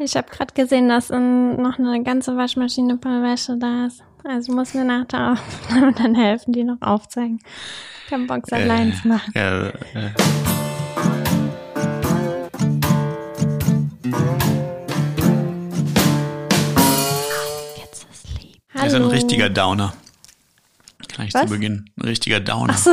Ich 0.00 0.16
habe 0.16 0.30
gerade 0.30 0.54
gesehen, 0.54 0.88
dass 0.88 1.10
in, 1.10 1.60
noch 1.60 1.78
eine 1.78 2.04
ganze 2.04 2.36
Waschmaschine 2.36 3.00
voll 3.02 3.20
Wäsche 3.20 3.56
da 3.56 3.86
ist. 3.86 4.04
Also 4.22 4.52
muss 4.52 4.72
mir 4.72 4.84
nach 4.84 5.06
der 5.06 5.32
Aufnahme 5.32 5.92
dann 5.98 6.14
helfen, 6.14 6.52
die 6.52 6.62
noch 6.62 6.80
aufzeigen. 6.80 7.40
Kein 8.08 8.28
Box 8.28 8.52
äh, 8.52 8.56
allein 8.56 8.92
zu 8.92 9.08
machen. 9.08 9.32
Ja, 9.34 9.66
äh. 9.68 9.72
Er 18.74 18.86
ist 18.86 18.94
ein 18.94 19.02
richtiger 19.02 19.50
Downer. 19.50 19.92
Gleich 21.08 21.34
Was? 21.34 21.42
zu 21.42 21.48
Beginn. 21.48 21.90
Ein 21.96 22.04
richtiger 22.06 22.38
Downer. 22.38 22.74
Ach 22.74 22.78
so. 22.78 22.92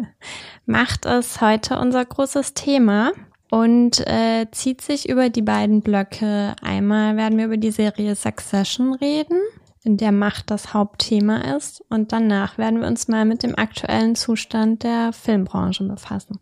Macht 0.66 1.06
es 1.06 1.40
heute 1.40 1.78
unser 1.78 2.04
großes 2.04 2.54
Thema 2.54 3.12
und 3.50 4.00
äh, 4.06 4.46
zieht 4.50 4.80
sich 4.80 5.08
über 5.08 5.30
die 5.30 5.42
beiden 5.42 5.82
Blöcke. 5.82 6.54
Einmal 6.62 7.16
werden 7.16 7.38
wir 7.38 7.46
über 7.46 7.56
die 7.56 7.70
Serie 7.70 8.14
Succession 8.14 8.94
reden, 8.94 9.38
in 9.84 9.96
der 9.96 10.12
Macht 10.12 10.50
das 10.50 10.74
Hauptthema 10.74 11.56
ist. 11.56 11.84
Und 11.88 12.12
danach 12.12 12.58
werden 12.58 12.80
wir 12.80 12.88
uns 12.88 13.08
mal 13.08 13.24
mit 13.24 13.42
dem 13.42 13.56
aktuellen 13.56 14.16
Zustand 14.16 14.82
der 14.82 15.12
Filmbranche 15.12 15.84
befassen. 15.84 16.40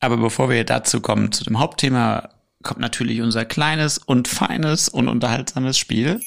Aber 0.00 0.16
bevor 0.16 0.48
wir 0.48 0.64
dazu 0.64 1.00
kommen, 1.00 1.32
zu 1.32 1.44
dem 1.44 1.58
Hauptthema, 1.58 2.30
kommt 2.62 2.80
natürlich 2.80 3.20
unser 3.20 3.44
kleines 3.44 3.98
und 3.98 4.28
feines 4.28 4.88
und 4.88 5.08
unterhaltsames 5.08 5.78
Spiel. 5.78 6.20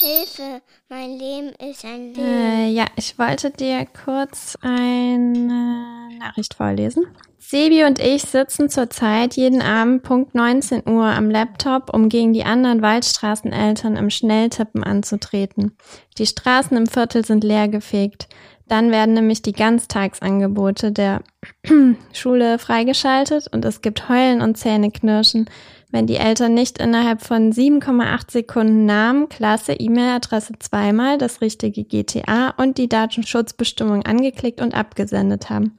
Hilfe, 0.00 0.62
mein 0.88 1.18
Leben 1.18 1.48
ist 1.58 1.84
ein 1.84 2.14
Leben. 2.14 2.20
Äh, 2.20 2.68
ja, 2.68 2.84
ich 2.94 3.18
wollte 3.18 3.50
dir 3.50 3.84
kurz 4.04 4.56
eine 4.60 6.08
Nachricht 6.20 6.54
vorlesen. 6.54 7.04
Sebi 7.40 7.82
und 7.82 7.98
ich 7.98 8.22
sitzen 8.22 8.70
zurzeit 8.70 9.34
jeden 9.34 9.60
Abend 9.60 10.04
Punkt 10.04 10.36
19 10.36 10.88
Uhr 10.88 11.06
am 11.06 11.30
Laptop, 11.30 11.92
um 11.92 12.08
gegen 12.08 12.32
die 12.32 12.44
anderen 12.44 12.80
Waldstraßeneltern 12.80 13.96
im 13.96 14.10
Schnelltippen 14.10 14.84
anzutreten. 14.84 15.76
Die 16.16 16.26
Straßen 16.26 16.76
im 16.76 16.86
Viertel 16.86 17.24
sind 17.24 17.42
leergefegt. 17.42 18.28
Dann 18.68 18.92
werden 18.92 19.14
nämlich 19.14 19.42
die 19.42 19.52
Ganztagsangebote 19.52 20.92
der 20.92 21.22
Schule 22.12 22.60
freigeschaltet 22.60 23.48
und 23.52 23.64
es 23.64 23.80
gibt 23.80 24.08
Heulen 24.08 24.42
und 24.42 24.58
Zähneknirschen, 24.58 25.50
wenn 25.90 26.06
die 26.06 26.16
Eltern 26.16 26.54
nicht 26.54 26.78
innerhalb 26.78 27.22
von 27.22 27.52
7,8 27.52 28.30
Sekunden 28.30 28.84
Namen, 28.84 29.28
Klasse, 29.28 29.72
E-Mail-Adresse 29.72 30.54
zweimal, 30.58 31.16
das 31.16 31.40
richtige 31.40 31.84
GTA 31.84 32.50
und 32.56 32.76
die 32.76 32.88
Datenschutzbestimmung 32.88 34.04
angeklickt 34.04 34.60
und 34.60 34.74
abgesendet 34.74 35.48
haben. 35.48 35.78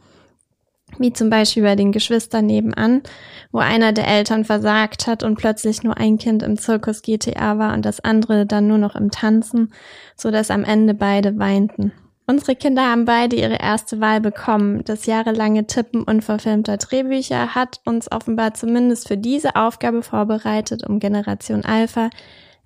Wie 0.97 1.13
zum 1.13 1.30
Beispiel 1.30 1.61
bei 1.61 1.75
den 1.75 1.91
Geschwistern 1.91 2.47
nebenan, 2.47 3.03
wo 3.52 3.59
einer 3.59 3.93
der 3.93 4.07
Eltern 4.07 4.43
versagt 4.43 5.05
hat 5.05 5.21
und 5.21 5.35
plötzlich 5.35 5.83
nur 5.83 5.97
ein 5.97 6.17
Kind 6.17 6.41
im 6.41 6.57
Zirkus 6.57 7.03
GTA 7.03 7.59
war 7.59 7.73
und 7.73 7.85
das 7.85 7.99
andere 7.99 8.47
dann 8.47 8.67
nur 8.67 8.80
noch 8.80 8.95
im 8.95 9.11
Tanzen, 9.11 9.71
so 10.15 10.31
dass 10.31 10.49
am 10.49 10.63
Ende 10.63 10.95
beide 10.95 11.37
weinten. 11.37 11.93
Unsere 12.30 12.55
Kinder 12.55 12.83
haben 12.83 13.05
beide 13.05 13.35
ihre 13.35 13.55
erste 13.55 14.02
Wahl 14.02 14.22
bekommen. 14.22 14.83
Das 14.85 15.08
jahrelange 15.08 15.66
Tippen 15.66 16.03
unverfilmter 16.03 16.77
Drehbücher 16.77 17.55
hat 17.55 17.81
uns 17.86 18.11
offenbar 18.11 18.53
zumindest 18.53 19.08
für 19.08 19.17
diese 19.17 19.55
Aufgabe 19.55 20.03
vorbereitet, 20.03 20.88
um 20.88 20.99
Generation 20.99 21.66
Alpha 21.66 22.11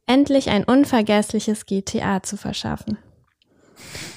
endlich 0.05 0.49
ein 0.49 0.65
unvergessliches 0.65 1.65
GTA 1.65 2.21
zu 2.23 2.35
verschaffen. 2.35 2.97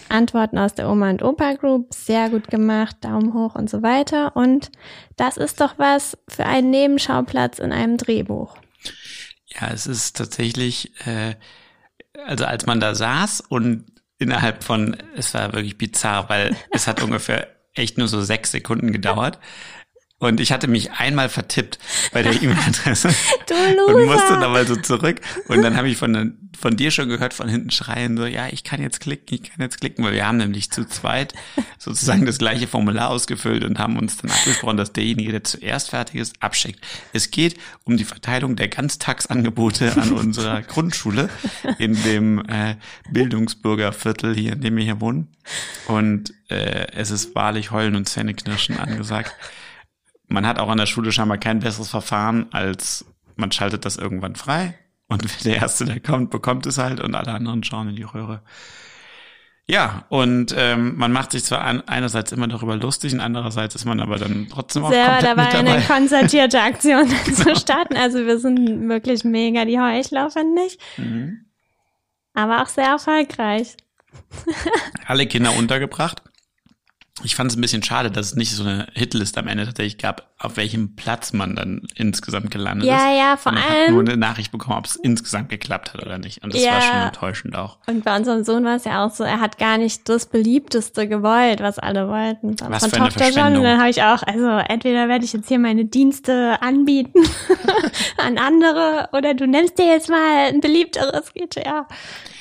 Antworten 0.08 0.58
aus 0.58 0.74
der 0.74 0.90
Oma 0.90 1.10
und 1.10 1.22
Opa 1.22 1.52
Group, 1.52 1.94
sehr 1.94 2.28
gut 2.28 2.48
gemacht, 2.48 2.96
Daumen 3.02 3.32
hoch 3.32 3.54
und 3.54 3.70
so 3.70 3.84
weiter. 3.84 4.34
Und 4.34 4.72
das 5.14 5.36
ist 5.36 5.60
doch 5.60 5.78
was 5.78 6.18
für 6.26 6.44
einen 6.44 6.70
Nebenschauplatz 6.70 7.60
in 7.60 7.70
einem 7.70 7.98
Drehbuch. 7.98 8.56
Ja, 9.46 9.68
es 9.72 9.86
ist 9.86 10.16
tatsächlich, 10.16 10.90
äh, 11.06 11.36
also 12.26 12.46
als 12.46 12.66
man 12.66 12.80
da 12.80 12.96
saß 12.96 13.42
und 13.48 13.95
innerhalb 14.18 14.64
von, 14.64 14.96
es 15.16 15.34
war 15.34 15.52
wirklich 15.52 15.78
bizarr, 15.78 16.28
weil 16.28 16.56
es 16.70 16.86
hat 16.86 17.02
ungefähr 17.02 17.48
echt 17.74 17.98
nur 17.98 18.08
so 18.08 18.22
sechs 18.22 18.50
Sekunden 18.50 18.92
gedauert. 18.92 19.38
Und 20.18 20.40
ich 20.40 20.50
hatte 20.50 20.66
mich 20.66 20.92
einmal 20.92 21.28
vertippt 21.28 21.78
bei 22.10 22.22
der 22.22 22.32
E-Mail-Adresse 22.42 23.08
und 23.86 24.06
musste 24.06 24.40
dann 24.40 24.50
mal 24.50 24.66
so 24.66 24.76
zurück. 24.76 25.20
Und 25.46 25.60
dann 25.60 25.76
habe 25.76 25.90
ich 25.90 25.98
von, 25.98 26.38
von 26.58 26.74
dir 26.74 26.90
schon 26.90 27.10
gehört, 27.10 27.34
von 27.34 27.50
hinten 27.50 27.70
schreien, 27.70 28.16
so, 28.16 28.24
ja, 28.24 28.48
ich 28.48 28.64
kann 28.64 28.80
jetzt 28.80 29.00
klicken, 29.00 29.34
ich 29.34 29.50
kann 29.50 29.60
jetzt 29.60 29.78
klicken, 29.78 30.02
weil 30.02 30.14
wir 30.14 30.26
haben 30.26 30.38
nämlich 30.38 30.70
zu 30.70 30.86
zweit 30.86 31.34
sozusagen 31.78 32.24
das 32.24 32.38
gleiche 32.38 32.66
Formular 32.66 33.10
ausgefüllt 33.10 33.62
und 33.62 33.78
haben 33.78 33.98
uns 33.98 34.16
dann 34.16 34.30
abgesprochen, 34.30 34.78
dass 34.78 34.94
derjenige, 34.94 35.32
der 35.32 35.44
zuerst 35.44 35.90
fertig 35.90 36.18
ist, 36.18 36.42
abschickt. 36.42 36.80
Es 37.12 37.30
geht 37.30 37.56
um 37.84 37.98
die 37.98 38.04
Verteilung 38.04 38.56
der 38.56 38.68
Ganztagsangebote 38.68 39.98
an 39.98 40.12
unserer 40.12 40.62
Grundschule 40.66 41.28
in 41.78 42.02
dem 42.04 42.38
äh, 42.48 42.76
Bildungsbürgerviertel 43.10 44.34
hier, 44.34 44.54
in 44.54 44.62
dem 44.62 44.76
wir 44.76 44.84
hier 44.84 45.00
wohnen. 45.02 45.28
Und 45.88 46.32
äh, 46.48 46.86
es 46.92 47.10
ist 47.10 47.34
wahrlich 47.34 47.70
Heulen 47.70 47.96
und 47.96 48.08
Zähneknirschen 48.08 48.78
angesagt 48.78 49.34
man 50.28 50.46
hat 50.46 50.58
auch 50.58 50.68
an 50.68 50.78
der 50.78 50.86
Schule 50.86 51.12
scheinbar 51.12 51.38
kein 51.38 51.60
besseres 51.60 51.88
Verfahren, 51.88 52.46
als 52.52 53.04
man 53.36 53.52
schaltet 53.52 53.84
das 53.84 53.96
irgendwann 53.96 54.36
frei 54.36 54.74
und 55.08 55.44
der 55.44 55.56
Erste, 55.56 55.84
der 55.84 56.00
kommt, 56.00 56.30
bekommt 56.30 56.66
es 56.66 56.78
halt 56.78 57.00
und 57.00 57.14
alle 57.14 57.32
anderen 57.32 57.62
schauen 57.62 57.88
in 57.88 57.96
die 57.96 58.02
Röhre. 58.02 58.42
Ja, 59.68 60.04
und 60.10 60.54
ähm, 60.56 60.96
man 60.96 61.10
macht 61.10 61.32
sich 61.32 61.42
zwar 61.42 61.62
an, 61.62 61.82
einerseits 61.88 62.30
immer 62.30 62.46
darüber 62.46 62.76
lustig 62.76 63.12
und 63.12 63.20
andererseits 63.20 63.74
ist 63.74 63.84
man 63.84 63.98
aber 63.98 64.16
dann 64.16 64.46
trotzdem 64.48 64.84
auch 64.84 64.92
Sehr 64.92 65.06
komplett 65.06 65.24
dabei, 65.24 65.44
mit 65.44 65.54
dabei, 65.54 65.72
eine 65.72 65.82
konzertierte 65.86 66.60
Aktion 66.60 67.08
genau. 67.24 67.36
zu 67.36 67.56
starten. 67.56 67.96
Also 67.96 68.24
wir 68.26 68.38
sind 68.38 68.88
wirklich 68.88 69.24
mega 69.24 69.64
die 69.64 69.80
Heuchler, 69.80 70.30
finde 70.30 70.62
ich. 70.62 70.78
Mhm. 70.96 71.46
Aber 72.34 72.62
auch 72.62 72.68
sehr 72.68 72.86
erfolgreich. 72.86 73.76
Alle 75.06 75.26
Kinder 75.26 75.52
untergebracht 75.56 76.22
ich 77.24 77.34
fand 77.34 77.50
es 77.50 77.56
ein 77.56 77.62
bisschen 77.62 77.82
schade, 77.82 78.10
dass 78.10 78.26
es 78.26 78.36
nicht 78.36 78.52
so 78.52 78.62
eine 78.62 78.88
Hitlist 78.92 79.38
am 79.38 79.48
Ende 79.48 79.64
tatsächlich 79.64 79.96
gab, 79.96 80.28
auf 80.38 80.58
welchem 80.58 80.96
Platz 80.96 81.32
man 81.32 81.56
dann 81.56 81.82
insgesamt 81.94 82.50
gelandet 82.50 82.86
ja, 82.86 82.96
ist. 82.96 83.02
Ja, 83.04 83.16
ja, 83.16 83.36
vor 83.38 83.52
man 83.52 83.62
allem. 83.62 83.82
Hat 83.84 83.90
nur 83.90 84.00
eine 84.00 84.16
Nachricht 84.18 84.52
bekommen, 84.52 84.76
ob 84.76 84.84
es 84.84 84.96
insgesamt 84.96 85.48
geklappt 85.48 85.94
hat 85.94 86.02
oder 86.02 86.18
nicht. 86.18 86.44
Und 86.44 86.52
das 86.52 86.62
ja. 86.62 86.72
war 86.72 86.80
schon 86.82 86.96
enttäuschend 86.96 87.56
auch. 87.56 87.78
Und 87.86 88.04
bei 88.04 88.14
unserem 88.14 88.44
Sohn 88.44 88.64
war 88.66 88.76
es 88.76 88.84
ja 88.84 89.04
auch 89.04 89.10
so, 89.10 89.24
er 89.24 89.40
hat 89.40 89.56
gar 89.56 89.78
nicht 89.78 90.06
das 90.10 90.26
beliebteste 90.26 91.08
gewollt, 91.08 91.60
was 91.60 91.78
alle 91.78 92.06
wollten. 92.08 92.54
Was 92.68 92.82
Von 92.82 92.90
für 92.90 92.96
eine 92.96 93.08
Tochter 93.08 93.32
schon. 93.32 93.56
Und 93.56 93.62
dann 93.62 93.78
habe 93.78 93.88
ich 93.88 94.02
auch, 94.02 94.22
also 94.22 94.48
entweder 94.68 95.08
werde 95.08 95.24
ich 95.24 95.32
jetzt 95.32 95.48
hier 95.48 95.58
meine 95.58 95.86
Dienste 95.86 96.60
anbieten 96.60 97.20
an 98.18 98.36
andere 98.36 99.08
oder 99.12 99.32
du 99.32 99.46
nennst 99.46 99.78
dir 99.78 99.86
jetzt 99.86 100.10
mal 100.10 100.48
ein 100.48 100.60
beliebteres 100.60 101.32
GTA. 101.32 101.88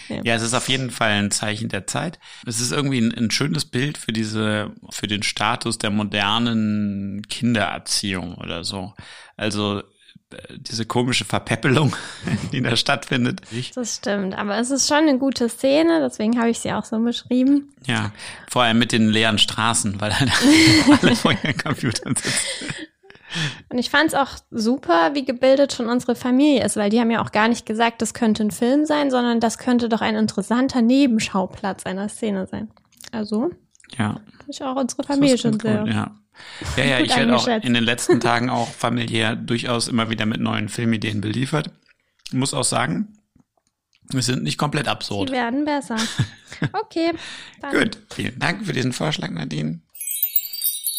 Ja. 0.10 0.22
ja, 0.24 0.36
es 0.36 0.42
ist 0.42 0.54
auf 0.54 0.70
jeden 0.70 0.92
Fall 0.92 1.12
ein 1.12 1.32
Zeichen 1.32 1.70
der 1.70 1.88
Zeit. 1.88 2.20
Es 2.46 2.60
ist 2.60 2.72
irgendwie 2.72 3.02
ein, 3.02 3.14
ein, 3.14 3.32
schönes 3.32 3.66
Bild 3.66 3.98
für 3.98 4.14
diese, 4.14 4.72
für 4.90 5.08
den 5.08 5.24
Status 5.24 5.78
der 5.78 5.90
modernen 5.90 7.24
Kindererziehung 7.28 8.36
oder 8.36 8.64
so. 8.64 8.94
Also 9.38 9.80
äh, 10.32 10.58
diese 10.58 10.86
komische 10.86 11.26
Verpäppelung, 11.26 11.96
die 12.52 12.62
da 12.62 12.76
stattfindet. 12.76 13.42
Das 13.76 13.96
stimmt, 13.96 14.36
aber 14.38 14.58
es 14.58 14.72
ist 14.72 14.88
schon 14.88 15.08
eine 15.08 15.18
gute 15.18 15.50
Szene, 15.50 16.02
deswegen 16.02 16.40
habe 16.40 16.50
ich 16.50 16.60
sie 16.60 16.72
auch 16.72 16.86
so 16.86 17.00
beschrieben. 17.00 17.74
Ja, 17.86 18.12
vor 18.50 18.64
allem 18.64 18.80
mit 18.80 18.92
den 18.92 19.10
leeren 19.10 19.38
Straßen, 19.38 20.00
weil 20.02 20.20
halt 20.20 20.32
alle 21.02 21.16
vor 21.16 21.32
ihren 21.32 21.58
Computern 21.58 22.16
sitzen. 22.16 22.88
Und 23.69 23.78
ich 23.78 23.90
fand 23.90 24.07
es 24.07 24.13
auch 24.13 24.29
super, 24.51 25.12
wie 25.13 25.25
gebildet 25.25 25.73
schon 25.73 25.88
unsere 25.88 26.16
Familie 26.16 26.63
ist, 26.66 26.75
weil 26.75 26.90
die 26.90 27.00
haben 27.00 27.12
ja 27.12 27.22
auch 27.22 27.31
gar 27.31 27.47
nicht 27.47 27.66
gesagt, 27.66 28.01
das 28.01 28.13
könnte 28.13 28.44
ein 28.44 28.51
Film 28.51 28.85
sein, 28.85 29.12
sondern 29.12 29.40
das 29.40 29.57
könnte 29.57 29.90
doch 29.90 30.01
ein 30.01 30.16
interessanter 30.16 30.81
Nebenschauplatz 30.81 31.85
einer 31.85 32.09
Szene 32.09 32.47
sein. 32.47 32.69
Also, 33.12 33.51
ja. 33.97 34.19
ist 34.47 34.62
auch 34.62 34.75
unsere 34.75 35.03
Familie 35.03 35.38
schon 35.38 35.59
sehr. 35.59 35.79
Gut, 35.79 35.90
ja. 35.90 36.16
Ja, 36.75 36.84
ja, 36.84 37.00
ich 37.00 37.16
werde 37.16 37.35
auch 37.35 37.47
in 37.47 37.74
den 37.74 37.84
letzten 37.84 38.19
Tagen 38.19 38.50
auch 38.50 38.68
familiär 38.68 39.35
durchaus 39.35 39.88
immer 39.88 40.09
wieder 40.09 40.25
mit 40.25 40.41
neuen 40.41 40.68
Filmideen 40.68 41.22
beliefert. 41.22 41.69
Muss 42.33 42.54
auch 42.54 42.65
sagen, 42.65 43.15
wir 44.10 44.21
sind 44.21 44.44
nicht 44.44 44.57
komplett 44.57 44.88
absurd. 44.88 45.30
Die 45.30 45.33
werden 45.33 45.65
besser. 45.65 45.98
Okay. 46.71 47.12
Gut, 47.69 47.98
vielen 48.13 48.39
Dank 48.39 48.65
für 48.65 48.71
diesen 48.71 48.94
Vorschlag, 48.94 49.30
Nadine. 49.30 49.81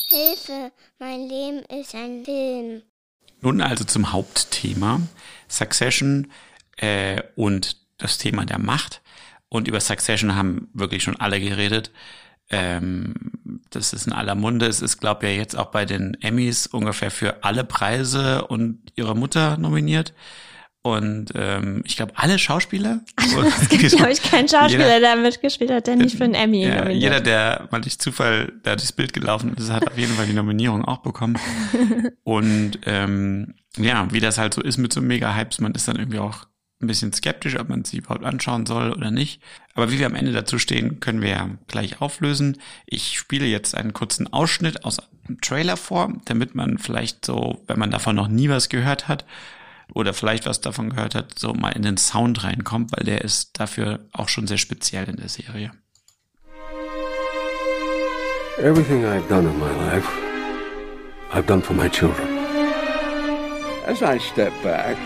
Hilfe, 0.08 0.70
mein 1.00 1.28
Leben 1.28 1.64
ist 1.80 1.94
ein 1.94 2.24
Film. 2.24 2.82
Nun 3.40 3.60
also 3.60 3.84
zum 3.84 4.12
Hauptthema 4.12 5.00
Succession 5.48 6.30
äh, 6.76 7.22
und 7.34 7.76
das 7.98 8.18
Thema 8.18 8.44
der 8.44 8.60
Macht. 8.60 9.02
Und 9.48 9.66
über 9.66 9.80
Succession 9.80 10.36
haben 10.36 10.68
wirklich 10.74 11.02
schon 11.02 11.16
alle 11.16 11.40
geredet. 11.40 11.90
Ähm, 12.50 13.14
das 13.70 13.92
ist 13.92 14.06
in 14.06 14.12
aller 14.12 14.36
Munde. 14.36 14.66
Es 14.66 14.80
ist, 14.80 14.98
glaube 14.98 15.26
ich, 15.26 15.32
ja 15.32 15.38
jetzt 15.38 15.56
auch 15.56 15.72
bei 15.72 15.84
den 15.84 16.14
Emmys 16.22 16.68
ungefähr 16.68 17.10
für 17.10 17.42
alle 17.42 17.64
Preise 17.64 18.46
und 18.46 18.92
ihre 18.94 19.16
Mutter 19.16 19.56
nominiert. 19.56 20.14
Und 20.86 21.32
ähm, 21.34 21.82
ich 21.84 21.96
glaube, 21.96 22.12
alle 22.14 22.38
Schauspieler. 22.38 23.00
Also, 23.16 23.42
es 23.42 23.68
gibt, 23.68 23.90
glaube 23.96 24.12
ich, 24.12 24.22
keinen 24.22 24.48
Schauspieler, 24.48 24.84
jeder, 24.84 25.00
der 25.00 25.16
mitgespielt 25.16 25.70
hat, 25.70 25.88
der 25.88 25.96
nicht 25.96 26.16
für 26.16 26.24
einen 26.24 26.34
Emmy 26.34 26.62
ja, 26.64 26.76
nominiert 26.76 27.02
Jeder, 27.02 27.20
der 27.20 27.68
mal 27.72 27.80
durch 27.80 27.98
Zufall 27.98 28.52
da 28.62 28.76
durchs 28.76 28.92
Bild 28.92 29.12
gelaufen 29.12 29.54
ist, 29.56 29.70
hat 29.70 29.86
auf 29.88 29.98
jeden 29.98 30.14
Fall 30.14 30.26
die 30.26 30.32
Nominierung 30.32 30.84
auch 30.84 30.98
bekommen. 30.98 31.36
Und 32.22 32.78
ähm, 32.86 33.54
ja, 33.76 34.06
wie 34.12 34.20
das 34.20 34.38
halt 34.38 34.54
so 34.54 34.62
ist 34.62 34.76
mit 34.76 34.92
so 34.92 35.00
Mega-Hypes, 35.00 35.60
man 35.60 35.74
ist 35.74 35.88
dann 35.88 35.96
irgendwie 35.96 36.20
auch 36.20 36.46
ein 36.80 36.86
bisschen 36.86 37.12
skeptisch, 37.12 37.58
ob 37.58 37.68
man 37.68 37.84
sie 37.84 37.98
überhaupt 37.98 38.24
anschauen 38.24 38.66
soll 38.66 38.92
oder 38.92 39.10
nicht. 39.10 39.42
Aber 39.74 39.90
wie 39.90 39.98
wir 39.98 40.06
am 40.06 40.14
Ende 40.14 40.32
dazu 40.32 40.58
stehen, 40.58 41.00
können 41.00 41.22
wir 41.22 41.30
ja 41.30 41.50
gleich 41.66 42.00
auflösen. 42.00 42.58
Ich 42.86 43.18
spiele 43.18 43.46
jetzt 43.46 43.74
einen 43.74 43.92
kurzen 43.92 44.32
Ausschnitt 44.32 44.84
aus 44.84 44.98
einem 45.00 45.40
Trailer 45.40 45.76
vor, 45.76 46.12
damit 46.26 46.54
man 46.54 46.78
vielleicht 46.78 47.24
so, 47.24 47.62
wenn 47.66 47.78
man 47.78 47.90
davon 47.90 48.14
noch 48.14 48.28
nie 48.28 48.48
was 48.48 48.68
gehört 48.68 49.08
hat 49.08 49.24
oder 49.94 50.12
vielleicht 50.12 50.46
was 50.46 50.60
davon 50.60 50.90
gehört 50.90 51.14
hat, 51.14 51.38
so 51.38 51.54
mal 51.54 51.70
in 51.70 51.82
den 51.82 51.96
Sound 51.96 52.44
reinkommt, 52.44 52.92
weil 52.96 53.04
der 53.04 53.22
ist 53.22 53.58
dafür 53.58 54.00
auch 54.12 54.28
schon 54.28 54.46
sehr 54.46 54.58
speziell 54.58 55.08
in 55.08 55.16
der 55.16 55.28
Serie. 55.28 55.72
Everything 58.58 59.04
I've 59.04 59.28
done 59.28 59.46
in 59.46 59.58
my 59.58 59.70
life, 59.90 60.08
I've 61.32 61.46
done 61.46 61.60
for 61.60 61.74
my 61.74 61.88
children. 61.88 62.26
As 63.86 64.02
I 64.02 64.18
step 64.18 64.52
back, 64.62 64.96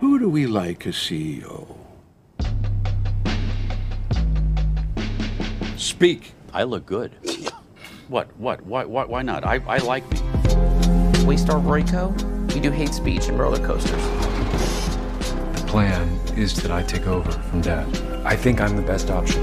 who 0.00 0.18
do 0.18 0.28
we 0.28 0.46
like 0.46 0.86
as 0.86 0.96
CEO? 0.96 1.66
Speak. 5.76 6.32
I 6.52 6.64
look 6.64 6.86
good. 6.86 7.12
what? 8.08 8.28
What? 8.38 8.64
Why? 8.66 8.84
Why, 8.84 9.04
why 9.04 9.22
not? 9.22 9.44
I, 9.44 9.60
I 9.66 9.78
like 9.78 10.04
me. 10.10 10.18
We 11.24 11.36
start 11.36 11.62
Royco. 11.62 12.33
We 12.54 12.60
do 12.60 12.70
hate 12.70 12.94
speech 12.94 13.28
and 13.28 13.38
roller 13.38 13.58
coasters. 13.64 13.90
The 15.60 15.64
plan 15.66 16.08
is 16.36 16.54
that 16.62 16.70
I 16.70 16.82
take 16.82 17.06
over 17.06 17.30
from 17.30 17.60
Dad. 17.60 17.86
I 18.24 18.36
think 18.36 18.60
I'm 18.60 18.76
the 18.76 18.82
best 18.82 19.10
option. 19.10 19.42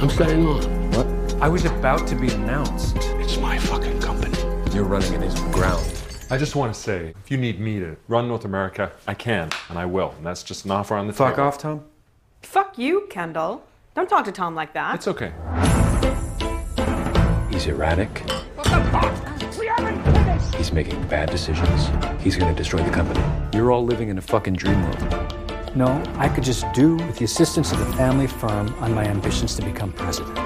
I'm 0.00 0.08
staying 0.10 0.46
on. 0.46 0.90
What? 0.92 1.42
I 1.42 1.48
was 1.48 1.64
about 1.66 2.06
to 2.08 2.14
be 2.14 2.30
announced. 2.32 2.96
It's 3.20 3.36
my 3.38 3.58
fucking 3.58 4.00
company. 4.00 4.36
You're 4.74 4.84
running 4.84 5.12
it 5.12 5.22
into 5.22 5.42
the 5.42 5.50
ground. 5.50 5.84
I 6.30 6.38
just 6.38 6.56
want 6.56 6.72
to 6.74 6.80
say, 6.80 7.12
if 7.22 7.30
you 7.30 7.36
need 7.36 7.60
me 7.60 7.78
to 7.78 7.96
run 8.08 8.26
North 8.26 8.46
America, 8.46 8.90
I 9.06 9.12
can, 9.14 9.50
and 9.68 9.78
I 9.78 9.84
will. 9.84 10.14
And 10.16 10.24
that's 10.26 10.42
just 10.42 10.64
an 10.64 10.70
offer 10.70 10.94
on 10.94 11.06
the 11.06 11.12
Fuck 11.12 11.34
table. 11.36 11.46
off, 11.46 11.58
Tom. 11.58 11.84
Fuck 12.42 12.78
you, 12.78 13.06
Kendall. 13.10 13.64
Don't 13.94 14.08
talk 14.08 14.24
to 14.24 14.32
Tom 14.32 14.54
like 14.54 14.72
that. 14.72 14.94
It's 14.94 15.06
okay. 15.08 15.32
He's 17.50 17.66
erratic. 17.66 18.22
He's 20.56 20.72
making 20.72 21.02
bad 21.08 21.30
decisions. 21.30 21.90
He's 22.22 22.36
gonna 22.36 22.54
destroy 22.54 22.82
the 22.82 22.90
company. 22.90 23.22
You're 23.52 23.72
all 23.72 23.84
living 23.84 24.08
in 24.08 24.18
a 24.18 24.22
fucking 24.22 24.54
dream 24.54 24.82
world. 24.82 25.76
No, 25.76 26.02
I 26.16 26.28
could 26.28 26.44
just 26.44 26.64
do 26.72 26.96
with 26.96 27.18
the 27.18 27.24
assistance 27.24 27.72
of 27.72 27.78
the 27.78 27.92
family 27.94 28.26
firm 28.26 28.72
on 28.80 28.94
my 28.94 29.04
ambitions 29.04 29.56
to 29.56 29.62
become 29.62 29.92
president. 29.92 30.38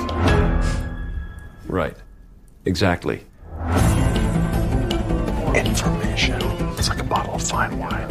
Right. 1.66 1.96
Exactly. 2.64 3.24
Information. 5.54 6.40
It's 6.78 6.88
like 6.88 7.00
a 7.00 7.04
bottle 7.04 7.34
of 7.34 7.42
fine 7.42 7.78
wine. 7.78 8.08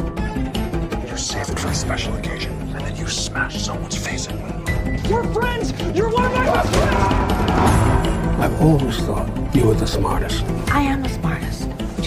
You 1.08 1.18
save 1.18 1.50
it 1.50 1.60
for 1.60 1.70
a 1.70 1.74
special 1.74 2.16
occasion, 2.16 2.52
and 2.76 2.82
then 2.86 2.96
you 2.96 3.08
smash 3.08 3.62
someone's 3.62 3.98
face 3.98 4.28
in 4.28 4.38
it. 4.38 5.10
We're 5.10 5.24
friends! 5.34 5.74
You're 5.96 6.10
one 6.12 6.26
of 6.26 6.34
my 6.34 6.46
best 6.46 6.76
friends! 6.76 6.98
I've 8.40 8.62
always 8.62 8.98
thought 9.00 9.28
you 9.56 9.66
were 9.66 9.74
the 9.74 9.88
smartest. 9.88 10.44
I 10.72 10.82
am 10.82 11.02
the 11.02 11.10
smartest, 11.10 11.47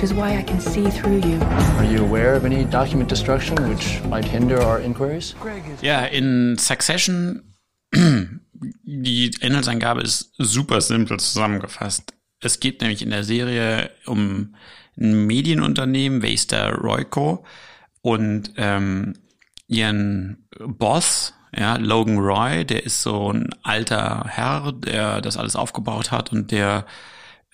which 0.01 0.11
is 0.11 0.17
why 0.17 0.35
I 0.35 0.43
can 0.43 0.59
see 0.59 0.89
through 0.89 1.21
you. 1.29 1.39
Are 1.77 1.85
you 1.85 2.03
aware 2.03 2.35
of 2.35 2.47
any 2.47 2.65
document 2.65 3.11
destruction 3.11 3.57
which 3.69 4.03
might 4.09 4.25
hinder 4.25 4.59
our 4.63 4.81
inquiries? 4.81 5.35
Ja, 5.83 6.07
in 6.07 6.57
Succession, 6.57 7.55
die 7.93 9.31
Inhaltsangabe 9.43 10.01
ist 10.01 10.33
super 10.39 10.81
simpel 10.81 11.21
zusammengefasst. 11.21 12.15
Es 12.41 12.61
geht 12.61 12.81
nämlich 12.81 13.03
in 13.03 13.11
der 13.11 13.25
Serie 13.25 13.91
um 14.07 14.55
ein 14.99 15.27
Medienunternehmen, 15.27 16.23
Waster 16.23 16.77
Royco, 16.77 17.45
und 18.01 18.55
ähm, 18.57 19.19
ihren 19.67 20.49
Boss, 20.61 21.35
ja, 21.55 21.77
Logan 21.77 22.17
Roy, 22.17 22.65
der 22.65 22.85
ist 22.87 23.03
so 23.03 23.35
ein 23.35 23.51
alter 23.63 24.25
Herr, 24.29 24.73
der 24.73 25.21
das 25.21 25.37
alles 25.37 25.57
aufgebaut 25.57 26.11
hat 26.11 26.33
und 26.33 26.53
der 26.53 26.87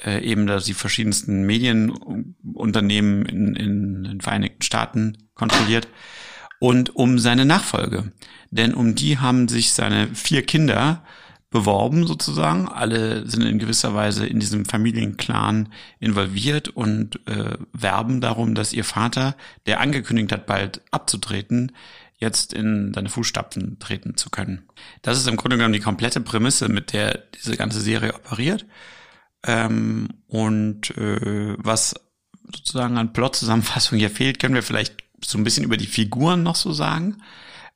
äh, 0.05 0.23
eben 0.23 0.47
da 0.47 0.59
die 0.59 0.75
verschiedensten 0.75 1.45
Medienunternehmen 1.45 3.27
in, 3.27 3.57
in 3.57 4.05
den 4.05 4.21
Vereinigten 4.21 4.63
Staaten 4.63 5.19
kontrolliert 5.35 5.89
und 6.61 6.95
um 6.97 7.19
seine 7.19 7.45
Nachfolge. 7.45 8.13
Denn 8.51 8.75
um 8.75 8.95
die 8.95 9.19
haben 9.19 9.49
sich 9.49 9.73
seine 9.73 10.09
vier 10.15 10.43
Kinder 10.43 11.03
beworben 11.51 12.07
sozusagen. 12.07 12.69
Alle 12.69 13.29
sind 13.29 13.43
in 13.43 13.59
gewisser 13.59 13.95
Weise 13.95 14.27
in 14.27 14.41
diesem 14.41 14.65
Familienclan 14.65 15.71
involviert 16.01 16.69
und 16.69 17.21
äh, 17.27 17.57
werben 17.73 18.21
darum, 18.21 18.55
dass 18.55 18.73
ihr 18.73 18.85
Vater, 18.85 19.37
der 19.67 19.81
angekündigt 19.81 20.33
hat, 20.33 20.47
bald 20.47 20.83
abzutreten, 20.91 21.73
jetzt 22.19 22.53
in 22.53 22.93
seine 22.95 23.09
Fußstapfen 23.09 23.79
treten 23.79 24.17
zu 24.17 24.31
können. 24.31 24.67
Das 25.03 25.19
ist 25.19 25.29
im 25.29 25.37
Grunde 25.37 25.57
genommen 25.57 25.75
die 25.75 25.81
komplette 25.81 26.21
Prämisse, 26.21 26.69
mit 26.69 26.93
der 26.93 27.23
diese 27.35 27.57
ganze 27.57 27.81
Serie 27.81 28.15
operiert. 28.15 28.67
Ähm, 29.44 30.09
und 30.27 30.97
äh, 30.97 31.55
was 31.59 31.94
sozusagen 32.53 32.97
an 32.99 33.12
Plot-Zusammenfassung 33.12 33.99
hier 33.99 34.11
fehlt, 34.11 34.38
können 34.38 34.55
wir 34.55 34.62
vielleicht 34.62 34.97
so 35.25 35.38
ein 35.38 35.44
bisschen 35.44 35.65
über 35.65 35.77
die 35.77 35.87
Figuren 35.87 36.43
noch 36.43 36.56
so 36.56 36.73
sagen. 36.73 37.23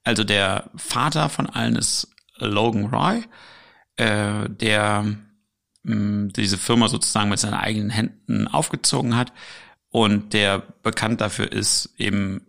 Also 0.05 0.25
der 0.25 0.71
Vater 0.77 1.29
von 1.29 1.47
allen 1.47 1.77
ist 1.77 2.09
Logan 2.39 2.87
Roy, 2.87 3.25
äh, 3.97 4.49
der 4.49 5.05
mh, 5.83 6.33
diese 6.37 6.59
Firma 6.59 6.89
sozusagen 6.89 7.31
mit 7.31 7.39
seinen 7.39 7.55
eigenen 7.55 7.91
Händen 7.91 8.49
aufgezogen 8.49 9.17
hat 9.17 9.33
und 9.91 10.33
der 10.33 10.61
bekannt 10.83 11.21
dafür 11.21 11.51
ist, 11.51 11.95
eben, 11.99 12.47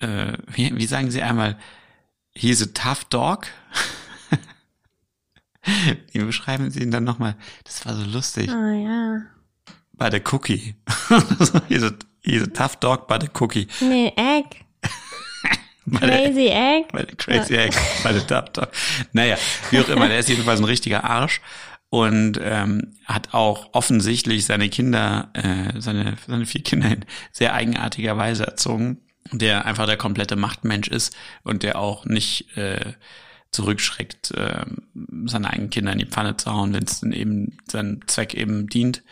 äh, 0.00 0.32
wie, 0.48 0.76
wie 0.76 0.86
sagen 0.86 1.10
sie 1.10 1.22
einmal, 1.22 1.56
he's 2.34 2.62
a 2.62 2.66
tough 2.74 3.04
dog. 3.04 3.46
wie 6.12 6.18
beschreiben 6.18 6.70
sie 6.70 6.82
ihn 6.82 6.90
dann 6.90 7.04
nochmal? 7.04 7.36
Das 7.64 7.84
war 7.86 7.94
so 7.94 8.04
lustig. 8.04 8.50
Oh 8.50 8.72
ja. 8.72 9.22
By 9.92 10.08
the 10.10 10.20
cookie. 10.20 10.74
he's, 11.68 11.82
a, 11.82 11.92
he's 12.20 12.42
a 12.42 12.46
tough 12.46 12.76
dog 12.80 13.06
by 13.06 13.18
the 13.20 13.28
cookie. 13.28 13.68
Nee, 13.80 14.12
Egg. 14.16 14.64
Crazy 15.98 16.48
Egg. 16.48 16.88
Bei 16.92 17.02
der 17.02 17.16
Crazy 17.16 17.54
Egg, 17.54 17.76
bei 18.02 18.12
der 18.12 18.26
Tough 18.26 18.50
Dog. 18.52 18.68
Naja, 19.12 19.36
wie 19.70 19.80
auch 19.80 19.88
immer, 19.88 20.08
der 20.08 20.20
ist 20.20 20.28
jedenfalls 20.28 20.60
ein 20.60 20.64
richtiger 20.64 21.04
Arsch 21.04 21.40
und 21.90 22.40
ähm, 22.42 22.94
hat 23.04 23.34
auch 23.34 23.70
offensichtlich 23.74 24.46
seine 24.46 24.68
Kinder, 24.68 25.30
äh, 25.34 25.78
seine, 25.80 26.16
seine 26.26 26.46
vier 26.46 26.62
Kinder 26.62 26.88
in 26.88 27.04
sehr 27.32 27.52
eigenartiger 27.52 28.16
Weise 28.16 28.46
erzogen, 28.46 29.02
der 29.30 29.66
einfach 29.66 29.86
der 29.86 29.96
komplette 29.96 30.36
Machtmensch 30.36 30.88
ist 30.88 31.14
und 31.42 31.62
der 31.62 31.78
auch 31.78 32.04
nicht 32.04 32.56
äh, 32.56 32.94
zurückschreckt, 33.52 34.32
äh, 34.32 34.64
seine 35.26 35.50
eigenen 35.50 35.70
Kinder 35.70 35.92
in 35.92 35.98
die 35.98 36.06
Pfanne 36.06 36.36
zu 36.36 36.50
hauen, 36.50 36.72
wenn 36.72 36.84
es 36.84 37.00
dann 37.00 37.12
eben 37.12 37.58
seinem 37.70 38.06
Zweck 38.08 38.34
eben 38.34 38.66
dient. 38.66 39.02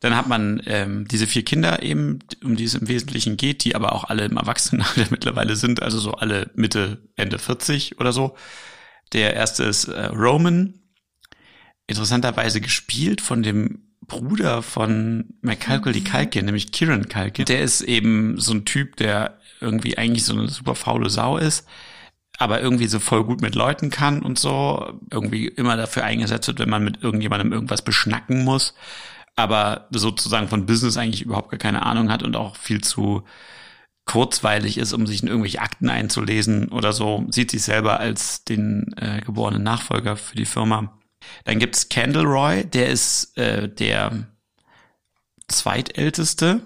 Dann 0.00 0.16
hat 0.16 0.28
man 0.28 0.62
ähm, 0.66 1.06
diese 1.08 1.26
vier 1.26 1.44
Kinder 1.44 1.82
eben, 1.82 2.18
um 2.42 2.56
die 2.56 2.64
es 2.64 2.74
im 2.74 2.88
Wesentlichen 2.88 3.36
geht, 3.36 3.64
die 3.64 3.74
aber 3.74 3.92
auch 3.92 4.04
alle 4.04 4.24
im 4.24 4.36
Erwachsenenalter 4.36 5.06
mittlerweile 5.10 5.56
sind, 5.56 5.82
also 5.82 5.98
so 5.98 6.12
alle 6.12 6.50
Mitte, 6.54 6.98
Ende 7.16 7.38
40 7.38 8.00
oder 8.00 8.12
so. 8.12 8.36
Der 9.12 9.34
erste 9.34 9.64
ist 9.64 9.84
äh, 9.88 10.06
Roman, 10.06 10.74
interessanterweise 11.86 12.60
gespielt 12.60 13.20
von 13.20 13.42
dem 13.42 13.86
Bruder 14.06 14.62
von 14.62 15.34
McCalcully 15.40 16.02
Culkin, 16.02 16.46
nämlich 16.46 16.72
Kieran 16.72 17.08
Culkin. 17.08 17.44
Der 17.44 17.62
ist 17.62 17.80
eben 17.82 18.38
so 18.38 18.52
ein 18.52 18.64
Typ, 18.64 18.96
der 18.96 19.38
irgendwie 19.60 19.98
eigentlich 19.98 20.24
so 20.24 20.34
eine 20.34 20.48
super 20.48 20.74
faule 20.74 21.10
Sau 21.10 21.38
ist, 21.38 21.66
aber 22.38 22.60
irgendwie 22.60 22.86
so 22.86 22.98
voll 22.98 23.24
gut 23.24 23.40
mit 23.40 23.54
Leuten 23.54 23.90
kann 23.90 24.22
und 24.22 24.38
so, 24.38 25.00
irgendwie 25.10 25.46
immer 25.48 25.76
dafür 25.76 26.04
eingesetzt 26.04 26.48
wird, 26.48 26.58
wenn 26.58 26.70
man 26.70 26.84
mit 26.84 27.02
irgendjemandem 27.02 27.52
irgendwas 27.52 27.82
beschnacken 27.82 28.44
muss, 28.44 28.74
aber 29.36 29.88
sozusagen 29.90 30.48
von 30.48 30.66
Business 30.66 30.96
eigentlich 30.96 31.22
überhaupt 31.22 31.50
gar 31.50 31.58
keine 31.58 31.84
Ahnung 31.84 32.10
hat 32.10 32.22
und 32.22 32.36
auch 32.36 32.56
viel 32.56 32.82
zu 32.82 33.22
kurzweilig 34.06 34.78
ist, 34.78 34.92
um 34.92 35.06
sich 35.06 35.22
in 35.22 35.28
irgendwelche 35.28 35.60
Akten 35.60 35.90
einzulesen 35.90 36.68
oder 36.68 36.92
so, 36.92 37.26
sieht 37.28 37.50
sich 37.50 37.62
selber 37.62 37.98
als 37.98 38.44
den 38.44 38.94
äh, 38.96 39.20
geborenen 39.20 39.62
Nachfolger 39.62 40.16
für 40.16 40.36
die 40.36 40.44
Firma. 40.44 40.96
Dann 41.44 41.58
gibt's 41.58 41.88
Candle 41.88 42.22
Roy, 42.22 42.64
der 42.64 42.88
ist 42.88 43.36
äh, 43.36 43.68
der 43.68 44.28
zweitälteste. 45.48 46.60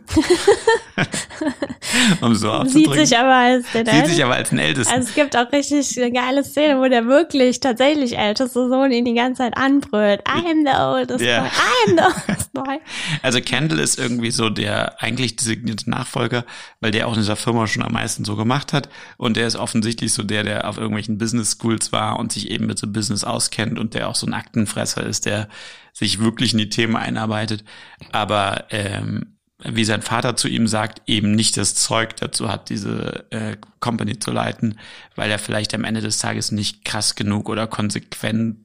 um 2.23 2.35
so 2.35 2.65
Sieht 2.65 2.93
sich 2.95 3.17
aber 3.17 3.35
als 3.35 3.71
den 3.73 3.87
Sieht 3.87 4.07
sich 4.07 4.25
aber 4.25 4.35
als 4.37 4.51
den 4.51 4.59
Ältesten. 4.59 4.95
Also 4.95 5.09
es 5.09 5.15
gibt 5.15 5.37
auch 5.37 5.53
richtig 5.53 5.99
eine 5.99 6.13
geile 6.13 6.45
Szene, 6.45 6.79
wo 6.81 6.89
der 6.89 7.07
wirklich 7.07 7.61
tatsächlich 7.61 8.17
älteste 8.17 8.69
Sohn 8.69 8.91
ihn 8.91 9.05
die 9.05 9.15
ganze 9.15 9.43
Zeit 9.43 9.57
anbrüllt. 9.57 10.23
I 10.27 10.51
am 10.51 10.65
the 10.65 10.77
oldest 10.79 11.21
Ja. 11.21 11.41
boy. 11.41 11.49
I 11.51 11.91
am 11.91 11.97
the 11.97 12.05
oldest 12.05 12.53
boy. 12.53 12.79
Also 13.23 13.41
Kendall 13.41 13.81
ist 13.81 13.99
irgendwie 13.99 14.31
so 14.31 14.49
der 14.49 15.03
eigentlich 15.03 15.37
designierte 15.37 15.91
Nachfolger, 15.91 16.45
weil 16.81 16.91
der 16.91 17.07
auch 17.07 17.13
in 17.13 17.21
dieser 17.21 17.37
Firma 17.37 17.67
schon 17.67 17.83
am 17.83 17.93
meisten 17.93 18.25
so 18.25 18.35
gemacht 18.37 18.73
hat. 18.73 18.89
Und 19.19 19.37
der 19.37 19.47
ist 19.47 19.57
offensichtlich 19.57 20.13
so 20.15 20.23
der, 20.23 20.43
der 20.43 20.69
auf 20.69 20.79
irgendwelchen 20.79 21.19
Business 21.19 21.57
Schools 21.61 21.93
war 21.93 22.19
und 22.19 22.33
sich 22.33 22.51
eben 22.51 22.67
mit 22.67 22.79
so 22.79 22.87
Business 22.87 23.25
auskennt 23.25 23.79
und 23.79 23.93
der 23.93 24.09
auch 24.09 24.15
so 24.15 24.27
ein 24.27 24.33
Aktenfresser 24.35 25.05
ist, 25.05 25.27
der 25.27 25.49
sich 25.92 26.20
wirklich 26.20 26.52
in 26.52 26.59
die 26.59 26.68
Themen 26.68 26.97
einarbeitet. 26.97 27.64
Aber 28.12 28.64
ähm, 28.70 29.37
wie 29.64 29.85
sein 29.85 30.02
Vater 30.02 30.37
zu 30.37 30.49
ihm 30.49 30.66
sagt, 30.66 31.02
eben 31.06 31.32
nicht 31.32 31.56
das 31.56 31.75
Zeug 31.75 32.16
dazu 32.16 32.50
hat, 32.50 32.70
diese 32.70 33.30
äh, 33.30 33.56
Company 33.80 34.18
zu 34.18 34.30
leiten, 34.30 34.78
weil 35.16 35.30
er 35.30 35.38
vielleicht 35.38 35.75
am 35.75 35.85
Ende 35.85 36.00
des 36.00 36.18
Tages 36.18 36.52
nicht 36.52 36.85
krass 36.85 37.14
genug 37.14 37.49
oder 37.49 37.66
konsequent 37.66 38.56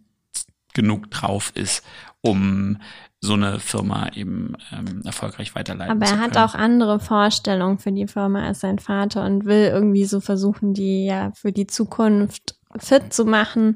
genug 0.73 1.09
drauf 1.11 1.51
ist, 1.55 1.83
um 2.21 2.77
so 3.21 3.33
eine 3.33 3.59
Firma 3.59 4.09
eben 4.13 4.53
ähm, 4.71 5.01
erfolgreich 5.03 5.55
weiterleiten 5.55 5.91
Aber 5.91 6.05
er 6.05 6.19
hat 6.19 6.37
auch 6.37 6.53
andere 6.53 6.99
Vorstellungen 6.99 7.79
für 7.79 7.91
die 7.91 8.07
Firma. 8.07 8.45
Als 8.45 8.59
sein 8.59 8.79
Vater 8.79 9.25
und 9.25 9.45
will 9.45 9.71
irgendwie 9.73 10.05
so 10.05 10.19
versuchen, 10.19 10.73
die 10.73 11.05
ja 11.05 11.31
für 11.33 11.51
die 11.51 11.65
Zukunft 11.67 12.55
fit 12.77 13.13
zu 13.13 13.25
machen, 13.25 13.75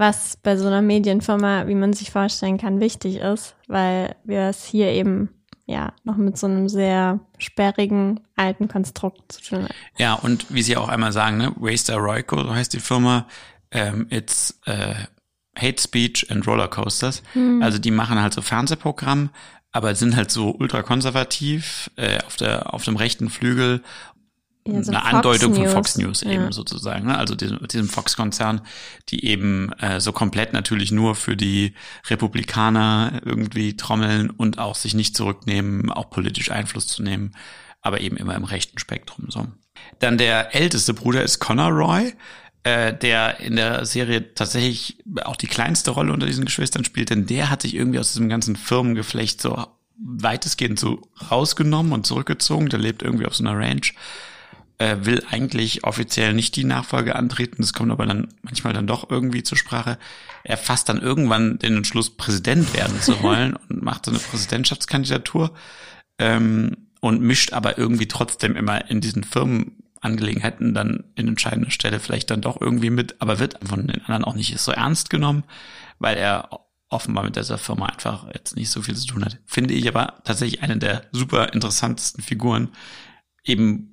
was 0.00 0.38
bei 0.42 0.56
so 0.56 0.66
einer 0.66 0.80
Medienfirma, 0.80 1.66
wie 1.66 1.74
man 1.74 1.92
sich 1.92 2.10
vorstellen 2.10 2.56
kann, 2.56 2.80
wichtig 2.80 3.16
ist, 3.16 3.54
weil 3.68 4.16
wir 4.24 4.44
es 4.44 4.64
hier 4.64 4.88
eben 4.88 5.28
ja 5.66 5.92
noch 6.04 6.16
mit 6.16 6.38
so 6.38 6.46
einem 6.46 6.70
sehr 6.70 7.20
sperrigen 7.36 8.20
alten 8.34 8.66
Konstrukt 8.66 9.30
zu 9.30 9.42
tun 9.42 9.58
haben. 9.64 9.74
Ja, 9.98 10.14
und 10.14 10.46
wie 10.48 10.62
sie 10.62 10.78
auch 10.78 10.88
einmal 10.88 11.12
sagen, 11.12 11.36
ne, 11.36 11.52
Waster 11.56 11.98
Royco, 11.98 12.42
so 12.42 12.54
heißt 12.54 12.72
die 12.72 12.80
Firma, 12.80 13.26
ähm, 13.72 14.06
it's 14.08 14.58
äh, 14.64 14.94
Hate 15.58 15.80
Speech 15.82 16.30
and 16.30 16.46
Rollercoasters. 16.46 17.22
Hm. 17.34 17.62
Also 17.62 17.78
die 17.78 17.90
machen 17.90 18.22
halt 18.22 18.32
so 18.32 18.40
Fernsehprogramm, 18.40 19.28
aber 19.70 19.94
sind 19.94 20.16
halt 20.16 20.30
so 20.30 20.50
ultrakonservativ 20.58 21.90
äh, 21.96 22.20
auf 22.26 22.36
der 22.36 22.72
auf 22.72 22.84
dem 22.84 22.96
rechten 22.96 23.28
Flügel. 23.28 23.82
Ja, 24.66 24.82
so 24.82 24.92
eine 24.92 25.00
Fox 25.00 25.14
Andeutung 25.14 25.54
von 25.54 25.62
News. 25.62 25.72
Fox 25.72 25.98
News 25.98 26.20
Ja. 26.22 26.30
eben 26.32 26.52
sozusagen, 26.52 27.06
ne? 27.06 27.16
also 27.16 27.34
diesem, 27.34 27.66
diesem 27.66 27.88
Fox-Konzern, 27.88 28.60
die 29.08 29.24
eben 29.24 29.72
äh, 29.74 30.00
so 30.00 30.12
komplett 30.12 30.52
natürlich 30.52 30.92
nur 30.92 31.14
für 31.14 31.36
die 31.36 31.74
Republikaner 32.08 33.20
irgendwie 33.24 33.76
trommeln 33.76 34.30
und 34.30 34.58
auch 34.58 34.74
sich 34.74 34.94
nicht 34.94 35.16
zurücknehmen, 35.16 35.90
auch 35.90 36.10
politisch 36.10 36.50
Einfluss 36.50 36.86
zu 36.86 37.02
nehmen, 37.02 37.32
aber 37.80 38.00
eben 38.00 38.16
immer 38.16 38.34
im 38.34 38.44
rechten 38.44 38.78
Spektrum 38.78 39.26
so. 39.30 39.46
Dann 39.98 40.18
der 40.18 40.54
älteste 40.54 40.92
Bruder 40.92 41.22
ist 41.22 41.38
Connor 41.38 41.70
Roy, 41.70 42.12
äh, 42.62 42.92
der 42.92 43.40
in 43.40 43.56
der 43.56 43.86
Serie 43.86 44.34
tatsächlich 44.34 44.98
auch 45.24 45.36
die 45.36 45.46
kleinste 45.46 45.92
Rolle 45.92 46.12
unter 46.12 46.26
diesen 46.26 46.44
Geschwistern 46.44 46.84
spielt, 46.84 47.08
denn 47.08 47.24
der 47.24 47.48
hat 47.48 47.62
sich 47.62 47.74
irgendwie 47.74 47.98
aus 47.98 48.12
diesem 48.12 48.28
ganzen 48.28 48.56
Firmengeflecht 48.56 49.40
so 49.40 49.66
weitestgehend 50.02 50.78
so 50.78 51.00
rausgenommen 51.30 51.92
und 51.92 52.06
zurückgezogen. 52.06 52.68
Der 52.68 52.78
lebt 52.78 53.02
irgendwie 53.02 53.26
auf 53.26 53.34
so 53.34 53.44
einer 53.44 53.58
Ranch 53.58 53.94
äh, 54.80 55.04
will 55.04 55.22
eigentlich 55.28 55.84
offiziell 55.84 56.32
nicht 56.32 56.56
die 56.56 56.64
Nachfolge 56.64 57.14
antreten. 57.14 57.56
Das 57.58 57.74
kommt 57.74 57.92
aber 57.92 58.06
dann 58.06 58.28
manchmal 58.40 58.72
dann 58.72 58.86
doch 58.86 59.10
irgendwie 59.10 59.42
zur 59.42 59.58
Sprache. 59.58 59.98
Er 60.42 60.56
fasst 60.56 60.88
dann 60.88 61.02
irgendwann 61.02 61.58
den 61.58 61.76
Entschluss, 61.76 62.16
Präsident 62.16 62.72
werden 62.72 62.98
zu 63.00 63.22
wollen 63.22 63.56
und 63.68 63.82
macht 63.82 64.06
so 64.06 64.10
eine 64.10 64.20
Präsidentschaftskandidatur 64.20 65.52
ähm, 66.18 66.88
und 67.00 67.20
mischt 67.20 67.52
aber 67.52 67.76
irgendwie 67.76 68.08
trotzdem 68.08 68.56
immer 68.56 68.90
in 68.90 69.02
diesen 69.02 69.22
Firmenangelegenheiten 69.22 70.72
dann 70.72 71.04
in 71.14 71.28
entscheidender 71.28 71.70
Stelle 71.70 72.00
vielleicht 72.00 72.30
dann 72.30 72.40
doch 72.40 72.58
irgendwie 72.58 72.90
mit, 72.90 73.20
aber 73.20 73.38
wird 73.38 73.58
von 73.62 73.86
den 73.86 74.00
anderen 74.00 74.24
auch 74.24 74.34
nicht 74.34 74.58
so 74.58 74.72
ernst 74.72 75.10
genommen, 75.10 75.44
weil 75.98 76.16
er 76.16 76.48
offenbar 76.88 77.24
mit 77.24 77.36
dieser 77.36 77.58
Firma 77.58 77.86
einfach 77.86 78.28
jetzt 78.32 78.56
nicht 78.56 78.70
so 78.70 78.80
viel 78.80 78.96
zu 78.96 79.06
tun 79.06 79.26
hat. 79.26 79.38
Finde 79.44 79.74
ich 79.74 79.86
aber 79.86 80.22
tatsächlich 80.24 80.62
eine 80.62 80.78
der 80.78 81.04
super 81.12 81.52
interessantesten 81.52 82.24
Figuren, 82.24 82.70
eben 83.44 83.89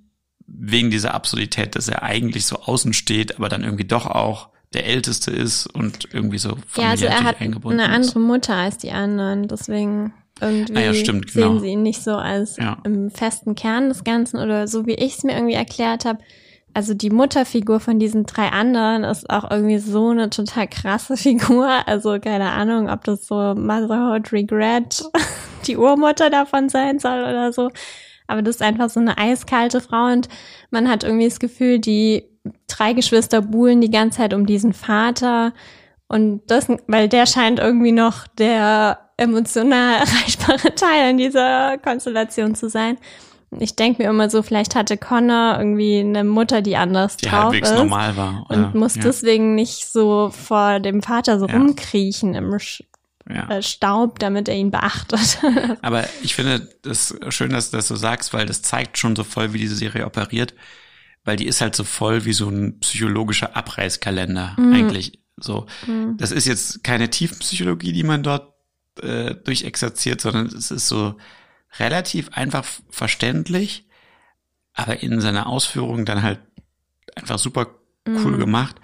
wegen 0.47 0.89
dieser 0.91 1.13
Absurdität, 1.13 1.75
dass 1.75 1.87
er 1.89 2.03
eigentlich 2.03 2.45
so 2.45 2.55
außen 2.57 2.93
steht, 2.93 3.37
aber 3.37 3.49
dann 3.49 3.63
irgendwie 3.63 3.85
doch 3.85 4.05
auch 4.05 4.49
der 4.73 4.85
Älteste 4.85 5.31
ist 5.31 5.67
und 5.67 6.09
irgendwie 6.13 6.37
so 6.39 6.57
Ja, 6.75 6.89
also 6.89 7.05
er 7.05 7.11
familiär 7.11 7.23
hat 7.23 7.41
eingebunden 7.41 7.79
eine 7.79 7.91
ist. 7.91 7.95
andere 8.15 8.19
Mutter 8.19 8.55
als 8.55 8.77
die 8.77 8.91
anderen, 8.91 9.47
deswegen 9.47 10.13
irgendwie 10.39 10.77
Ah 10.77 10.81
ja, 10.81 10.93
stimmt, 10.93 11.31
sehen 11.31 11.41
genau. 11.49 11.59
sie 11.59 11.67
ihn 11.69 11.83
nicht 11.83 12.03
so 12.03 12.11
als 12.15 12.57
Ja. 12.57 12.77
im 12.83 13.09
festen 13.11 13.55
Kern 13.55 13.89
des 13.89 14.03
Ganzen 14.03 14.37
oder 14.39 14.67
so 14.67 14.85
wie 14.85 14.93
ich 14.93 15.17
es 15.17 15.23
mir 15.23 15.33
irgendwie 15.35 15.55
erklärt 15.55 16.05
habe. 16.05 16.19
Also 16.73 16.93
die 16.93 17.09
Mutterfigur 17.09 17.79
von 17.79 17.97
diesen 17.97 18.25
drei 18.27 18.49
anderen 18.49 19.03
ist 19.03 19.29
auch 19.31 19.49
irgendwie 19.49 19.79
so 19.79 20.09
eine 20.09 20.29
total 20.29 20.67
krasse 20.67 21.17
Figur. 21.17 21.67
Also 21.87 22.19
keine 22.19 22.51
Ahnung, 22.51 22.89
ob 22.89 23.03
das 23.03 23.25
so 23.25 23.35
Motherhood 23.55 24.31
Regret 24.31 25.03
die 25.65 25.75
Urmutter 25.77 26.29
davon 26.29 26.69
sein 26.69 26.99
soll 26.99 27.21
oder 27.21 27.51
so. 27.51 27.71
Aber 28.27 28.41
das 28.41 28.55
ist 28.57 28.61
einfach 28.61 28.89
so 28.89 28.99
eine 28.99 29.17
eiskalte 29.17 29.81
Frau 29.81 30.05
und 30.11 30.27
man 30.69 30.89
hat 30.89 31.03
irgendwie 31.03 31.27
das 31.27 31.39
Gefühl, 31.39 31.79
die 31.79 32.23
drei 32.67 32.93
Geschwister 32.93 33.41
buhlen 33.41 33.81
die 33.81 33.91
ganze 33.91 34.17
Zeit 34.19 34.33
um 34.33 34.45
diesen 34.45 34.73
Vater 34.73 35.53
und 36.07 36.41
das, 36.47 36.67
weil 36.87 37.09
der 37.09 37.25
scheint 37.25 37.59
irgendwie 37.59 37.91
noch 37.91 38.27
der 38.27 38.99
emotional 39.17 39.95
erreichbare 39.99 40.73
Teil 40.75 41.11
in 41.11 41.17
dieser 41.17 41.77
Konstellation 41.79 42.55
zu 42.55 42.69
sein. 42.69 42.97
Ich 43.59 43.75
denke 43.77 44.03
mir 44.03 44.09
immer 44.09 44.29
so, 44.29 44.41
vielleicht 44.41 44.75
hatte 44.75 44.97
Connor 44.97 45.55
irgendwie 45.57 45.99
eine 45.99 46.25
Mutter, 46.25 46.61
die 46.61 46.75
anders 46.75 47.15
Die 47.15 47.27
drauf 47.27 47.53
ist 47.53 47.73
normal 47.73 48.17
war, 48.17 48.45
und 48.49 48.61
ja, 48.61 48.71
muss 48.73 48.95
ja. 48.95 49.03
deswegen 49.03 49.55
nicht 49.55 49.87
so 49.89 50.29
vor 50.31 50.81
dem 50.81 51.01
Vater 51.01 51.39
so 51.39 51.47
Ja. 51.47 51.53
rumkriechen 51.57 52.35
im 52.35 52.59
Sch 52.59 52.83
Ja. 53.29 53.49
äh, 53.49 53.61
Staub, 53.61 54.19
damit 54.19 54.47
er 54.47 54.55
ihn 54.55 54.71
beachtet. 54.71 55.39
Aber 55.81 56.07
ich 56.23 56.33
finde 56.35 56.69
das 56.83 57.15
schön, 57.29 57.49
dass 57.51 57.71
du 57.71 57.77
das 57.77 57.87
so 57.87 57.95
sagst, 57.95 58.33
weil 58.33 58.45
das 58.45 58.61
zeigt 58.61 58.97
schon 58.97 59.15
so 59.15 59.23
voll, 59.23 59.53
wie 59.53 59.57
diese 59.59 59.75
Serie 59.75 60.05
operiert, 60.05 60.53
weil 61.25 61.35
die 61.35 61.47
ist 61.47 61.59
halt 61.61 61.75
so 61.75 61.83
voll 61.83 62.23
wie 62.25 62.33
so 62.33 62.47
ein 62.49 62.79
psychologischer 62.79 63.55
Abreißkalender 63.57 64.55
Mhm. 64.57 64.73
eigentlich. 64.73 65.19
So, 65.39 65.65
Mhm. 65.87 66.15
das 66.17 66.31
ist 66.31 66.47
jetzt 66.47 66.83
keine 66.83 67.09
Tiefenpsychologie, 67.09 67.91
die 67.91 68.03
man 68.03 68.23
dort 68.23 68.53
äh, 69.03 69.35
durchexerziert, 69.35 70.21
sondern 70.21 70.47
es 70.47 70.71
ist 70.71 70.87
so 70.87 71.17
relativ 71.79 72.29
einfach 72.33 72.65
verständlich, 72.89 73.87
aber 74.73 75.03
in 75.03 75.21
seiner 75.21 75.47
Ausführung 75.47 76.05
dann 76.05 76.23
halt 76.23 76.39
einfach 77.15 77.37
super 77.39 77.67
cool 78.07 78.31
Mhm. 78.33 78.39
gemacht. 78.39 78.75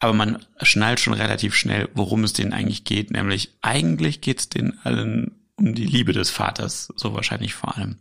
Aber 0.00 0.12
man 0.12 0.44
schnallt 0.62 1.00
schon 1.00 1.12
relativ 1.14 1.54
schnell, 1.54 1.88
worum 1.94 2.24
es 2.24 2.32
denen 2.32 2.52
eigentlich 2.52 2.84
geht. 2.84 3.10
Nämlich 3.10 3.54
eigentlich 3.62 4.20
geht 4.20 4.38
es 4.40 4.48
denen 4.48 4.78
allen 4.84 5.32
um 5.56 5.74
die 5.74 5.86
Liebe 5.86 6.12
des 6.12 6.30
Vaters, 6.30 6.92
so 6.94 7.14
wahrscheinlich 7.14 7.52
vor 7.54 7.76
allem. 7.76 7.96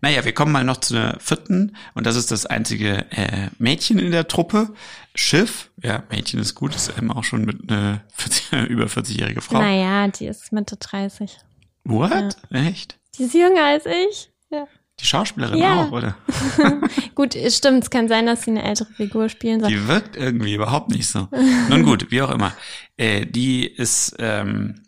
Naja, 0.00 0.24
wir 0.24 0.32
kommen 0.32 0.50
mal 0.50 0.64
noch 0.64 0.78
zu 0.78 0.94
der 0.94 1.16
vierten 1.20 1.76
und 1.94 2.06
das 2.06 2.16
ist 2.16 2.32
das 2.32 2.44
einzige 2.46 3.06
äh, 3.12 3.50
Mädchen 3.58 3.98
in 4.00 4.10
der 4.10 4.26
Truppe. 4.26 4.70
Schiff, 5.14 5.70
ja, 5.80 6.02
Mädchen 6.10 6.40
ist 6.40 6.54
gut, 6.56 6.74
ist 6.74 6.96
eben 6.98 7.12
auch 7.12 7.22
schon 7.22 7.44
mit 7.44 7.70
einer 7.70 8.00
40, 8.14 8.52
über 8.68 8.86
40-jährige 8.86 9.40
Frau. 9.42 9.58
naja, 9.60 10.08
die 10.08 10.26
ist 10.26 10.50
Mitte 10.52 10.76
30. 10.76 11.38
What? 11.84 12.36
Echt? 12.50 12.98
Die 13.16 13.24
ist 13.24 13.34
jünger 13.34 13.64
als 13.64 13.84
ich. 13.86 14.30
Ja. 14.50 14.66
Die 14.98 15.06
Schauspielerin 15.06 15.58
Ja. 15.58 15.82
auch, 15.84 15.92
oder? 15.92 16.16
Gut, 17.14 17.36
stimmt, 17.48 17.84
es 17.84 17.90
kann 17.90 18.08
sein, 18.08 18.26
dass 18.26 18.42
sie 18.42 18.50
eine 18.50 18.64
ältere 18.64 18.92
Figur 18.92 19.28
spielen 19.28 19.60
soll. 19.60 19.70
Die 19.70 19.88
wirkt 19.88 20.16
irgendwie 20.16 20.54
überhaupt 20.54 20.90
nicht 20.90 21.06
so. 21.06 21.28
Nun 21.68 21.82
gut, 21.84 22.10
wie 22.10 22.22
auch 22.22 22.30
immer. 22.30 22.52
Äh, 22.96 23.26
die 23.26 23.66
ist 23.66 24.16
ähm, 24.18 24.82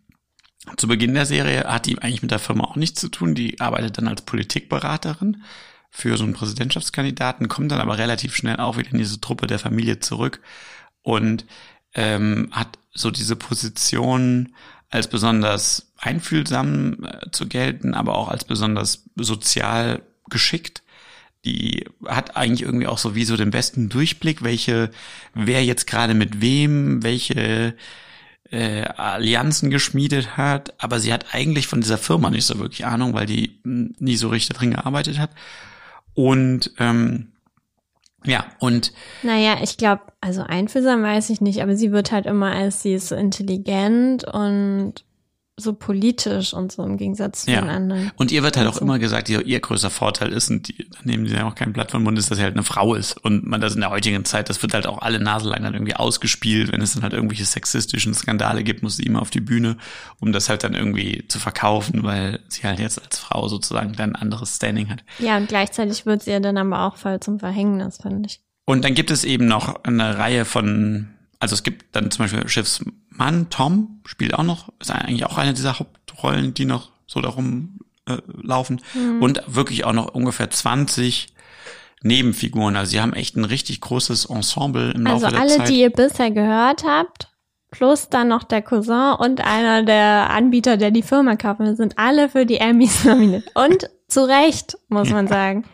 zu 0.76 0.88
Beginn 0.88 1.14
der 1.14 1.26
Serie 1.26 1.64
hat 1.64 1.87
die 1.87 1.99
eigentlich 2.00 2.23
mit 2.23 2.30
der 2.30 2.38
Firma 2.38 2.64
auch 2.64 2.76
nichts 2.76 3.00
zu 3.00 3.09
tun. 3.09 3.35
Die 3.35 3.61
arbeitet 3.61 3.99
dann 3.99 4.09
als 4.09 4.23
Politikberaterin 4.23 5.42
für 5.90 6.16
so 6.16 6.25
einen 6.25 6.35
Präsidentschaftskandidaten, 6.35 7.49
kommt 7.49 7.73
dann 7.73 7.80
aber 7.80 7.99
relativ 7.99 8.37
schnell 8.37 8.57
auch 8.57 8.76
wieder 8.76 8.92
in 8.92 8.99
diese 8.99 9.21
Truppe 9.21 9.47
der 9.47 9.59
Familie 9.59 9.99
zurück 9.99 10.40
und 11.02 11.45
ähm, 11.95 12.49
hat 12.52 12.78
so 12.92 13.11
diese 13.11 13.37
Position 13.37 14.54
als 14.88 15.09
besonders 15.09 15.92
einfühlsam 15.99 17.04
äh, 17.04 17.30
zu 17.30 17.49
gelten, 17.49 17.95
aber 17.95 18.16
auch 18.16 18.28
als 18.28 18.45
besonders 18.45 19.04
sozial 19.16 20.02
geschickt. 20.28 20.83
Die 21.44 21.85
hat 22.06 22.37
eigentlich 22.37 22.62
irgendwie 22.62 22.87
auch 22.87 22.99
so 22.99 23.14
wie 23.14 23.25
so 23.25 23.37
den 23.37 23.50
besten 23.50 23.88
Durchblick, 23.88 24.42
welche, 24.42 24.90
wer 25.35 25.64
jetzt 25.64 25.87
gerade 25.87 26.14
mit 26.14 26.40
wem, 26.40 27.02
welche 27.02 27.75
äh, 28.50 28.82
Allianzen 28.82 29.70
geschmiedet 29.70 30.37
hat, 30.37 30.75
aber 30.78 31.00
sie 31.00 31.12
hat 31.12 31.26
eigentlich 31.32 31.66
von 31.66 31.80
dieser 31.80 31.99
Firma 31.99 32.30
nicht 32.30 32.47
so 32.47 32.59
wirklich 32.59 32.85
Ahnung, 32.85 33.14
weil 33.14 33.26
die 33.26 33.61
nie 33.64 34.16
so 34.16 34.28
richtig 34.28 34.56
drin 34.56 34.73
gearbeitet 34.73 35.18
hat. 35.18 35.30
Und 36.14 36.73
ähm, 36.78 37.28
ja, 38.25 38.44
und 38.59 38.92
Naja, 39.23 39.59
ich 39.62 39.76
glaube, 39.76 40.02
also 40.20 40.42
einfühlsam 40.42 41.02
weiß 41.02 41.30
ich 41.30 41.40
nicht, 41.40 41.62
aber 41.62 41.76
sie 41.76 41.92
wird 41.92 42.12
halt 42.12 42.26
immer 42.26 42.52
als 42.52 42.82
sie 42.82 42.94
ist 42.94 43.09
so 43.09 43.14
intelligent 43.14 44.25
und 44.25 45.04
so 45.57 45.75
politisch 45.75 46.54
und 46.54 46.73
so 46.73 46.83
im 46.85 46.97
Gegensatz 46.97 47.45
zu 47.45 47.50
Ja. 47.50 47.61
den 47.61 47.69
anderen. 47.69 48.11
Und 48.16 48.33
ihr 48.33 48.42
wird 48.42 48.57
halt 48.57 48.66
auch 48.66 48.73
Also. 48.75 48.85
immer 48.85 48.99
gesagt, 48.99 49.28
ihr, 49.28 49.45
ihr 49.45 49.61
größter 49.61 49.90
Vorteil 49.90 50.33
ist, 50.33 50.50
und 50.50 50.69
die, 50.69 50.88
da 50.88 50.99
nehmen 51.04 51.26
sie 51.26 51.35
ja 51.35 51.47
auch 51.47 51.54
kein 51.54 51.73
Blatt 51.75 51.90
vom 51.90 52.02
Mund, 52.02 52.19
ist, 52.19 52.30
dass 52.30 52.38
sie 52.38 52.45
halt 52.45 52.54
eine 52.54 52.62
Frau 52.64 52.95
ist. 52.95 53.12
Und 53.25 53.45
man 53.47 53.61
das 53.61 53.75
in 53.75 53.80
der 53.80 53.90
heutigen 53.90 54.25
Zeit, 54.25 54.49
das 54.49 54.62
wird 54.62 54.73
halt 54.73 54.87
auch 54.87 54.99
alle 55.02 55.21
Nase 55.21 55.50
lang 55.50 55.62
dann 55.62 55.75
irgendwie 55.75 55.97
ausgespielt. 55.97 56.73
Wenn 56.73 56.80
es 56.80 56.95
dann 56.95 57.02
halt 57.02 57.12
irgendwelche 57.12 57.45
sexistischen 57.45 58.14
Skandale 58.14 58.64
gibt, 58.64 58.83
muss 58.83 58.97
sie 58.97 59.02
immer 59.02 59.21
auf 59.21 59.28
die 59.30 59.40
Bühne, 59.42 59.76
um 60.19 60.33
das 60.33 60.49
halt 60.49 60.64
dann 60.64 60.73
irgendwie 60.75 61.25
zu 61.28 61.38
verkaufen, 61.38 62.04
weil 62.04 62.40
sie 62.49 62.62
halt 62.62 62.78
jetzt 62.78 63.02
als 63.02 63.19
Frau 63.19 63.47
sozusagen 63.49 63.92
dann 63.92 64.14
ein 64.14 64.23
anderes 64.23 64.57
Standing 64.57 64.88
hat. 64.88 65.04
Ja, 65.19 65.37
und 65.37 65.49
gleichzeitig 65.49 66.07
wird 66.07 66.23
sie 66.23 66.30
ja 66.30 66.40
dann 66.40 66.57
aber 66.57 66.87
auch 66.87 66.97
voll 66.97 67.21
zum 67.21 67.38
Verhängnis, 67.38 67.99
finde 68.00 68.28
ich. 68.28 68.40
Und 68.64 68.85
dann 68.85 68.95
gibt 68.95 69.11
es 69.11 69.25
eben 69.25 69.47
noch 69.47 69.85
eine 69.85 70.16
Reihe 70.16 70.45
von, 70.47 71.09
also 71.38 71.54
es 71.54 71.62
gibt 71.64 71.95
dann 71.95 72.11
zum 72.11 72.25
Beispiel 72.25 72.49
Schiffsmann, 73.20 73.50
Tom, 73.50 74.00
spielt 74.06 74.34
auch 74.34 74.42
noch, 74.42 74.72
ist 74.80 74.90
eigentlich 74.90 75.26
auch 75.26 75.36
eine 75.36 75.52
dieser 75.52 75.78
Hauptrollen, 75.78 76.54
die 76.54 76.64
noch 76.64 76.90
so 77.06 77.20
darum 77.20 77.80
äh, 78.08 78.16
laufen. 78.42 78.80
Mhm. 78.94 79.22
Und 79.22 79.42
wirklich 79.46 79.84
auch 79.84 79.92
noch 79.92 80.14
ungefähr 80.14 80.50
20 80.50 81.28
Nebenfiguren. 82.02 82.76
Also 82.76 82.92
sie 82.92 83.00
haben 83.00 83.12
echt 83.12 83.36
ein 83.36 83.44
richtig 83.44 83.80
großes 83.82 84.26
Ensemble 84.26 84.92
im 84.92 85.06
Also 85.06 85.26
Laufe 85.26 85.34
der 85.34 85.42
alle, 85.42 85.56
Zeit. 85.58 85.68
die 85.68 85.80
ihr 85.80 85.90
bisher 85.90 86.30
gehört 86.30 86.84
habt, 86.84 87.28
plus 87.70 88.08
dann 88.08 88.28
noch 88.28 88.44
der 88.44 88.62
Cousin 88.62 89.14
und 89.18 89.42
einer 89.42 89.82
der 89.82 90.30
Anbieter, 90.30 90.78
der 90.78 90.90
die 90.90 91.02
Firma 91.02 91.36
kaufen 91.36 91.66
will, 91.66 91.76
sind 91.76 91.98
alle 91.98 92.30
für 92.30 92.46
die 92.46 92.56
Emmys 92.56 93.04
nominiert. 93.04 93.44
Und 93.54 93.90
zu 94.08 94.26
Recht, 94.26 94.78
muss 94.88 95.10
man 95.10 95.28
sagen. 95.28 95.64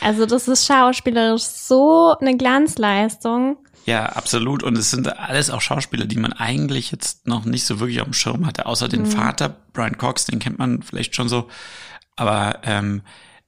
Also 0.00 0.24
das 0.24 0.48
ist 0.48 0.66
schauspielerisch 0.66 1.42
so 1.42 2.14
eine 2.20 2.36
Glanzleistung. 2.36 3.58
Ja, 3.86 4.06
absolut. 4.06 4.62
Und 4.64 4.76
es 4.76 4.90
sind 4.90 5.16
alles 5.18 5.48
auch 5.48 5.60
Schauspieler, 5.60 6.06
die 6.06 6.16
man 6.18 6.32
eigentlich 6.32 6.90
jetzt 6.90 7.26
noch 7.26 7.44
nicht 7.44 7.64
so 7.64 7.78
wirklich 7.80 8.00
auf 8.00 8.08
dem 8.08 8.14
Schirm 8.14 8.44
hatte, 8.44 8.66
außer 8.66 8.88
den 8.88 9.02
Mhm. 9.02 9.06
Vater, 9.06 9.56
Brian 9.72 9.96
Cox, 9.96 10.24
den 10.26 10.40
kennt 10.40 10.58
man 10.58 10.82
vielleicht 10.82 11.14
schon 11.14 11.28
so. 11.28 11.48
Aber 12.16 12.60
ähm, 12.64 13.02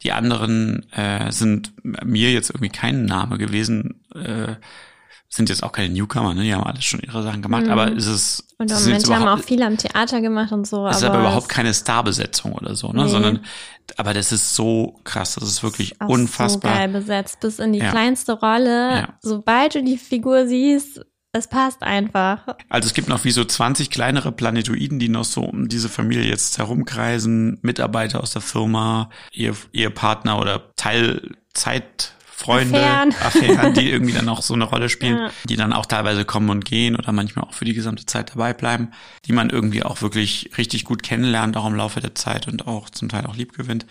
die 0.05 0.13
anderen 0.13 0.91
äh, 0.93 1.33
sind 1.33 1.73
mir 1.85 2.31
jetzt 2.33 2.51
irgendwie 2.51 2.69
kein 2.69 3.05
Name 3.05 3.37
gewesen. 3.37 4.05
Äh, 4.15 4.55
sind 5.31 5.49
jetzt 5.51 5.63
auch 5.63 5.73
keine 5.73 5.93
Newcomer, 5.93 6.33
ne? 6.35 6.43
Die 6.43 6.55
haben 6.55 6.65
alles 6.65 6.85
schon 6.85 7.01
ihre 7.01 7.23
Sachen 7.23 7.43
gemacht, 7.43 7.65
Mhm. 7.67 7.71
aber 7.71 7.93
ist 7.93 8.07
es 8.07 8.45
Und 8.59 8.71
im 8.71 8.79
Moment 8.79 9.11
haben 9.11 9.29
auch 9.29 9.43
viele 9.45 9.67
am 9.67 9.77
Theater 9.77 10.21
gemacht 10.21 10.53
und 10.53 10.67
so. 10.67 10.87
es 10.89 10.97
ist 10.99 11.03
aber 11.05 11.15
aber 11.19 11.25
überhaupt 11.27 11.49
keine 11.49 11.75
Starbesetzung 11.75 12.53
oder 12.53 12.75
so, 12.75 12.93
ne? 12.93 13.05
Nee. 13.05 13.11
Sondern 13.11 13.41
aber 13.97 14.15
das 14.15 14.33
ist 14.33 14.55
so 14.55 14.99
krass, 15.05 15.35
das 15.35 15.49
ist 15.49 15.63
wirklich 15.63 16.01
auch 16.01 16.09
unfassbar. 16.09 16.73
so 16.73 16.79
geil 16.79 16.89
besetzt, 16.89 17.41
bis 17.41 17.59
in 17.59 17.73
die 17.73 17.79
Ja. 17.81 17.91
kleinste 17.91 18.33
Rolle. 18.33 18.91
Ja. 18.97 19.09
Sobald 19.21 19.75
du 19.75 19.83
die 19.83 19.99
Figur 19.99 20.47
siehst, 20.47 21.01
es 21.33 21.47
passt 21.47 21.83
einfach. 21.83 22.47
Also 22.71 22.87
es 22.87 22.95
gibt 22.95 23.09
noch 23.09 23.25
wie 23.25 23.31
so 23.31 23.45
20 23.45 23.91
kleinere 23.91 24.33
Planetoiden, 24.33 24.99
die 24.99 25.11
noch 25.11 25.25
so 25.27 25.43
um 25.43 25.69
diese 25.69 25.91
Familie 25.91 26.25
jetzt 26.25 26.57
herumkreisen, 26.57 27.59
Mitarbeiter 27.61 28.23
aus 28.23 28.31
der 28.33 28.41
Firma, 28.43 29.11
ihr, 29.33 29.55
ihr 29.73 29.91
Partner 29.91 30.41
oder 30.41 30.59
Teilzeitfreunde, 32.39 32.79
Affären. 32.81 33.15
Affären, 33.23 33.75
die 33.75 33.91
irgendwie 33.91 34.13
dann 34.13 34.29
auch 34.29 34.43
so 34.43 34.55
eine 34.55 34.65
Rolle 34.65 34.89
spielen, 34.89 35.17
Ja. 35.19 35.31
die 35.49 35.57
dann 35.57 35.73
auch 35.73 35.87
teilweise 35.87 36.25
kommen 36.25 36.51
und 36.51 36.65
gehen 36.65 36.97
oder 36.97 37.13
manchmal 37.13 37.45
auch 37.45 37.53
für 37.55 37.65
die 37.65 37.75
gesamte 37.75 38.07
Zeit 38.07 38.31
dabei 38.31 38.53
bleiben, 38.55 38.91
die 39.27 39.33
man 39.33 39.51
irgendwie 39.51 39.83
auch 39.83 40.03
wirklich 40.03 40.51
richtig 40.59 40.85
gut 40.85 41.03
kennenlernt, 41.03 41.57
auch 41.57 41.67
im 41.67 41.75
Laufe 41.75 42.01
der 42.01 42.15
Zeit 42.15 42.49
und 42.49 42.67
auch 42.67 42.91
zum 42.91 43.09
Teil 43.09 43.27
auch 43.27 43.37
lieb 43.37 43.53
gewinnt. 43.57 43.87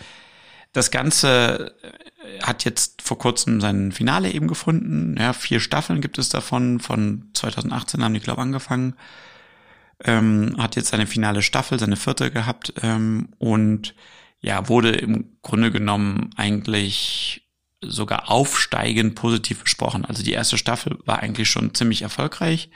Das 0.73 0.91
Ganze 0.91 1.73
äh, 1.81 2.41
hat 2.43 2.65
jetzt 2.65 3.01
vor 3.01 3.17
kurzem 3.17 3.61
sein 3.61 3.91
Finale 3.91 4.31
eben 4.31 4.47
gefunden. 4.47 5.15
Ja, 5.17 5.33
vier 5.33 5.59
Staffeln 5.59 6.01
gibt 6.01 6.17
es 6.17 6.29
davon. 6.29 6.79
Von 6.79 7.29
2018 7.33 8.03
haben 8.03 8.13
die, 8.13 8.19
glaube 8.19 8.41
angefangen. 8.41 8.95
Ähm, 10.03 10.55
hat 10.59 10.75
jetzt 10.75 10.89
seine 10.89 11.07
finale 11.07 11.41
Staffel, 11.41 11.79
seine 11.79 11.95
vierte 11.95 12.29
gehabt. 12.31 12.73
Ähm, 12.83 13.29
und 13.39 13.95
ja, 14.39 14.69
wurde 14.69 14.91
im 14.91 15.37
Grunde 15.41 15.71
genommen 15.71 16.29
eigentlich 16.35 17.46
sogar 17.81 18.29
aufsteigend 18.29 19.15
positiv 19.15 19.63
besprochen. 19.63 20.05
Also 20.05 20.23
die 20.23 20.33
erste 20.33 20.57
Staffel 20.57 20.97
war 21.05 21.19
eigentlich 21.19 21.49
schon 21.49 21.73
ziemlich 21.73 22.01
erfolgreich, 22.01 22.69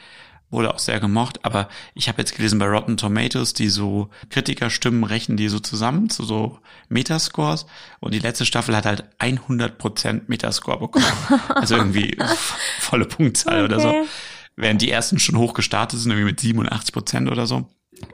wurde 0.51 0.74
auch 0.74 0.79
sehr 0.79 1.00
gemocht, 1.00 1.43
aber 1.43 1.70
ich 1.96 2.08
habe 2.08 2.20
jetzt 2.20 2.36
gelesen 2.36 2.60
bei 2.60 2.67
Rotten 2.67 2.98
Tomatoes, 2.98 3.53
die 3.53 3.70
so 3.70 4.10
Kritikerstimmen 4.29 5.03
rechnen 5.03 5.38
die 5.38 5.48
so 5.48 5.60
zusammen 5.60 6.10
zu 6.10 6.24
so 6.24 6.60
Metascores 6.89 7.65
und 8.00 8.13
die 8.13 8.20
letzte 8.20 8.46
Staffel 8.46 8.75
hat 8.75 8.86
halt 8.86 9.05
100% 9.20 10.24
Metascore 10.27 10.79
bekommen. 10.79 11.05
also 11.55 11.75
irgendwie 11.77 12.17
volle 12.79 13.05
Punktzahl 13.05 13.63
oder 13.63 13.79
so. 13.79 13.89
Okay. 13.89 14.05
Während 14.58 14.81
die 14.81 14.91
ersten 14.91 15.17
schon 15.17 15.38
hoch 15.38 15.53
gestartet 15.53 16.00
sind, 16.00 16.12
irgendwie 16.12 16.31
mit 16.31 16.39
87% 16.39 17.31
oder 17.31 17.48
so. 17.48 17.67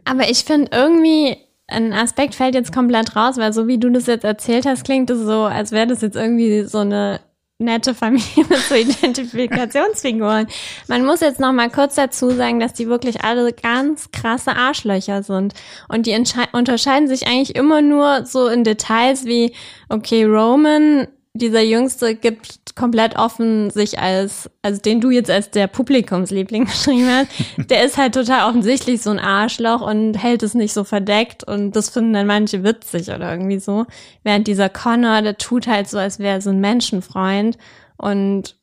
Aber 0.06 0.30
ich 0.30 0.44
finde 0.44 0.70
irgendwie, 0.72 1.38
ein 1.68 1.94
Aspekt 1.94 2.36
fällt 2.36 2.56
jetzt 2.56 2.74
komplett 2.74 3.16
raus, 3.16 3.38
weil 3.38 3.54
so 3.54 3.68
wie 3.68 3.78
du 3.78 3.90
das 3.90 4.08
jetzt 4.08 4.24
erzählt 4.24 4.66
hast, 4.66 4.86
klingt 4.86 5.10
es 5.10 5.20
so, 5.20 5.44
als 5.44 5.72
wäre 5.72 5.88
das 5.88 6.02
jetzt 6.02 6.16
irgendwie 6.16 6.64
so 6.64 6.80
eine 6.80 7.20
nette 7.60 7.94
Familie 7.94 8.46
mit 8.50 8.60
so 8.60 8.76
Identifikationsfiguren. 8.76 10.48
Man 10.88 11.06
muss 11.06 11.22
jetzt 11.22 11.40
noch 11.40 11.52
mal 11.52 11.70
kurz 11.70 11.96
dazu 11.96 12.30
sagen, 12.30 12.60
dass 12.60 12.74
die 12.74 12.88
wirklich 12.88 13.24
alle 13.24 13.52
ganz 13.52 14.12
krasse 14.12 14.56
Arschlöcher 14.56 15.24
sind. 15.24 15.54
Und 15.90 16.06
die 16.06 16.16
unterscheiden 16.52 17.08
sich 17.08 17.28
eigentlich 17.28 17.56
immer 17.56 17.82
nur 17.82 18.26
so 18.26 18.48
in 18.48 18.64
Details 18.64 19.26
wie, 19.26 19.54
okay, 19.90 20.24
Roman, 20.26 21.08
dieser 21.38 21.62
Jüngste, 21.62 22.16
gibt 22.16 22.76
komplett 22.76 23.18
offen 23.18 23.70
sich 23.70 24.00
als, 24.00 24.50
also 24.62 24.80
den 24.80 25.02
du 25.02 25.10
jetzt 25.10 25.30
als 25.30 25.50
der 25.50 25.68
Publikumsliebling 25.68 26.66
beschrieben 26.68 27.08
hast, 27.10 27.30
der 27.70 27.84
ist 27.84 27.98
halt 27.98 28.14
total 28.14 28.50
offensichtlich 28.50 29.02
so 29.02 29.10
ein 29.10 29.20
Arschloch 29.20 29.82
und 29.82 30.14
hält 30.16 30.44
es 30.44 30.54
nicht 30.54 30.74
so 30.74 30.84
verdeckt 30.84 31.44
und 31.44 31.76
das 31.76 31.90
finden 31.90 32.14
dann 32.14 32.28
manche 32.28 32.64
witzig 32.64 33.10
oder 33.10 33.32
irgendwie 33.32 33.60
so. 33.60 33.86
Während 34.24 34.48
dieser 34.48 34.70
Connor, 34.70 35.22
der 35.22 35.38
tut 35.38 35.68
halt 35.68 35.90
so, 35.90 35.98
als 35.98 36.20
wäre 36.20 36.36
er 36.36 36.42
so 36.42 36.52
ein 36.52 36.60
Menschenfreund 36.60 37.58
und 37.98 38.56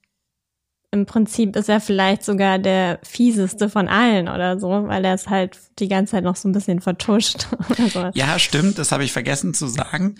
im 0.94 1.06
Prinzip 1.06 1.56
ist 1.56 1.68
er 1.68 1.80
vielleicht 1.80 2.24
sogar 2.24 2.60
der 2.60 3.00
fieseste 3.02 3.68
von 3.68 3.88
allen 3.88 4.28
oder 4.28 4.60
so, 4.60 4.68
weil 4.68 5.04
er 5.04 5.14
es 5.14 5.28
halt 5.28 5.58
die 5.80 5.88
ganze 5.88 6.12
Zeit 6.12 6.22
noch 6.22 6.36
so 6.36 6.48
ein 6.48 6.52
bisschen 6.52 6.80
vertuscht 6.80 7.48
oder 7.70 7.88
so. 7.88 8.10
Ja, 8.14 8.38
stimmt, 8.38 8.78
das 8.78 8.92
habe 8.92 9.02
ich 9.02 9.12
vergessen 9.12 9.54
zu 9.54 9.66
sagen. 9.66 10.14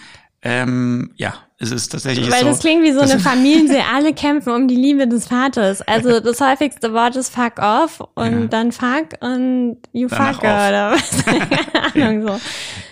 Ähm, 0.47 1.13
ja, 1.17 1.35
es 1.59 1.71
ist 1.71 1.89
tatsächlich 1.89 2.31
Weil 2.31 2.41
so. 2.41 2.47
das 2.49 2.59
klingt 2.61 2.83
wie 2.83 2.93
so 2.93 3.01
eine 3.01 3.19
Familienserie. 3.19 3.83
Alle 3.95 4.13
kämpfen 4.13 4.53
um 4.53 4.69
die 4.69 4.77
Liebe 4.77 5.09
des 5.09 5.27
Vaters. 5.27 5.81
Also 5.81 6.21
das 6.21 6.39
häufigste 6.41 6.93
Wort 6.93 7.17
ist 7.17 7.35
fuck 7.35 7.59
off 7.59 8.01
und 8.15 8.43
Ja. 8.43 8.47
dann 8.49 8.71
fuck 8.73 9.09
und 9.21 9.79
you 9.93 10.07
Danach 10.09 10.35
fuck 10.35 10.43
oder 10.45 10.93
was. 10.93 11.25
Keine 11.93 12.09
Ahnung 12.09 12.27
so. 12.29 12.41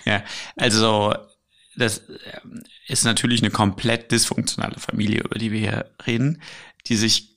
Ja, 0.07 0.23
also 0.57 1.15
das 1.77 2.03
ähm, 2.43 2.63
ist 2.89 3.05
natürlich 3.05 3.43
eine 3.43 3.51
komplett 3.51 4.11
dysfunktionale 4.11 4.81
Familie, 4.81 5.21
über 5.21 5.39
die 5.39 5.53
wir 5.53 5.61
hier 5.61 5.91
reden, 6.07 6.41
die 6.87 6.97
sich, 6.97 7.37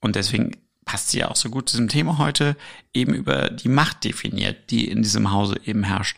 und 0.00 0.16
deswegen 0.16 0.56
passt 0.86 1.10
sie 1.10 1.18
ja 1.18 1.30
auch 1.30 1.36
so 1.36 1.50
gut 1.50 1.68
zu 1.68 1.76
diesem 1.76 1.88
Thema 1.88 2.16
heute, 2.16 2.56
eben 2.94 3.12
über 3.12 3.50
die 3.50 3.68
Macht 3.68 4.04
definiert, 4.04 4.70
die 4.70 4.88
in 4.88 5.02
diesem 5.02 5.30
Hause 5.32 5.56
eben 5.64 5.82
herrscht. 5.84 6.16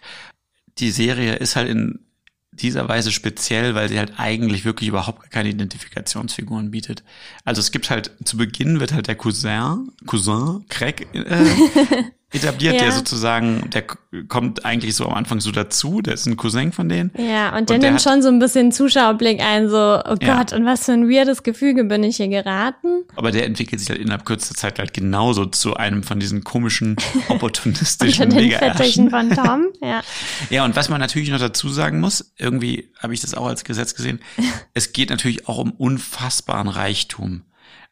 Die 0.79 0.93
Serie 0.93 1.35
ist 1.35 1.57
halt 1.57 1.69
in 1.69 2.07
dieser 2.53 2.89
Weise 2.89 3.13
speziell, 3.13 3.75
weil 3.75 3.89
sie 3.89 3.99
halt 3.99 4.15
eigentlich 4.19 4.65
wirklich 4.65 4.89
überhaupt 4.89 5.31
keine 5.31 5.49
Identifikationsfiguren 5.49 6.71
bietet. 6.71 7.03
Also 7.45 7.61
es 7.61 7.73
gibt 7.73 7.91
halt, 7.91 8.13
zu 8.25 8.37
Beginn 8.37 8.79
wird 8.79 8.93
halt 8.93 9.09
der 9.09 9.17
Cousin, 9.17 9.91
Cousin, 10.07 10.65
Craig, 10.69 11.09
äh, 11.15 11.47
etabliert, 12.33 12.75
Ja. 12.75 12.81
der 12.83 12.93
sozusagen, 12.93 13.69
der 13.71 13.85
kommt 14.29 14.65
eigentlich 14.65 14.95
so 14.97 15.07
am 15.07 15.15
Anfang 15.15 15.41
so 15.41 15.51
dazu, 15.51 16.01
der 16.03 16.15
ist 16.15 16.27
ein 16.27 16.37
Cousin 16.37 16.73
von 16.73 16.89
denen. 16.89 17.11
Ja, 17.17 17.57
und 17.57 17.69
der 17.71 17.79
der 17.79 17.91
nimmt 17.91 18.05
hat- 18.05 18.13
schon 18.13 18.23
so 18.23 18.29
ein 18.29 18.39
bisschen 18.39 18.73
Zuschauerblick 18.73 19.41
ein, 19.41 19.69
so, 19.69 19.77
oh 20.05 20.15
Ja. 20.21 20.37
Gott, 20.39 20.53
und 20.53 20.65
was 20.65 20.85
für 20.87 20.93
ein 20.93 21.09
weirdes 21.09 21.43
Gefüge 21.43 21.85
bin 21.85 22.03
ich 22.05 22.17
hier 22.17 22.29
geraten. 22.29 23.05
Aber 23.17 23.31
der 23.33 23.47
entwickelt 23.47 23.81
sich 23.81 23.91
halt 23.91 23.99
innerhalb 24.01 24.25
kürzester 24.25 24.55
Zeit 24.55 24.79
halt 24.79 24.93
genauso 24.95 25.47
zu 25.47 25.75
einem 25.77 26.03
von 26.03 26.21
diesen 26.21 26.45
komischen, 26.45 26.97
opportunistischen 27.29 28.31
den 28.31 28.39
mega 28.39 28.59
Fittichen 28.59 29.11
von 29.11 29.31
Tom, 29.31 29.67
ja. 29.83 30.03
Ja, 30.51 30.65
und 30.65 30.77
was 30.77 30.89
man 30.89 31.01
natürlich 31.01 31.31
noch 31.31 31.39
dazu 31.39 31.69
sagen 31.69 32.01
muss, 32.01 32.33
irgendwie 32.39 32.89
habe 32.99 33.15
ich 33.15 33.21
das 33.21 33.35
auch 33.35 33.47
als 33.47 33.65
Gesetz 33.65 33.95
gesehen, 33.95 34.21
es 34.75 34.93
geht 34.93 35.11
natürlich 35.11 35.49
auch 35.49 35.59
um 35.59 35.73
unfassbaren 35.73 36.69
Reichtum. 36.69 37.43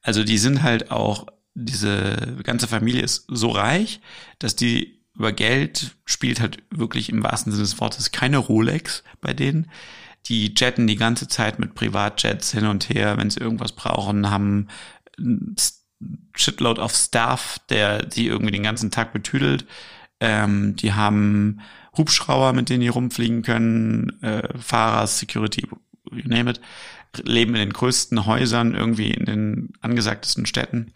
Also 0.02 0.24
die 0.24 0.38
sind 0.38 0.62
halt 0.62 0.90
auch, 0.90 1.26
diese 1.54 2.38
ganze 2.42 2.68
Familie 2.68 3.02
ist 3.02 3.26
so 3.28 3.50
reich, 3.50 4.00
dass 4.38 4.56
die 4.56 5.00
über 5.14 5.32
Geld 5.32 5.96
spielt 6.04 6.40
halt 6.40 6.62
wirklich 6.70 7.10
im 7.10 7.22
wahrsten 7.22 7.52
Sinne 7.52 7.64
des 7.64 7.80
Wortes 7.80 8.12
keine 8.12 8.38
Rolex 8.38 9.02
bei 9.20 9.34
denen. 9.34 9.70
Die 10.26 10.54
jetten 10.56 10.86
die 10.86 10.96
ganze 10.96 11.28
Zeit 11.28 11.58
mit 11.58 11.74
Privatjets 11.74 12.52
hin 12.52 12.66
und 12.66 12.88
her, 12.88 13.16
wenn 13.16 13.30
sie 13.30 13.40
irgendwas 13.40 13.72
brauchen, 13.72 14.30
haben 14.30 14.68
Shitload 16.34 16.80
of 16.80 16.94
Staff, 16.94 17.58
der 17.68 18.04
die 18.04 18.28
irgendwie 18.28 18.52
den 18.52 18.62
ganzen 18.62 18.90
Tag 18.90 19.12
betüdelt. 19.12 19.66
Ähm, 20.20 20.76
die 20.76 20.92
haben 20.92 21.60
Hubschrauber, 21.96 22.52
mit 22.52 22.68
denen 22.70 22.82
die 22.82 22.88
rumfliegen 22.88 23.42
können, 23.42 24.22
äh, 24.22 24.58
Fahrer, 24.58 25.06
Security, 25.06 25.66
you 26.12 26.22
name 26.28 26.50
it, 26.50 26.60
leben 27.24 27.54
in 27.54 27.60
den 27.60 27.72
größten 27.72 28.26
Häusern 28.26 28.74
irgendwie 28.74 29.10
in 29.10 29.24
den 29.24 29.72
angesagtesten 29.80 30.46
Städten 30.46 30.92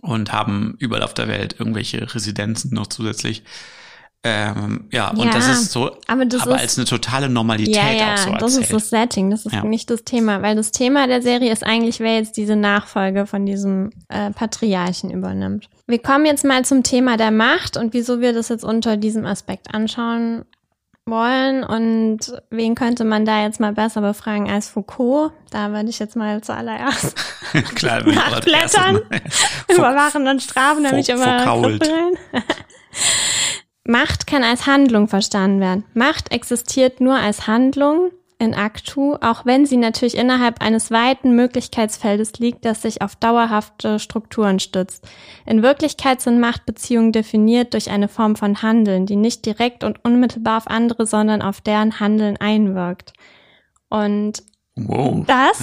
und 0.00 0.32
haben 0.32 0.76
überall 0.78 1.02
auf 1.02 1.14
der 1.14 1.28
Welt 1.28 1.56
irgendwelche 1.58 2.14
Residenzen 2.14 2.74
noch 2.74 2.86
zusätzlich. 2.88 3.42
Ähm, 4.22 4.84
ja, 4.92 5.10
Ja, 5.16 5.22
und 5.22 5.32
das 5.34 5.48
ist 5.48 5.72
so, 5.72 5.96
aber 6.06 6.26
das 6.26 6.42
ist- 6.44 6.52
als 6.52 6.76
eine 6.76 6.84
totale 6.84 7.30
Normalität 7.30 7.74
Ja, 7.74 7.90
ja, 7.90 8.12
auch 8.12 8.18
so 8.18 8.30
das 8.32 8.42
erzählt. 8.42 8.62
ist 8.64 8.72
das 8.72 8.90
Setting, 8.90 9.30
das 9.30 9.46
ist 9.46 9.54
Ja. 9.54 9.64
nicht 9.64 9.88
das 9.88 10.04
Thema, 10.04 10.42
weil 10.42 10.56
das 10.56 10.72
Thema 10.72 11.06
der 11.06 11.22
Serie 11.22 11.50
ist 11.50 11.64
eigentlich, 11.64 12.00
wer 12.00 12.16
jetzt 12.16 12.36
diese 12.36 12.54
Nachfolge 12.54 13.24
von 13.26 13.46
diesem 13.46 13.90
äh, 14.08 14.30
Patriarchen 14.30 15.10
übernimmt. 15.10 15.70
Wir 15.86 16.00
kommen 16.02 16.26
jetzt 16.26 16.44
mal 16.44 16.66
zum 16.66 16.82
Thema 16.82 17.16
der 17.16 17.30
Macht 17.30 17.78
und 17.78 17.94
wieso 17.94 18.20
wir 18.20 18.34
das 18.34 18.50
jetzt 18.50 18.62
unter 18.64 18.98
diesem 18.98 19.24
Aspekt 19.24 19.74
anschauen 19.74 20.44
wollen 21.10 21.64
und 21.64 22.18
wen 22.50 22.74
könnte 22.74 23.04
man 23.04 23.24
da 23.24 23.42
jetzt 23.42 23.60
mal 23.60 23.72
besser 23.72 24.00
befragen 24.00 24.50
als 24.50 24.68
Foucault? 24.68 25.32
Da 25.50 25.72
würde 25.72 25.88
ich 25.90 25.98
jetzt 25.98 26.16
mal 26.16 26.40
zuallererst 26.40 27.14
Klar, 27.74 28.02
nachblättern. 28.06 29.00
Überwachen 29.68 30.26
und 30.28 30.42
strafen, 30.42 30.84
damit 30.84 31.08
ich 31.08 31.14
Fou- 31.14 31.22
immer 31.22 31.46
rein. 31.46 31.80
Macht 33.84 34.26
kann 34.26 34.44
als 34.44 34.66
Handlung 34.66 35.08
verstanden 35.08 35.60
werden. 35.60 35.84
Macht 35.94 36.32
existiert 36.32 37.00
nur 37.00 37.14
als 37.16 37.46
Handlung 37.46 38.10
in 38.40 38.54
Aktu, 38.54 39.14
auch 39.20 39.44
wenn 39.44 39.66
sie 39.66 39.76
natürlich 39.76 40.16
innerhalb 40.16 40.62
eines 40.62 40.90
weiten 40.90 41.36
Möglichkeitsfeldes 41.36 42.34
liegt, 42.38 42.64
das 42.64 42.82
sich 42.82 43.02
auf 43.02 43.14
dauerhafte 43.14 43.98
Strukturen 43.98 44.58
stützt. 44.58 45.06
In 45.46 45.62
Wirklichkeit 45.62 46.20
sind 46.20 46.40
Machtbeziehungen 46.40 47.12
definiert 47.12 47.74
durch 47.74 47.90
eine 47.90 48.08
Form 48.08 48.36
von 48.36 48.62
Handeln, 48.62 49.06
die 49.06 49.16
nicht 49.16 49.44
direkt 49.44 49.84
und 49.84 50.02
unmittelbar 50.04 50.56
auf 50.56 50.66
andere, 50.68 51.06
sondern 51.06 51.42
auf 51.42 51.60
deren 51.60 52.00
Handeln 52.00 52.36
einwirkt. 52.38 53.12
Und 53.88 54.42
Wow. 54.76 55.26
Das? 55.26 55.60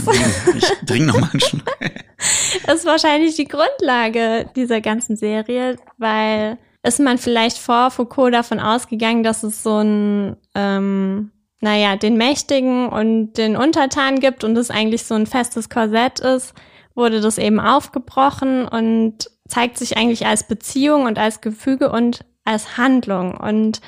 Ich 0.56 0.86
trinke 0.86 1.08
noch 1.08 1.20
mal 1.20 1.30
einen 1.32 1.40
Schluck. 1.40 1.64
ist 2.72 2.86
wahrscheinlich 2.86 3.36
die 3.36 3.48
Grundlage 3.48 4.48
dieser 4.56 4.82
ganzen 4.82 5.16
Serie, 5.16 5.78
weil 5.98 6.58
ist 6.84 7.00
man 7.00 7.18
vielleicht 7.18 7.58
vor 7.58 7.90
Foucault 7.90 8.34
davon 8.34 8.60
ausgegangen, 8.60 9.24
dass 9.24 9.44
es 9.44 9.64
so 9.64 9.80
ein, 9.80 10.38
ähm, 10.56 11.32
naja, 11.60 11.96
den 11.96 12.18
Mächtigen 12.18 12.88
und 12.88 13.34
den 13.34 13.56
Untertanen 13.56 14.20
gibt 14.20 14.44
und 14.44 14.58
es 14.58 14.70
eigentlich 14.70 15.04
so 15.04 15.16
ein 15.16 15.26
festes 15.26 15.70
Korsett 15.70 16.20
ist, 16.20 16.54
wurde 16.94 17.22
das 17.22 17.38
eben 17.38 17.60
aufgebrochen 17.60 18.68
und 18.68 19.30
zeigt 19.48 19.78
sich 19.78 19.98
eigentlich 19.98 20.26
als 20.26 20.48
Beziehung 20.48 21.06
und 21.06 21.18
als 21.18 21.42
Gefüge 21.42 21.92
und 21.92 22.26
als 22.44 22.78
Handlung. 22.78 23.36
Und 23.38 23.82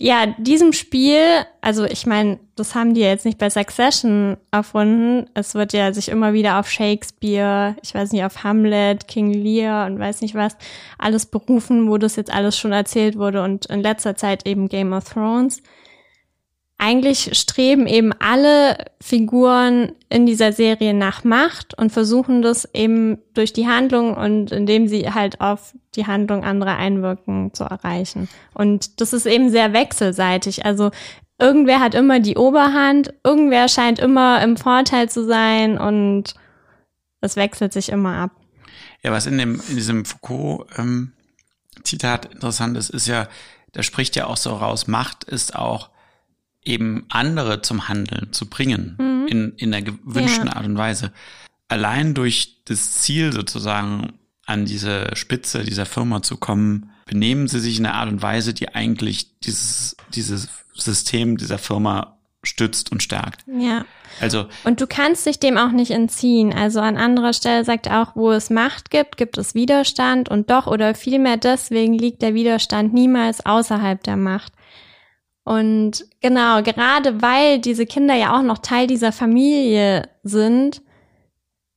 ja, 0.00 0.26
diesem 0.38 0.72
Spiel, 0.72 1.20
also 1.60 1.84
ich 1.84 2.06
meine, 2.06 2.38
das 2.54 2.74
haben 2.74 2.94
die 2.94 3.00
jetzt 3.00 3.24
nicht 3.24 3.38
bei 3.38 3.50
Succession 3.50 4.36
erfunden. 4.52 5.28
Es 5.34 5.54
wird 5.54 5.72
ja 5.72 5.92
sich 5.92 6.08
immer 6.08 6.32
wieder 6.32 6.60
auf 6.60 6.70
Shakespeare, 6.70 7.74
ich 7.82 7.94
weiß 7.94 8.12
nicht, 8.12 8.24
auf 8.24 8.44
Hamlet, 8.44 9.08
King 9.08 9.32
Lear 9.32 9.86
und 9.86 9.98
weiß 9.98 10.20
nicht 10.20 10.36
was, 10.36 10.56
alles 10.98 11.26
berufen, 11.26 11.88
wo 11.90 11.98
das 11.98 12.16
jetzt 12.16 12.32
alles 12.32 12.56
schon 12.56 12.72
erzählt 12.72 13.18
wurde 13.18 13.42
und 13.42 13.66
in 13.66 13.80
letzter 13.80 14.14
Zeit 14.14 14.46
eben 14.46 14.68
Game 14.68 14.92
of 14.92 15.04
Thrones. 15.04 15.62
Eigentlich 16.80 17.36
streben 17.36 17.88
eben 17.88 18.12
alle 18.20 18.78
Figuren 19.00 19.90
in 20.08 20.26
dieser 20.26 20.52
Serie 20.52 20.94
nach 20.94 21.24
Macht 21.24 21.76
und 21.76 21.90
versuchen 21.90 22.40
das 22.40 22.72
eben 22.72 23.18
durch 23.34 23.52
die 23.52 23.66
Handlung 23.66 24.14
und 24.14 24.52
indem 24.52 24.86
sie 24.86 25.10
halt 25.10 25.40
auf 25.40 25.74
die 25.96 26.06
Handlung 26.06 26.44
anderer 26.44 26.76
einwirken 26.76 27.52
zu 27.52 27.64
erreichen. 27.64 28.28
Und 28.54 29.00
das 29.00 29.12
ist 29.12 29.26
eben 29.26 29.50
sehr 29.50 29.72
wechselseitig. 29.72 30.64
Also 30.64 30.92
irgendwer 31.40 31.80
hat 31.80 31.96
immer 31.96 32.20
die 32.20 32.36
Oberhand, 32.36 33.12
irgendwer 33.24 33.68
scheint 33.68 33.98
immer 33.98 34.40
im 34.40 34.56
Vorteil 34.56 35.08
zu 35.08 35.26
sein 35.26 35.78
und 35.78 36.36
es 37.20 37.34
wechselt 37.34 37.72
sich 37.72 37.88
immer 37.88 38.18
ab. 38.18 38.30
Ja, 39.02 39.10
was 39.10 39.26
in 39.26 39.36
dem 39.36 39.60
in 39.68 39.74
diesem 39.74 40.04
Foucault-Zitat 40.04 42.32
interessant 42.32 42.76
ist, 42.76 42.90
ist 42.90 43.08
ja, 43.08 43.26
da 43.72 43.82
spricht 43.82 44.14
ja 44.14 44.26
auch 44.26 44.36
so 44.36 44.54
raus, 44.54 44.86
Macht 44.86 45.24
ist 45.24 45.56
auch 45.56 45.90
eben 46.68 47.04
andere 47.08 47.62
zum 47.62 47.88
Handeln 47.88 48.32
zu 48.32 48.46
bringen, 48.46 48.96
Mhm. 48.98 49.26
in, 49.28 49.52
in 49.56 49.70
der 49.72 49.82
gewünschten 49.82 50.46
Ja. 50.46 50.56
Art 50.56 50.66
und 50.66 50.76
Weise. 50.76 51.12
Allein 51.68 52.14
durch 52.14 52.58
das 52.66 52.92
Ziel 52.92 53.32
sozusagen 53.32 54.14
an 54.46 54.64
diese 54.64 55.10
Spitze 55.14 55.62
dieser 55.64 55.84
Firma 55.86 56.22
zu 56.22 56.36
kommen, 56.36 56.90
benehmen 57.06 57.48
sie 57.48 57.60
sich 57.60 57.78
in 57.78 57.86
einer 57.86 57.96
Art 57.96 58.08
und 58.10 58.22
Weise, 58.22 58.54
die 58.54 58.74
eigentlich 58.74 59.38
dieses, 59.40 59.96
dieses 60.14 60.48
System 60.74 61.36
dieser 61.36 61.58
Firma 61.58 62.18
stützt 62.44 62.92
und 62.92 63.02
stärkt. 63.02 63.44
Ja. 63.46 63.84
Also 64.20 64.46
Und 64.64 64.80
du 64.80 64.86
kannst 64.86 65.26
dich 65.26 65.38
dem 65.38 65.58
auch 65.58 65.72
nicht 65.72 65.90
entziehen. 65.90 66.52
Also 66.54 66.80
an 66.80 66.96
anderer 66.96 67.32
Stelle 67.32 67.64
sagt 67.64 67.86
er 67.86 68.00
auch, 68.02 68.16
wo 68.16 68.30
es 68.32 68.48
Macht 68.48 68.90
gibt, 68.90 69.16
gibt 69.16 69.36
es 69.38 69.54
Widerstand 69.54 70.28
und 70.28 70.48
doch 70.50 70.66
oder 70.66 70.94
vielmehr 70.94 71.36
deswegen 71.36 71.94
liegt 71.94 72.22
der 72.22 72.34
Widerstand 72.34 72.94
niemals 72.94 73.44
außerhalb 73.44 74.02
der 74.02 74.16
Macht. 74.16 74.52
Und 75.48 76.04
genau, 76.20 76.62
gerade 76.62 77.22
weil 77.22 77.58
diese 77.58 77.86
Kinder 77.86 78.14
ja 78.14 78.36
auch 78.36 78.42
noch 78.42 78.58
Teil 78.58 78.86
dieser 78.86 79.12
Familie 79.12 80.06
sind, 80.22 80.82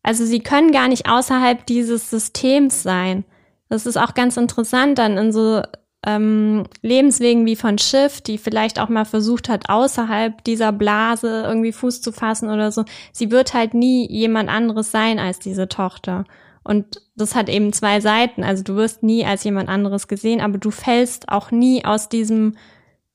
also 0.04 0.26
sie 0.26 0.42
können 0.42 0.74
gar 0.74 0.90
nicht 0.90 1.08
außerhalb 1.10 1.66
dieses 1.66 2.10
Systems 2.10 2.84
sein. 2.84 3.24
Das 3.70 3.86
ist 3.86 3.96
auch 3.96 4.14
ganz 4.14 4.36
interessant 4.36 4.98
dann 4.98 5.18
in 5.18 5.32
so 5.32 5.62
ähm, 6.06 6.66
Lebenswegen 6.82 7.46
wie 7.46 7.56
von 7.56 7.78
Schiff, 7.78 8.20
die 8.20 8.38
vielleicht 8.38 8.78
auch 8.78 8.90
mal 8.90 9.06
versucht 9.06 9.48
hat, 9.48 9.70
außerhalb 9.70 10.44
dieser 10.44 10.74
Blase 10.74 11.44
irgendwie 11.48 11.72
Fuß 11.72 12.02
zu 12.02 12.12
fassen 12.12 12.50
oder 12.50 12.74
so. 12.74 12.84
Sie 13.14 13.32
wird 13.32 13.54
halt 13.54 13.74
nie 13.74 14.06
jemand 14.12 14.50
anderes 14.50 14.92
sein 14.92 15.18
als 15.18 15.40
diese 15.40 15.70
Tochter. 15.70 16.26
Und 16.66 17.02
das 17.16 17.36
hat 17.36 17.48
eben 17.48 17.72
zwei 17.72 18.02
Seiten. 18.02 18.44
Also 18.44 18.64
du 18.64 18.76
wirst 18.76 19.02
nie 19.02 19.26
als 19.26 19.46
jemand 19.46 19.70
anderes 19.70 20.10
gesehen, 20.10 20.42
aber 20.42 20.58
du 20.58 20.72
fällst 20.72 21.30
auch 21.30 21.52
nie 21.52 21.86
aus 21.86 22.10
diesem 22.10 22.58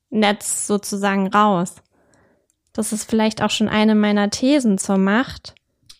Netz 0.09 0.67
sozusagen 0.67 1.27
raus. 1.27 1.75
Das 2.73 2.93
ist 2.93 3.09
vielleicht 3.09 3.41
auch 3.41 3.49
schon 3.49 3.67
eine 3.69 3.95
meiner 3.95 4.29
Thesen 4.29 4.77
zur 4.77 4.97
Macht, 4.97 5.55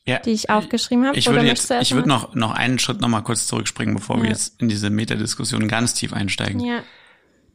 ja, 0.06 0.20
die 0.20 0.32
ich 0.32 0.50
aufgeschrieben 0.50 1.06
habe. 1.06 1.18
Ich 1.18 1.28
würde 1.28 1.46
jetzt, 1.46 1.70
ich 1.72 1.94
würde 1.96 2.08
noch, 2.08 2.36
noch 2.36 2.52
einen 2.52 2.80
Schritt 2.80 3.02
noch 3.02 3.10
mal 3.10 3.22
kurz 3.22 3.48
zurückspringen, 3.48 3.96
bevor 3.96 4.18
wir 4.18 4.26
Ja. 4.26 4.32
jetzt 4.32 4.62
in 4.62 4.70
diese 4.70 4.90
Metadiskussion 4.90 5.68
ganz 5.68 5.94
tief 5.94 6.14
einsteigen. 6.14 6.60
Ja. 6.60 6.80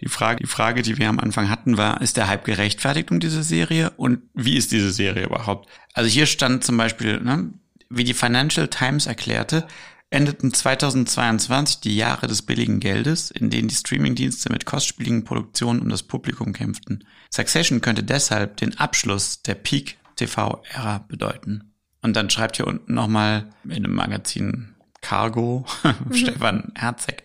Die 0.00 0.08
Frage, 0.08 0.40
die 0.42 0.48
Frage, 0.48 0.82
die 0.82 0.98
wir 0.98 1.08
am 1.08 1.20
Anfang 1.20 1.48
hatten, 1.48 1.76
war, 1.78 2.00
ist 2.00 2.16
der 2.16 2.26
Hype 2.26 2.44
gerechtfertigt 2.44 3.12
um 3.12 3.20
diese 3.20 3.44
Serie 3.44 3.92
und 3.96 4.22
wie 4.34 4.56
ist 4.56 4.72
diese 4.72 4.90
Serie 4.90 5.24
überhaupt? 5.26 5.68
Also 5.94 6.10
hier 6.10 6.26
stand 6.26 6.64
zum 6.64 6.76
Beispiel, 6.76 7.20
ne, 7.20 7.52
wie 7.88 8.02
die 8.02 8.14
Financial 8.14 8.66
Times 8.66 9.06
erklärte, 9.06 9.68
endeten 10.12 10.52
2022 10.52 11.80
die 11.80 11.96
Jahre 11.96 12.26
des 12.26 12.42
billigen 12.42 12.80
Geldes, 12.80 13.30
in 13.30 13.48
denen 13.50 13.68
die 13.68 13.74
Streamingdienste 13.74 14.52
mit 14.52 14.66
kostspieligen 14.66 15.24
Produktionen 15.24 15.80
um 15.80 15.88
das 15.88 16.02
Publikum 16.02 16.52
kämpften. 16.52 17.04
Succession 17.32 17.80
könnte 17.80 18.04
deshalb 18.04 18.58
den 18.58 18.78
Abschluss 18.78 19.42
der 19.42 19.54
Peak-TV-Ära 19.54 21.06
bedeuten. 21.08 21.72
Und 22.02 22.14
dann 22.14 22.30
schreibt 22.30 22.56
hier 22.56 22.66
unten 22.66 22.92
nochmal 22.92 23.50
in 23.64 23.72
einem 23.72 23.94
Magazin 23.94 24.74
Cargo 25.00 25.64
Stefan 26.12 26.72
Herzeg. 26.74 27.24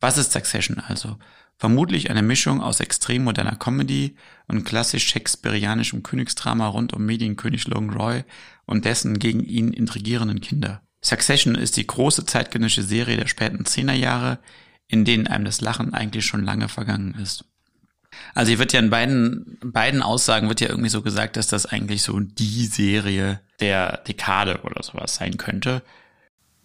Was 0.00 0.16
ist 0.16 0.32
Succession 0.32 0.78
also? 0.78 1.18
Vermutlich 1.56 2.10
eine 2.10 2.22
Mischung 2.22 2.60
aus 2.60 2.80
extrem 2.80 3.24
moderner 3.24 3.56
Comedy 3.56 4.16
und 4.48 4.64
klassisch 4.64 5.06
shakespearianischem 5.06 6.02
Königsdrama 6.02 6.66
rund 6.68 6.92
um 6.92 7.04
Medienkönig 7.04 7.68
Logan 7.68 7.90
Roy 7.90 8.24
und 8.66 8.84
dessen 8.86 9.18
gegen 9.18 9.44
ihn 9.44 9.72
intrigierenden 9.72 10.40
Kinder. 10.40 10.83
Succession 11.04 11.54
ist 11.54 11.76
die 11.76 11.86
große 11.86 12.24
zeitgenössische 12.24 12.82
Serie 12.82 13.18
der 13.18 13.26
späten 13.26 13.66
Zehnerjahre, 13.66 14.38
in 14.88 15.04
denen 15.04 15.26
einem 15.26 15.44
das 15.44 15.60
Lachen 15.60 15.92
eigentlich 15.92 16.24
schon 16.24 16.44
lange 16.44 16.68
vergangen 16.68 17.14
ist. 17.22 17.44
Also 18.34 18.50
hier 18.50 18.58
wird 18.58 18.72
ja 18.72 18.80
in 18.80 18.90
beiden, 18.90 19.58
beiden 19.62 20.02
Aussagen 20.02 20.48
wird 20.48 20.60
ja 20.60 20.68
irgendwie 20.68 20.88
so 20.88 21.02
gesagt, 21.02 21.36
dass 21.36 21.46
das 21.46 21.66
eigentlich 21.66 22.02
so 22.02 22.20
die 22.20 22.66
Serie 22.66 23.40
der 23.60 23.98
Dekade 23.98 24.60
oder 24.62 24.82
sowas 24.82 25.16
sein 25.16 25.36
könnte. 25.36 25.82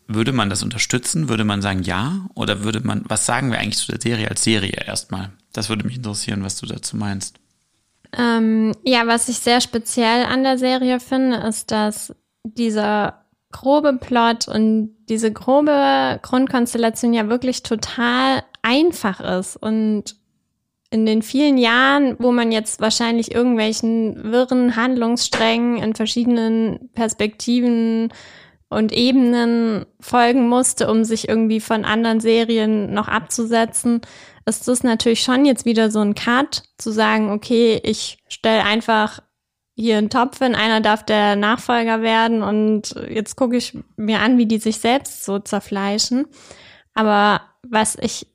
Würde 0.07 0.31
man 0.31 0.49
das 0.49 0.63
unterstützen? 0.63 1.27
Würde 1.27 1.43
man 1.43 1.61
sagen 1.61 1.83
ja? 1.83 2.27
Oder 2.33 2.63
würde 2.63 2.81
man, 2.81 3.03
was 3.07 3.25
sagen 3.25 3.51
wir 3.51 3.59
eigentlich 3.59 3.77
zu 3.77 3.91
der 3.91 4.01
Serie 4.01 4.29
als 4.29 4.43
Serie 4.43 4.83
erstmal? 4.85 5.31
Das 5.53 5.69
würde 5.69 5.85
mich 5.85 5.97
interessieren, 5.97 6.43
was 6.43 6.55
du 6.55 6.65
dazu 6.65 6.95
meinst. 6.95 7.39
Ähm, 8.17 8.73
ja, 8.83 9.05
was 9.05 9.29
ich 9.29 9.39
sehr 9.39 9.61
speziell 9.61 10.25
an 10.25 10.43
der 10.43 10.57
Serie 10.57 10.99
finde, 10.99 11.37
ist, 11.37 11.71
dass 11.71 12.13
dieser 12.43 13.25
grobe 13.51 13.93
Plot 13.93 14.47
und 14.47 14.95
diese 15.09 15.31
grobe 15.31 16.19
Grundkonstellation 16.21 17.13
ja 17.13 17.29
wirklich 17.29 17.63
total 17.63 18.43
einfach 18.61 19.19
ist 19.19 19.55
und 19.57 20.15
in 20.91 21.05
den 21.05 21.21
vielen 21.21 21.57
Jahren, 21.57 22.15
wo 22.19 22.31
man 22.31 22.51
jetzt 22.51 22.81
wahrscheinlich 22.81 23.33
irgendwelchen 23.33 24.31
wirren 24.31 24.75
Handlungssträngen 24.75 25.77
in 25.77 25.93
verschiedenen 25.93 26.89
Perspektiven 26.93 28.11
und 28.69 28.91
Ebenen 28.91 29.85
folgen 29.99 30.47
musste, 30.47 30.89
um 30.89 31.03
sich 31.03 31.29
irgendwie 31.29 31.59
von 31.59 31.85
anderen 31.85 32.19
Serien 32.19 32.93
noch 32.93 33.07
abzusetzen, 33.07 34.01
ist 34.45 34.67
das 34.67 34.83
natürlich 34.83 35.21
schon 35.21 35.45
jetzt 35.45 35.65
wieder 35.65 35.91
so 35.91 35.99
ein 35.99 36.15
Cut, 36.15 36.63
zu 36.77 36.91
sagen, 36.91 37.31
okay, 37.31 37.79
ich 37.83 38.17
stelle 38.27 38.63
einfach 38.63 39.21
hier 39.79 39.97
einen 39.97 40.09
Topf 40.09 40.39
hin, 40.39 40.55
einer 40.55 40.81
darf 40.81 41.03
der 41.03 41.37
Nachfolger 41.37 42.01
werden 42.01 42.43
und 42.43 42.95
jetzt 43.09 43.37
gucke 43.37 43.55
ich 43.55 43.77
mir 43.95 44.19
an, 44.19 44.37
wie 44.37 44.45
die 44.45 44.57
sich 44.57 44.79
selbst 44.79 45.23
so 45.23 45.39
zerfleischen. 45.39 46.27
Aber 46.93 47.41
was 47.63 47.95
ich 48.01 48.27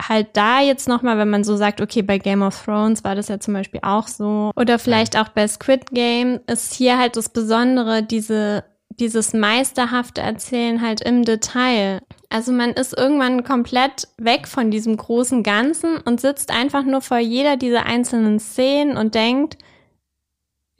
halt 0.00 0.28
da 0.34 0.60
jetzt 0.60 0.88
nochmal, 0.88 1.16
wenn 1.16 1.30
man 1.30 1.42
so 1.42 1.56
sagt, 1.56 1.80
okay, 1.80 2.02
bei 2.02 2.18
Game 2.18 2.42
of 2.42 2.64
Thrones 2.64 3.02
war 3.02 3.14
das 3.14 3.28
ja 3.28 3.40
zum 3.40 3.54
Beispiel 3.54 3.80
auch 3.82 4.08
so. 4.08 4.50
Oder 4.56 4.78
vielleicht 4.78 5.18
auch 5.18 5.28
bei 5.28 5.48
Squid 5.48 5.90
Game 5.90 6.40
ist 6.46 6.74
hier 6.74 6.98
halt 6.98 7.16
das 7.16 7.30
Besondere, 7.30 8.02
diese, 8.02 8.64
dieses 8.90 9.32
meisterhafte 9.32 10.20
Erzählen 10.20 10.82
halt 10.82 11.00
im 11.00 11.24
Detail. 11.24 12.00
Also 12.28 12.52
man 12.52 12.72
ist 12.72 12.96
irgendwann 12.96 13.42
komplett 13.42 14.08
weg 14.18 14.46
von 14.46 14.70
diesem 14.70 14.98
großen 14.98 15.42
Ganzen 15.42 15.96
und 15.98 16.20
sitzt 16.20 16.50
einfach 16.50 16.84
nur 16.84 17.00
vor 17.00 17.18
jeder 17.18 17.56
dieser 17.56 17.86
einzelnen 17.86 18.38
Szenen 18.38 18.98
und 18.98 19.14
denkt, 19.14 19.56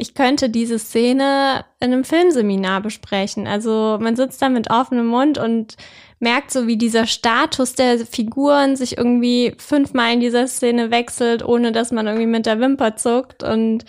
ich 0.00 0.14
könnte 0.14 0.48
diese 0.48 0.78
Szene 0.78 1.64
in 1.78 1.92
einem 1.92 2.04
Filmseminar 2.04 2.80
besprechen. 2.80 3.46
Also 3.46 3.98
man 4.00 4.16
sitzt 4.16 4.40
da 4.40 4.48
mit 4.48 4.70
offenem 4.70 5.06
Mund 5.06 5.36
und 5.36 5.76
merkt 6.20 6.50
so, 6.50 6.66
wie 6.66 6.78
dieser 6.78 7.06
Status 7.06 7.74
der 7.74 7.98
Figuren 8.06 8.76
sich 8.76 8.96
irgendwie 8.96 9.54
fünfmal 9.58 10.14
in 10.14 10.20
dieser 10.20 10.48
Szene 10.48 10.90
wechselt, 10.90 11.44
ohne 11.44 11.70
dass 11.70 11.92
man 11.92 12.06
irgendwie 12.06 12.26
mit 12.26 12.46
der 12.46 12.60
Wimper 12.60 12.96
zuckt 12.96 13.42
und 13.42 13.84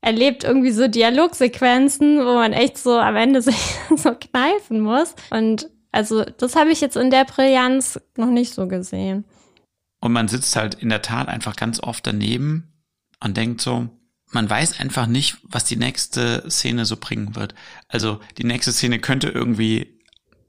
erlebt 0.00 0.42
irgendwie 0.42 0.72
so 0.72 0.88
Dialogsequenzen, 0.88 2.18
wo 2.18 2.34
man 2.34 2.52
echt 2.52 2.76
so 2.76 2.98
am 2.98 3.14
Ende 3.14 3.40
sich 3.40 3.76
so 3.96 4.14
kneifen 4.14 4.80
muss. 4.80 5.14
Und 5.30 5.70
also 5.92 6.24
das 6.24 6.56
habe 6.56 6.70
ich 6.70 6.80
jetzt 6.80 6.96
in 6.96 7.10
der 7.10 7.24
Brillanz 7.24 8.00
noch 8.16 8.30
nicht 8.30 8.52
so 8.52 8.66
gesehen. 8.66 9.24
Und 10.00 10.12
man 10.12 10.26
sitzt 10.26 10.56
halt 10.56 10.74
in 10.74 10.88
der 10.88 11.02
Tat 11.02 11.28
einfach 11.28 11.54
ganz 11.54 11.80
oft 11.80 12.04
daneben 12.04 12.72
und 13.22 13.36
denkt 13.36 13.60
so, 13.60 13.88
man 14.32 14.48
weiß 14.48 14.80
einfach 14.80 15.06
nicht, 15.06 15.36
was 15.42 15.64
die 15.64 15.76
nächste 15.76 16.44
Szene 16.50 16.84
so 16.84 16.96
bringen 16.96 17.36
wird. 17.36 17.54
Also 17.88 18.20
die 18.38 18.44
nächste 18.44 18.72
Szene 18.72 18.98
könnte 18.98 19.28
irgendwie 19.28 20.00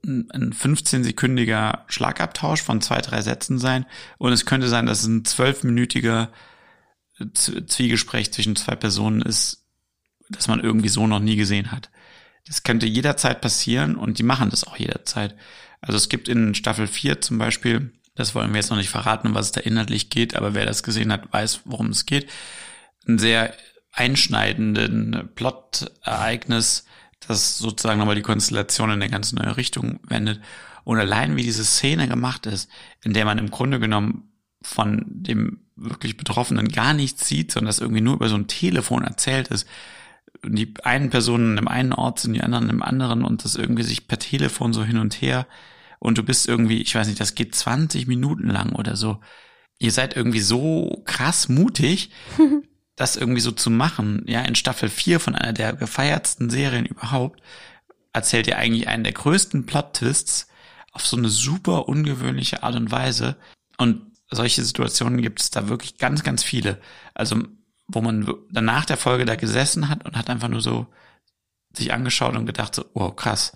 ein 0.06 0.54
15-sekündiger 0.54 1.80
Schlagabtausch 1.88 2.62
von 2.62 2.82
zwei, 2.82 3.00
drei 3.02 3.22
Sätzen 3.22 3.60
sein. 3.60 3.86
Und 4.17 4.34
es 4.34 4.46
könnte 4.46 4.67
sein, 4.67 4.86
dass 4.86 5.02
es 5.02 5.08
ein 5.08 5.26
zwölfminütiger 5.26 6.32
Zwiegespräch 7.34 8.34
zwischen 8.34 8.56
zwei 8.56 8.76
Personen 8.76 9.22
ist, 9.22 9.65
das 10.30 10.48
man 10.48 10.60
irgendwie 10.60 10.89
so 10.89 11.08
noch 11.08 11.19
nie 11.19 11.36
gesehen 11.36 11.72
hat. 11.72 11.89
Das 12.48 12.63
könnte 12.63 12.86
jederzeit 12.86 13.39
passieren 13.39 13.96
und 13.96 14.19
die 14.19 14.24
machen 14.24 14.50
das 14.50 14.65
auch 14.65 14.76
jederzeit. 14.76 15.36
Also 15.80 15.98
es 15.98 16.10
gibt 16.10 16.28
in 16.28 16.56
Staffel 16.56 16.88
4 16.88 17.22
zum 17.22 17.38
Beispiel, 17.38 17.93
das 18.15 18.36
wollen 18.36 18.52
wir 18.52 18.58
jetzt 18.58 18.69
noch 18.69 18.78
nicht 18.78 18.89
verraten, 18.89 19.34
was 19.34 19.48
es 19.48 19.52
da 19.54 19.62
inhaltlich 19.62 20.10
geht, 20.10 20.36
aber 20.36 20.54
wer 20.54 20.65
das 20.65 20.84
gesehen 20.84 21.12
hat, 21.12 21.32
weiß, 21.32 21.62
worum 21.65 21.89
es 21.89 22.06
geht, 22.06 22.30
ein 23.08 23.19
sehr 23.19 23.54
einschneidenden 23.93 25.29
Plot-Ereignis, 25.36 26.86
das 27.27 27.58
sozusagen 27.58 27.99
nochmal 27.99 28.15
die 28.15 28.21
Konstellation 28.21 28.89
in 28.89 29.01
eine 29.01 29.10
ganz 29.10 29.32
neue 29.32 29.56
Richtung 29.56 29.99
wendet. 30.08 30.41
Und 30.84 30.97
allein 30.97 31.38
wie 31.38 31.43
diese 31.43 31.63
Szene 31.63 32.08
gemacht 32.08 32.45
ist, 32.45 32.69
in 33.03 33.13
der 33.13 33.23
man 33.23 33.38
im 33.38 33.51
Grunde 33.51 33.79
genommen 33.79 34.32
von 34.62 35.06
dem 35.08 35.62
wirklich 35.75 36.17
Betroffenen 36.17 36.69
gar 36.69 36.93
nichts 36.93 37.27
sieht, 37.27 37.51
sondern 37.51 37.67
das 37.67 37.79
irgendwie 37.79 38.01
nur 38.01 38.15
über 38.15 38.29
so 38.29 38.36
ein 38.36 38.47
Telefon 38.47 39.03
erzählt 39.03 39.47
ist. 39.49 39.67
Und 40.43 40.56
die 40.56 40.73
einen 40.84 41.10
Personen 41.10 41.58
im 41.58 41.67
einen 41.67 41.93
Ort 41.93 42.19
sind, 42.19 42.34
die 42.34 42.41
anderen 42.41 42.69
im 42.69 42.82
anderen 42.82 43.23
und 43.23 43.45
das 43.45 43.56
irgendwie 43.56 43.84
sich 43.84 44.08
per 44.08 44.19
Telefon 44.19 44.73
so 44.73 44.84
hin 44.84 44.97
und 44.97 45.21
her. 45.21 45.47
Und 45.99 46.17
du 46.17 46.23
bist 46.23 46.49
irgendwie, 46.49 46.82
ich 46.82 46.93
weiß 46.95 47.08
nicht, 47.08 47.19
das 47.19 47.36
geht 47.36 47.56
20 47.56 48.08
Minuten 48.08 48.49
lang 48.49 48.73
oder 48.73 48.97
so. 48.97 49.19
Ihr 49.79 49.91
seid 49.91 50.17
irgendwie 50.17 50.41
so 50.41 51.01
krass 51.06 51.47
mutig, 51.47 52.12
das 52.95 53.15
irgendwie 53.15 53.41
so 53.41 53.51
zu 53.51 53.69
machen, 53.69 54.23
ja, 54.27 54.41
in 54.41 54.56
Staffel 54.56 54.89
4 54.89 55.19
von 55.19 55.36
einer 55.36 55.53
der 55.53 55.73
gefeiertsten 55.73 56.49
Serien 56.49 56.86
überhaupt, 56.86 57.41
erzählt 58.13 58.47
ihr 58.47 58.58
eigentlich 58.58 58.88
einen 58.88 59.03
der 59.03 59.13
größten 59.13 59.65
Plot-Twists 59.65 60.47
auf 60.91 61.06
so 61.06 61.17
eine 61.17 61.29
super 61.29 61.89
ungewöhnliche 61.89 62.62
Art 62.62 62.75
und 62.75 62.91
Weise. 62.91 63.36
Und 63.77 64.12
solche 64.29 64.63
Situationen 64.63 65.21
gibt 65.21 65.41
es 65.41 65.49
da 65.49 65.67
wirklich 65.67 65.97
ganz, 65.97 66.23
ganz 66.23 66.43
viele. 66.43 66.79
Also, 67.15 67.43
wo 67.88 68.01
man 68.01 68.32
dann 68.51 68.65
nach 68.65 68.86
der 68.86 68.97
Folge 68.97 69.25
da 69.25 69.36
gesessen 69.36 69.89
hat 69.89 70.06
und 70.06 70.15
hat 70.15 70.29
einfach 70.29 70.47
nur 70.47 70.62
so 70.62 70.88
sich 71.75 71.91
angeschaut 71.91 72.36
und 72.36 72.45
gedacht 72.45 72.75
so, 72.75 72.86
oh 72.93 73.10
krass, 73.10 73.53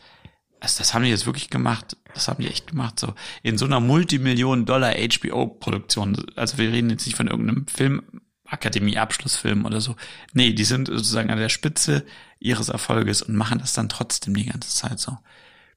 also 0.59 0.79
das 0.79 0.93
haben 0.93 1.03
die 1.03 1.09
jetzt 1.09 1.27
wirklich 1.27 1.51
gemacht. 1.51 1.97
Das 2.13 2.27
haben 2.27 2.41
die 2.41 2.49
echt 2.49 2.67
gemacht. 2.67 2.99
So 2.99 3.13
in 3.43 3.59
so 3.59 3.65
einer 3.65 3.79
Multimillionen-Dollar 3.79 4.93
HBO-Produktion. 4.93 6.25
Also 6.35 6.57
wir 6.57 6.71
reden 6.71 6.89
jetzt 6.89 7.05
nicht 7.05 7.15
von 7.15 7.27
irgendeinem 7.27 7.67
Film, 7.67 8.01
Akademie-Abschlussfilm 8.47 9.65
oder 9.65 9.81
so. 9.81 9.95
Nee, 10.33 10.53
die 10.53 10.63
sind 10.63 10.87
sozusagen 10.87 11.29
an 11.29 11.37
der 11.37 11.49
Spitze 11.49 12.05
ihres 12.39 12.69
Erfolges 12.69 13.21
und 13.21 13.35
machen 13.35 13.59
das 13.59 13.73
dann 13.73 13.89
trotzdem 13.89 14.35
die 14.35 14.45
ganze 14.45 14.69
Zeit 14.69 14.99
so. 14.99 15.17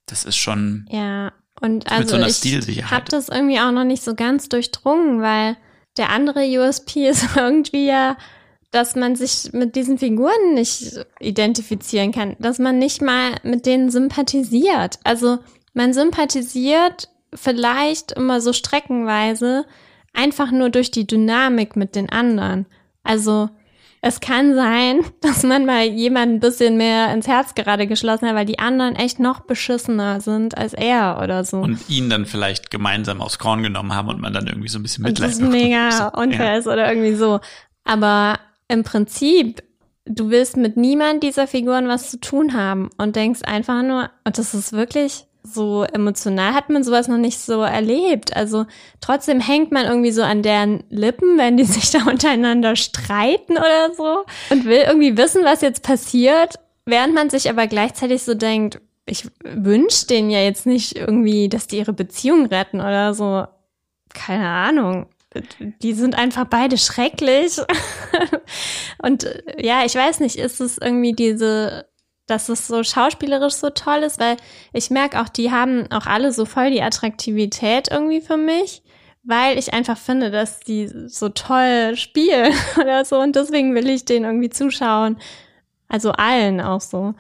Das 0.07 0.25
ist 0.25 0.37
schon. 0.37 0.87
Ja, 0.91 1.33
und 1.61 1.91
also 1.91 2.19
so 2.19 2.25
ich 2.25 2.91
habe 2.91 3.05
das 3.11 3.29
irgendwie 3.29 3.61
auch 3.61 3.73
noch 3.73 3.85
nicht 3.85 4.03
so 4.03 4.15
ganz 4.15 4.49
durchdrungen, 4.49 5.21
weil 5.21 5.57
der 5.97 6.11
andere 6.11 6.47
USP 6.59 7.07
ist 7.09 7.37
irgendwie 7.37 7.87
ja, 7.87 8.17
dass 8.71 8.95
man 8.95 9.17
sich 9.17 9.53
mit 9.53 9.75
diesen 9.75 9.99
Figuren 9.99 10.55
nicht 10.55 10.95
identifizieren 11.19 12.13
kann, 12.13 12.37
dass 12.39 12.59
man 12.59 12.79
nicht 12.79 13.03
mal 13.03 13.35
mit 13.43 13.67
denen 13.67 13.91
sympathisiert. 13.91 14.99
Also 15.03 15.39
man 15.75 15.93
sympathisiert 15.93 17.09
vielleicht 17.35 18.13
immer 18.13 18.41
so 18.41 18.53
streckenweise 18.53 19.67
einfach 20.13 20.51
nur 20.51 20.71
durch 20.71 20.91
die 20.91 21.07
Dynamik 21.07 21.77
mit 21.77 21.95
den 21.95 22.11
anderen. 22.11 22.67
Also 23.03 23.49
es 24.03 24.21
kann 24.21 24.55
sein, 24.55 25.01
dass 25.21 25.43
man 25.43 25.67
mal 25.67 25.85
jemanden 25.85 26.37
ein 26.37 26.41
bisschen 26.41 26.77
mehr 26.77 27.13
ins 27.13 27.29
Herz 27.29 27.55
gerade 27.55 27.87
geschlossen 27.87 28.29
hat, 28.29 28.35
weil 28.35 28.47
die 28.47 28.59
anderen 28.59 28.97
echt 28.97 29.21
noch 29.21 29.41
beschissener 29.41 30.21
sind 30.21 30.57
als 30.57 30.73
er 30.73 31.21
oder 31.23 31.45
so. 31.45 31.59
Und 31.59 31.89
ihn 31.89 32.11
dann 32.11 32.27
vielleicht 32.27 32.71
gemeinsam 32.71 33.21
aufs 33.21 33.39
Korn 33.39 33.63
genommen 33.63 33.95
haben 33.95 34.09
und 34.09 34.21
man 34.21 34.33
dann 34.33 34.47
irgendwie 34.47 34.69
so 34.69 34.79
ein 34.79 34.83
bisschen 34.83 35.05
Mitleid 35.05 35.35
und 35.35 35.41
das 35.41 35.49
mega 35.49 36.09
unfair 36.15 36.53
ja. 36.53 36.59
ist 36.59 36.67
oder 36.67 36.89
irgendwie 36.89 37.15
so. 37.15 37.41
Aber 37.85 38.39
im 38.69 38.85
Prinzip, 38.85 39.63
du 40.07 40.31
willst 40.31 40.57
mit 40.57 40.77
niemand 40.77 41.23
dieser 41.23 41.47
Figuren 41.47 41.89
was 41.89 42.11
zu 42.11 42.21
tun 42.21 42.55
haben 42.55 42.91
und 42.99 43.17
denkst 43.17 43.41
einfach 43.45 43.83
nur, 43.83 44.11
und 44.25 44.39
das 44.39 44.55
ist 44.55 44.73
wirklich 44.73 45.27
so 45.43 45.85
emotional 45.85 46.55
hat 46.55 46.69
man 46.69 46.85
sowas 46.85 47.09
noch 47.09 47.17
nicht 47.17 47.39
so 47.39 47.63
erlebt. 47.63 48.37
Also 48.37 48.67
trotzdem 49.01 49.41
hängt 49.41 49.73
man 49.73 49.87
irgendwie 49.87 50.13
so 50.13 50.23
an 50.23 50.43
deren 50.43 50.85
Lippen, 50.91 51.39
wenn 51.39 51.57
die 51.57 51.65
sich 51.67 51.91
da 51.91 52.05
untereinander 52.05 52.77
streiten 52.77 53.53
oder 53.53 53.95
so 53.95 54.25
und 54.51 54.65
will 54.65 54.85
irgendwie 54.87 55.17
wissen, 55.17 55.45
was 55.45 55.61
jetzt 55.61 55.83
passiert, 55.83 56.59
während 56.85 57.15
man 57.15 57.31
sich 57.31 57.49
aber 57.49 57.67
gleichzeitig 57.67 58.23
so 58.23 58.35
denkt, 58.35 58.81
ich 59.07 59.27
wünsche 59.43 60.07
denen 60.07 60.31
ja 60.31 60.41
jetzt 60.41 60.67
nicht 60.67 60.97
irgendwie, 60.97 61.49
dass 61.49 61.67
die 61.67 61.79
ihre 61.79 61.93
Beziehung 61.93 62.47
retten 62.47 62.81
oder 62.81 63.15
so. 63.15 63.47
Keine 64.15 64.49
Ahnung. 64.49 65.07
Die 65.83 65.93
sind 65.93 66.17
einfach 66.17 66.45
beide 66.47 66.77
schrecklich. 66.77 67.59
und 69.03 69.29
ja, 69.59 69.85
ich 69.85 69.95
weiß 69.95 70.21
nicht, 70.21 70.37
ist 70.37 70.61
es 70.61 70.79
irgendwie 70.79 71.13
diese 71.13 71.87
dass 72.31 72.49
es 72.49 72.67
so 72.67 72.83
schauspielerisch 72.83 73.55
so 73.55 73.71
toll 73.71 73.99
ist, 73.99 74.21
weil 74.21 74.37
ich 74.73 74.91
merke 74.91 75.21
auch, 75.21 75.29
die 75.29 75.51
haben 75.51 75.91
auch 75.91 76.07
alle 76.07 76.33
so 76.33 76.45
voll 76.45 76.71
die 76.71 76.83
Attraktivität 76.83 77.89
irgendwie 77.91 78.21
für 78.21 78.37
mich, 78.37 78.83
weil 79.23 79.59
ich 79.59 79.75
einfach 79.75 79.99
finde, 79.99 80.31
dass 80.31 80.61
die 80.61 80.91
so 81.07 81.29
toll 81.29 81.97
spielen 81.97 82.53
oder 82.81 83.05
so 83.05 83.21
und 83.21 83.37
deswegen 83.37 83.75
will 83.75 83.89
ich 83.89 84.05
denen 84.05 84.25
irgendwie 84.25 84.51
zuschauen. 84.51 85.19
Also 85.89 86.13
allen 86.13 86.61
auch 86.61 86.81
so. 86.81 87.15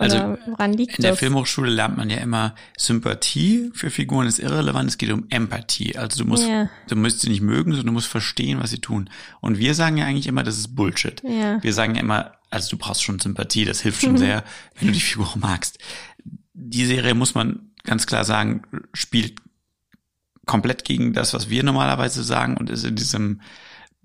Also 0.00 0.36
woran 0.46 0.74
liegt 0.74 0.96
in 0.98 1.02
der 1.02 1.12
das? 1.12 1.18
Filmhochschule 1.18 1.70
lernt 1.70 1.96
man 1.96 2.08
ja 2.08 2.18
immer, 2.18 2.54
Sympathie 2.76 3.70
für 3.74 3.90
Figuren 3.90 4.28
ist 4.28 4.38
irrelevant, 4.38 4.90
es 4.90 4.98
geht 4.98 5.10
um 5.10 5.26
Empathie. 5.28 5.96
Also 5.96 6.22
du 6.22 6.28
musst, 6.28 6.46
yeah. 6.46 6.70
du 6.88 6.94
musst 6.94 7.20
sie 7.20 7.28
nicht 7.28 7.40
mögen, 7.40 7.72
sondern 7.72 7.86
du 7.88 7.92
musst 7.92 8.06
verstehen, 8.06 8.60
was 8.60 8.70
sie 8.70 8.80
tun. 8.80 9.10
Und 9.40 9.58
wir 9.58 9.74
sagen 9.74 9.96
ja 9.96 10.04
eigentlich 10.04 10.28
immer, 10.28 10.44
das 10.44 10.56
ist 10.56 10.76
Bullshit. 10.76 11.20
Yeah. 11.24 11.60
Wir 11.62 11.72
sagen 11.72 11.96
ja 11.96 12.02
immer, 12.02 12.37
also 12.50 12.70
du 12.70 12.78
brauchst 12.78 13.02
schon 13.02 13.18
Sympathie, 13.18 13.64
das 13.64 13.80
hilft 13.80 14.02
schon 14.02 14.18
sehr, 14.18 14.44
wenn 14.78 14.88
du 14.88 14.94
die 14.94 15.00
Figur 15.00 15.32
magst. 15.36 15.78
Die 16.54 16.86
Serie, 16.86 17.14
muss 17.14 17.34
man 17.34 17.70
ganz 17.84 18.06
klar 18.06 18.24
sagen, 18.24 18.62
spielt 18.92 19.40
komplett 20.46 20.84
gegen 20.84 21.12
das, 21.12 21.34
was 21.34 21.50
wir 21.50 21.62
normalerweise 21.62 22.22
sagen 22.22 22.56
und 22.56 22.70
ist 22.70 22.84
in 22.84 22.96
diesem 22.96 23.40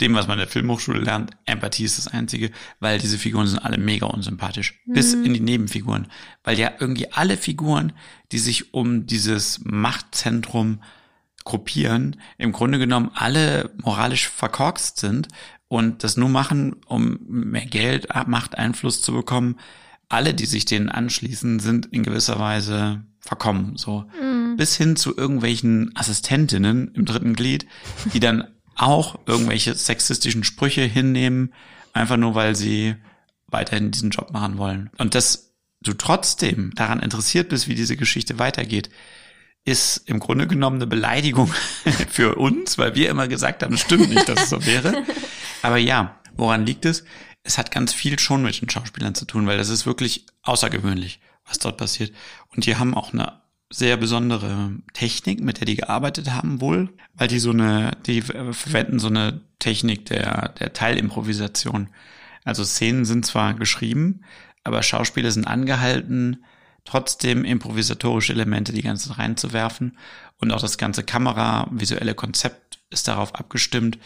dem, 0.01 0.15
was 0.15 0.27
man 0.27 0.37
in 0.37 0.45
der 0.45 0.47
Filmhochschule 0.47 0.99
lernt, 0.99 1.31
Empathie 1.45 1.85
ist 1.85 1.97
das 1.97 2.07
Einzige, 2.07 2.51
weil 2.79 2.99
diese 2.99 3.17
Figuren 3.17 3.47
sind 3.47 3.59
alle 3.59 3.77
mega 3.77 4.07
unsympathisch. 4.07 4.81
Mhm. 4.85 4.93
Bis 4.93 5.13
in 5.13 5.33
die 5.33 5.39
Nebenfiguren. 5.39 6.07
Weil 6.43 6.57
ja 6.57 6.71
irgendwie 6.79 7.11
alle 7.11 7.37
Figuren, 7.37 7.93
die 8.31 8.39
sich 8.39 8.73
um 8.73 9.05
dieses 9.05 9.61
Machtzentrum 9.63 10.81
gruppieren, 11.43 12.19
im 12.37 12.53
Grunde 12.53 12.79
genommen 12.79 13.11
alle 13.13 13.71
moralisch 13.77 14.29
verkorkst 14.29 14.97
sind 14.97 15.27
und 15.73 16.03
das 16.03 16.17
nur 16.17 16.29
machen, 16.29 16.75
um 16.85 17.17
mehr 17.27 17.65
Geld, 17.65 18.07
Macht, 18.27 18.57
Einfluss 18.57 19.01
zu 19.01 19.11
bekommen. 19.11 19.57
Alle, 20.07 20.35
die 20.35 20.45
sich 20.45 20.65
denen 20.65 20.89
anschließen, 20.89 21.59
sind 21.59 21.87
in 21.87 22.03
gewisser 22.03 22.39
Weise 22.39 23.03
verkommen, 23.19 23.75
so. 23.75 24.05
Mhm. 24.21 24.55
Bis 24.55 24.75
hin 24.75 24.95
zu 24.95 25.17
irgendwelchen 25.17 25.91
Assistentinnen 25.95 26.91
im 26.93 27.05
dritten 27.05 27.33
Glied, 27.33 27.65
die 28.13 28.19
dann 28.19 28.47
auch 28.75 29.17
irgendwelche 29.25 29.73
sexistischen 29.73 30.43
Sprüche 30.43 30.81
hinnehmen, 30.81 31.53
einfach 31.93 32.17
nur 32.17 32.35
weil 32.35 32.55
sie 32.55 32.95
weiterhin 33.47 33.89
diesen 33.89 34.11
Job 34.11 34.31
machen 34.31 34.59
wollen. 34.59 34.91
Und 34.99 35.15
dass 35.15 35.53
du 35.81 35.93
trotzdem 35.93 36.71
daran 36.75 36.99
interessiert 36.99 37.49
bist, 37.49 37.67
wie 37.67 37.75
diese 37.75 37.97
Geschichte 37.97 38.37
weitergeht, 38.37 38.91
ist 39.65 40.03
im 40.05 40.19
Grunde 40.19 40.45
genommen 40.45 40.75
eine 40.75 40.87
Beleidigung 40.87 41.51
für 42.09 42.35
uns, 42.35 42.77
weil 42.77 42.93
wir 42.93 43.09
immer 43.09 43.27
gesagt 43.27 43.63
haben, 43.63 43.73
es 43.73 43.81
stimmt 43.81 44.09
nicht, 44.09 44.29
dass 44.29 44.43
es 44.43 44.49
so 44.49 44.63
wäre. 44.65 45.03
Aber 45.63 45.77
ja, 45.77 46.19
woran 46.35 46.65
liegt 46.65 46.85
es? 46.85 47.03
Es 47.41 47.57
hat 47.57 47.71
ganz 47.71 47.93
viel 47.93 48.19
schon 48.19 48.43
mit 48.43 48.61
den 48.61 48.69
Schauspielern 48.69 49.15
zu 49.15 49.25
tun, 49.25 49.47
weil 49.47 49.57
das 49.57 49.69
ist 49.69 49.85
wirklich 49.85 50.25
außergewöhnlich, 50.43 51.19
was 51.45 51.57
dort 51.57 51.77
passiert. 51.77 52.13
Und 52.49 52.65
die 52.65 52.75
haben 52.75 52.93
auch 52.93 53.13
eine 53.13 53.41
sehr 53.71 53.97
besondere 53.97 54.73
Technik, 54.93 55.41
mit 55.41 55.59
der 55.59 55.65
die 55.65 55.77
gearbeitet 55.77 56.31
haben 56.31 56.61
wohl, 56.61 56.93
weil 57.15 57.27
die 57.27 57.39
so 57.39 57.51
eine, 57.51 57.91
die 58.05 58.21
verwenden 58.21 58.99
so 58.99 59.07
eine 59.07 59.41
Technik 59.57 60.05
der, 60.05 60.49
der 60.49 60.73
Teilimprovisation. 60.73 61.87
Also 62.43 62.63
Szenen 62.65 63.05
sind 63.05 63.25
zwar 63.25 63.53
geschrieben, 63.53 64.21
aber 64.63 64.83
Schauspieler 64.83 65.31
sind 65.31 65.47
angehalten, 65.47 66.43
trotzdem 66.83 67.45
improvisatorische 67.45 68.33
Elemente 68.33 68.73
die 68.73 68.81
ganze 68.81 69.17
reinzuwerfen 69.17 69.97
und 70.39 70.51
auch 70.51 70.61
das 70.61 70.77
ganze 70.77 71.03
Kamera, 71.03 71.67
visuelle 71.71 72.15
Konzept 72.15 72.79
ist 72.89 73.07
darauf 73.07 73.33
abgestimmt, 73.35 73.97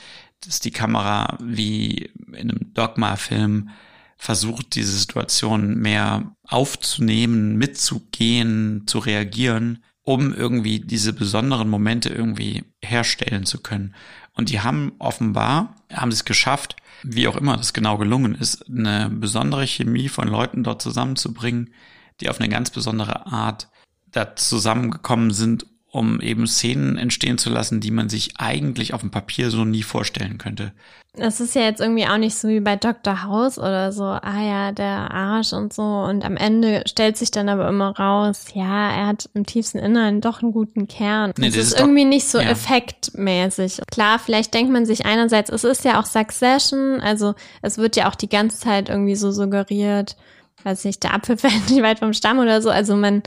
dass 0.45 0.59
die 0.59 0.71
Kamera 0.71 1.37
wie 1.41 2.09
in 2.33 2.51
einem 2.51 2.73
Dogma-Film 2.73 3.69
versucht, 4.17 4.75
diese 4.75 4.97
Situation 4.97 5.77
mehr 5.77 6.35
aufzunehmen, 6.43 7.57
mitzugehen, 7.57 8.83
zu 8.87 8.99
reagieren, 8.99 9.83
um 10.03 10.33
irgendwie 10.33 10.79
diese 10.79 11.13
besonderen 11.13 11.69
Momente 11.69 12.09
irgendwie 12.09 12.63
herstellen 12.83 13.45
zu 13.45 13.61
können. 13.61 13.93
Und 14.33 14.49
die 14.49 14.61
haben 14.61 14.93
offenbar, 14.99 15.75
haben 15.91 16.11
es 16.11 16.25
geschafft, 16.25 16.77
wie 17.03 17.27
auch 17.27 17.35
immer 17.35 17.57
das 17.57 17.73
genau 17.73 17.97
gelungen 17.97 18.35
ist, 18.35 18.67
eine 18.69 19.09
besondere 19.09 19.65
Chemie 19.67 20.09
von 20.09 20.27
Leuten 20.27 20.63
dort 20.63 20.81
zusammenzubringen, 20.81 21.73
die 22.21 22.29
auf 22.29 22.39
eine 22.39 22.49
ganz 22.49 22.71
besondere 22.71 23.27
Art 23.27 23.69
da 24.11 24.35
zusammengekommen 24.35 25.31
sind, 25.31 25.65
um 25.91 26.19
eben 26.21 26.47
Szenen 26.47 26.97
entstehen 26.97 27.37
zu 27.37 27.49
lassen, 27.49 27.79
die 27.79 27.91
man 27.91 28.09
sich 28.09 28.33
eigentlich 28.37 28.93
auf 28.93 29.01
dem 29.01 29.11
Papier 29.11 29.49
so 29.49 29.63
nie 29.65 29.83
vorstellen 29.83 30.37
könnte. 30.37 30.73
Das 31.13 31.39
ist 31.39 31.55
ja 31.55 31.63
jetzt 31.63 31.81
irgendwie 31.81 32.05
auch 32.05 32.17
nicht 32.17 32.35
so 32.35 32.47
wie 32.47 32.59
bei 32.59 32.75
Dr. 32.75 33.23
House 33.23 33.57
oder 33.57 33.91
so, 33.91 34.03
ah 34.03 34.41
ja, 34.43 34.71
der 34.71 35.09
Arsch 35.11 35.51
und 35.51 35.73
so. 35.73 35.81
Und 35.81 36.23
am 36.23 36.37
Ende 36.37 36.83
stellt 36.85 37.17
sich 37.17 37.31
dann 37.31 37.49
aber 37.49 37.67
immer 37.67 37.97
raus, 37.97 38.45
ja, 38.53 38.91
er 38.91 39.07
hat 39.07 39.29
im 39.33 39.45
tiefsten 39.45 39.79
Inneren 39.79 40.21
doch 40.21 40.43
einen 40.43 40.51
guten 40.51 40.87
Kern. 40.87 41.33
Nee, 41.37 41.47
das, 41.47 41.55
das 41.55 41.65
ist, 41.65 41.73
ist 41.73 41.79
irgendwie 41.79 42.05
nicht 42.05 42.27
so 42.27 42.39
ja. 42.39 42.49
effektmäßig. 42.49 43.81
Klar, 43.91 44.19
vielleicht 44.19 44.53
denkt 44.53 44.71
man 44.71 44.85
sich 44.85 45.05
einerseits, 45.07 45.49
es 45.49 45.63
ist 45.63 45.83
ja 45.85 45.99
auch 45.99 46.05
Succession, 46.05 46.99
also 47.01 47.33
es 47.63 47.79
wird 47.79 47.95
ja 47.95 48.09
auch 48.09 48.15
die 48.15 48.29
ganze 48.29 48.59
Zeit 48.59 48.89
irgendwie 48.89 49.15
so 49.15 49.31
suggeriert, 49.31 50.17
weiß 50.63 50.83
nicht, 50.85 51.01
der 51.03 51.15
Apfel 51.15 51.37
fällt 51.37 51.69
nicht 51.69 51.81
weit 51.81 51.99
vom 51.99 52.13
Stamm 52.13 52.37
oder 52.37 52.61
so. 52.61 52.69
Also 52.69 52.95
man 52.95 53.23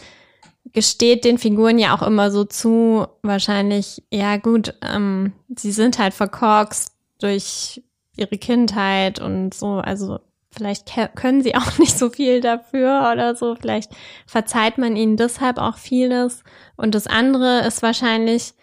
gesteht 0.73 1.25
den 1.25 1.39
Figuren 1.39 1.79
ja 1.79 1.95
auch 1.95 2.03
immer 2.03 2.31
so 2.31 2.45
zu, 2.45 3.07
wahrscheinlich, 3.23 4.03
ja 4.13 4.37
gut, 4.37 4.75
ähm, 4.83 5.33
sie 5.57 5.73
sind 5.73 5.99
halt 5.99 6.15
verkorkst 6.15 6.93
durch 7.21 7.83
ihre 8.17 8.39
Kindheit 8.39 9.21
und 9.21 9.55
so, 9.55 9.75
also 9.75 10.21
vielleicht 10.53 10.93
können 11.17 11.43
sie 11.43 11.55
auch 11.57 11.79
nicht 11.79 11.99
so 11.99 12.11
viel 12.11 12.41
dafür 12.41 13.11
oder 13.13 13.35
so, 13.35 13.57
vielleicht 13.57 13.93
verzeiht 14.27 14.79
man 14.79 14.97
ihnen 14.97 15.17
deshalb 15.17 15.59
auch 15.59 15.79
vieles. 15.79 16.43
Und 16.77 16.95
das 16.95 17.07
andere 17.07 17.67
ist 17.67 17.83
wahrscheinlich, 17.83 18.55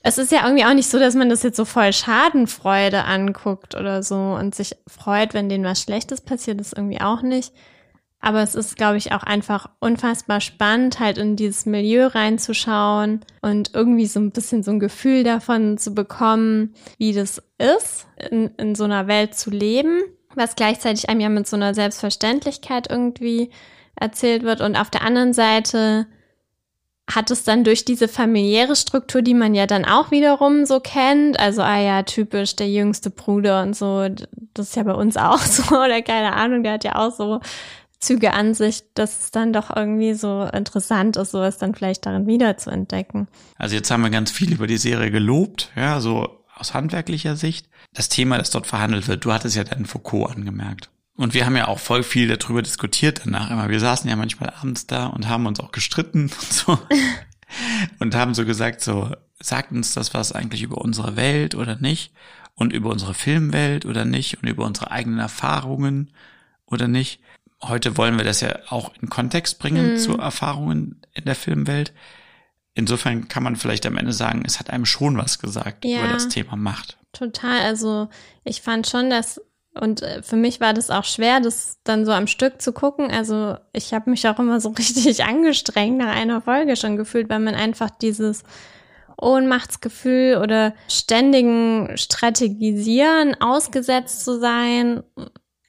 es 0.00 0.18
ist 0.18 0.32
ja 0.32 0.44
irgendwie 0.44 0.64
auch 0.64 0.74
nicht 0.74 0.90
so, 0.90 0.98
dass 0.98 1.14
man 1.14 1.30
das 1.30 1.42
jetzt 1.42 1.56
so 1.56 1.64
voll 1.64 1.92
Schadenfreude 1.92 3.04
anguckt 3.04 3.74
oder 3.74 4.02
so 4.02 4.16
und 4.16 4.54
sich 4.54 4.76
freut, 4.86 5.32
wenn 5.32 5.48
denen 5.48 5.64
was 5.64 5.80
Schlechtes 5.80 6.20
passiert, 6.20 6.60
ist 6.60 6.76
irgendwie 6.76 7.00
auch 7.00 7.22
nicht. 7.22 7.54
Aber 8.24 8.40
es 8.40 8.54
ist, 8.54 8.76
glaube 8.76 8.96
ich, 8.96 9.12
auch 9.12 9.22
einfach 9.22 9.68
unfassbar 9.80 10.40
spannend, 10.40 10.98
halt 10.98 11.18
in 11.18 11.36
dieses 11.36 11.66
Milieu 11.66 12.06
reinzuschauen 12.06 13.20
und 13.42 13.74
irgendwie 13.74 14.06
so 14.06 14.18
ein 14.18 14.30
bisschen 14.30 14.62
so 14.62 14.70
ein 14.70 14.80
Gefühl 14.80 15.24
davon 15.24 15.76
zu 15.76 15.94
bekommen, 15.94 16.72
wie 16.96 17.12
das 17.12 17.42
ist, 17.58 18.06
in, 18.30 18.46
in 18.56 18.74
so 18.74 18.84
einer 18.84 19.08
Welt 19.08 19.34
zu 19.34 19.50
leben, 19.50 20.00
was 20.34 20.56
gleichzeitig 20.56 21.10
einem 21.10 21.20
ja 21.20 21.28
mit 21.28 21.46
so 21.46 21.56
einer 21.56 21.74
Selbstverständlichkeit 21.74 22.90
irgendwie 22.90 23.50
erzählt 23.94 24.42
wird. 24.42 24.62
Und 24.62 24.76
auf 24.76 24.88
der 24.88 25.02
anderen 25.02 25.34
Seite 25.34 26.06
hat 27.12 27.30
es 27.30 27.44
dann 27.44 27.62
durch 27.62 27.84
diese 27.84 28.08
familiäre 28.08 28.74
Struktur, 28.74 29.20
die 29.20 29.34
man 29.34 29.54
ja 29.54 29.66
dann 29.66 29.84
auch 29.84 30.10
wiederum 30.10 30.64
so 30.64 30.80
kennt, 30.80 31.38
also 31.38 31.60
ah 31.60 31.78
ja, 31.78 32.04
typisch 32.04 32.56
der 32.56 32.70
jüngste 32.70 33.10
Bruder 33.10 33.60
und 33.60 33.76
so, 33.76 34.08
das 34.54 34.68
ist 34.68 34.76
ja 34.76 34.84
bei 34.84 34.94
uns 34.94 35.16
auch 35.18 35.40
so, 35.40 35.76
oder 35.76 36.00
keine 36.00 36.32
Ahnung, 36.32 36.62
der 36.62 36.72
hat 36.72 36.84
ja 36.84 36.96
auch 36.96 37.12
so 37.12 37.40
Züge 38.00 38.32
an 38.32 38.54
sich, 38.54 38.84
dass 38.94 39.20
es 39.20 39.30
dann 39.30 39.52
doch 39.52 39.74
irgendwie 39.74 40.14
so 40.14 40.44
interessant 40.52 41.16
ist, 41.16 41.30
sowas 41.30 41.58
dann 41.58 41.74
vielleicht 41.74 42.06
darin 42.06 42.26
wieder 42.26 42.56
zu 42.56 42.70
entdecken. 42.70 43.28
Also 43.56 43.76
jetzt 43.76 43.90
haben 43.90 44.02
wir 44.02 44.10
ganz 44.10 44.30
viel 44.30 44.52
über 44.52 44.66
die 44.66 44.76
Serie 44.76 45.10
gelobt, 45.10 45.70
ja, 45.76 46.00
so 46.00 46.44
aus 46.54 46.74
handwerklicher 46.74 47.36
Sicht. 47.36 47.68
Das 47.92 48.08
Thema, 48.08 48.38
das 48.38 48.50
dort 48.50 48.66
verhandelt 48.66 49.08
wird, 49.08 49.24
du 49.24 49.32
hattest 49.32 49.56
ja 49.56 49.64
dann 49.64 49.86
Foucault 49.86 50.36
angemerkt. 50.36 50.90
Und 51.16 51.32
wir 51.34 51.46
haben 51.46 51.56
ja 51.56 51.68
auch 51.68 51.78
voll 51.78 52.02
viel 52.02 52.26
darüber 52.28 52.62
diskutiert 52.62 53.22
danach 53.24 53.50
immer. 53.50 53.68
Wir 53.68 53.80
saßen 53.80 54.10
ja 54.10 54.16
manchmal 54.16 54.50
abends 54.50 54.86
da 54.86 55.06
und 55.06 55.28
haben 55.28 55.46
uns 55.46 55.60
auch 55.60 55.70
gestritten 55.70 56.22
und 56.40 56.52
so. 56.52 56.78
und 58.00 58.14
haben 58.14 58.34
so 58.34 58.44
gesagt, 58.44 58.80
so, 58.80 59.14
sagt 59.40 59.72
uns 59.72 59.94
das 59.94 60.14
was 60.14 60.32
eigentlich 60.32 60.62
über 60.62 60.78
unsere 60.78 61.16
Welt 61.16 61.54
oder 61.54 61.76
nicht? 61.76 62.12
Und 62.56 62.72
über 62.72 62.90
unsere 62.90 63.14
Filmwelt 63.14 63.84
oder 63.84 64.04
nicht? 64.04 64.42
Und 64.42 64.48
über 64.48 64.64
unsere 64.64 64.90
eigenen 64.90 65.18
Erfahrungen 65.18 66.10
oder 66.66 66.88
nicht? 66.88 67.20
Heute 67.68 67.96
wollen 67.96 68.16
wir 68.16 68.24
das 68.24 68.40
ja 68.40 68.58
auch 68.68 68.92
in 69.00 69.08
Kontext 69.08 69.58
bringen 69.58 69.92
mhm. 69.92 69.96
zu 69.98 70.18
Erfahrungen 70.18 71.02
in 71.14 71.24
der 71.24 71.34
Filmwelt. 71.34 71.92
Insofern 72.74 73.28
kann 73.28 73.42
man 73.42 73.56
vielleicht 73.56 73.86
am 73.86 73.96
Ende 73.96 74.12
sagen, 74.12 74.42
es 74.44 74.58
hat 74.58 74.70
einem 74.70 74.84
schon 74.84 75.16
was 75.16 75.38
gesagt 75.38 75.84
ja, 75.84 76.00
über 76.00 76.12
das 76.12 76.28
Thema 76.28 76.56
Macht. 76.56 76.98
Total. 77.12 77.60
Also 77.60 78.08
ich 78.42 78.62
fand 78.62 78.88
schon, 78.88 79.10
dass 79.10 79.40
und 79.80 80.02
äh, 80.02 80.22
für 80.22 80.36
mich 80.36 80.60
war 80.60 80.72
das 80.72 80.90
auch 80.90 81.04
schwer, 81.04 81.40
das 81.40 81.78
dann 81.84 82.04
so 82.04 82.12
am 82.12 82.26
Stück 82.26 82.62
zu 82.62 82.72
gucken. 82.72 83.10
Also 83.10 83.56
ich 83.72 83.92
habe 83.92 84.10
mich 84.10 84.26
auch 84.28 84.38
immer 84.38 84.60
so 84.60 84.68
richtig 84.78 85.24
angestrengt 85.24 85.98
nach 85.98 86.14
einer 86.14 86.40
Folge 86.40 86.76
schon 86.76 86.96
gefühlt, 86.96 87.28
weil 87.28 87.40
man 87.40 87.54
einfach 87.54 87.90
dieses 87.90 88.44
Ohnmachtsgefühl 89.20 90.38
oder 90.42 90.74
ständigen 90.88 91.96
Strategisieren 91.96 93.40
ausgesetzt 93.40 94.24
zu 94.24 94.40
sein 94.40 95.02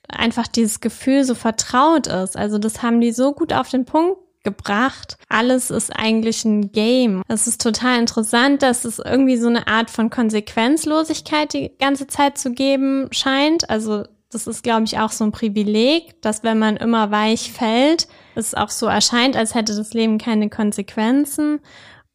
einfach 0.10 0.48
dieses 0.48 0.80
Gefühl 0.80 1.24
so 1.24 1.36
vertraut 1.36 2.08
ist. 2.08 2.38
Also 2.38 2.58
das 2.58 2.82
haben 2.82 3.02
die 3.02 3.12
so 3.12 3.34
gut 3.34 3.54
auf 3.54 3.70
den 3.70 3.86
Punkt 3.86 4.18
gebracht. 4.44 5.18
Alles 5.28 5.72
ist 5.72 5.90
eigentlich 5.94 6.46
ein 6.46 6.72
Game. 6.72 7.24
Es 7.28 7.48
ist 7.48 7.62
total 7.62 8.00
interessant, 8.00 8.62
dass 8.62 8.86
es 8.86 9.00
irgendwie 9.00 9.38
so 9.38 9.48
eine 9.48 9.68
Art 9.68 9.90
von 9.90 10.10
Konsequenzlosigkeit 10.10 11.54
die 11.54 11.72
ganze 11.80 12.08
Zeit 12.08 12.38
zu 12.38 12.52
geben 12.52 13.10
scheint. 13.12 13.70
Also 13.70 14.04
das 14.32 14.48
ist, 14.48 14.64
glaube 14.64 14.84
ich, 14.84 15.00
auch 15.00 15.12
so 15.12 15.24
ein 15.24 15.32
Privileg, 15.32 16.22
dass 16.22 16.44
wenn 16.44 16.60
man 16.60 16.78
immer 16.78 17.12
weich 17.12 17.52
fällt, 17.52 18.08
es 18.36 18.54
auch 18.54 18.70
so 18.70 18.86
erscheint, 18.86 19.36
als 19.36 19.56
hätte 19.56 19.76
das 19.76 19.94
Leben 19.94 20.18
keine 20.18 20.50
Konsequenzen. 20.50 21.60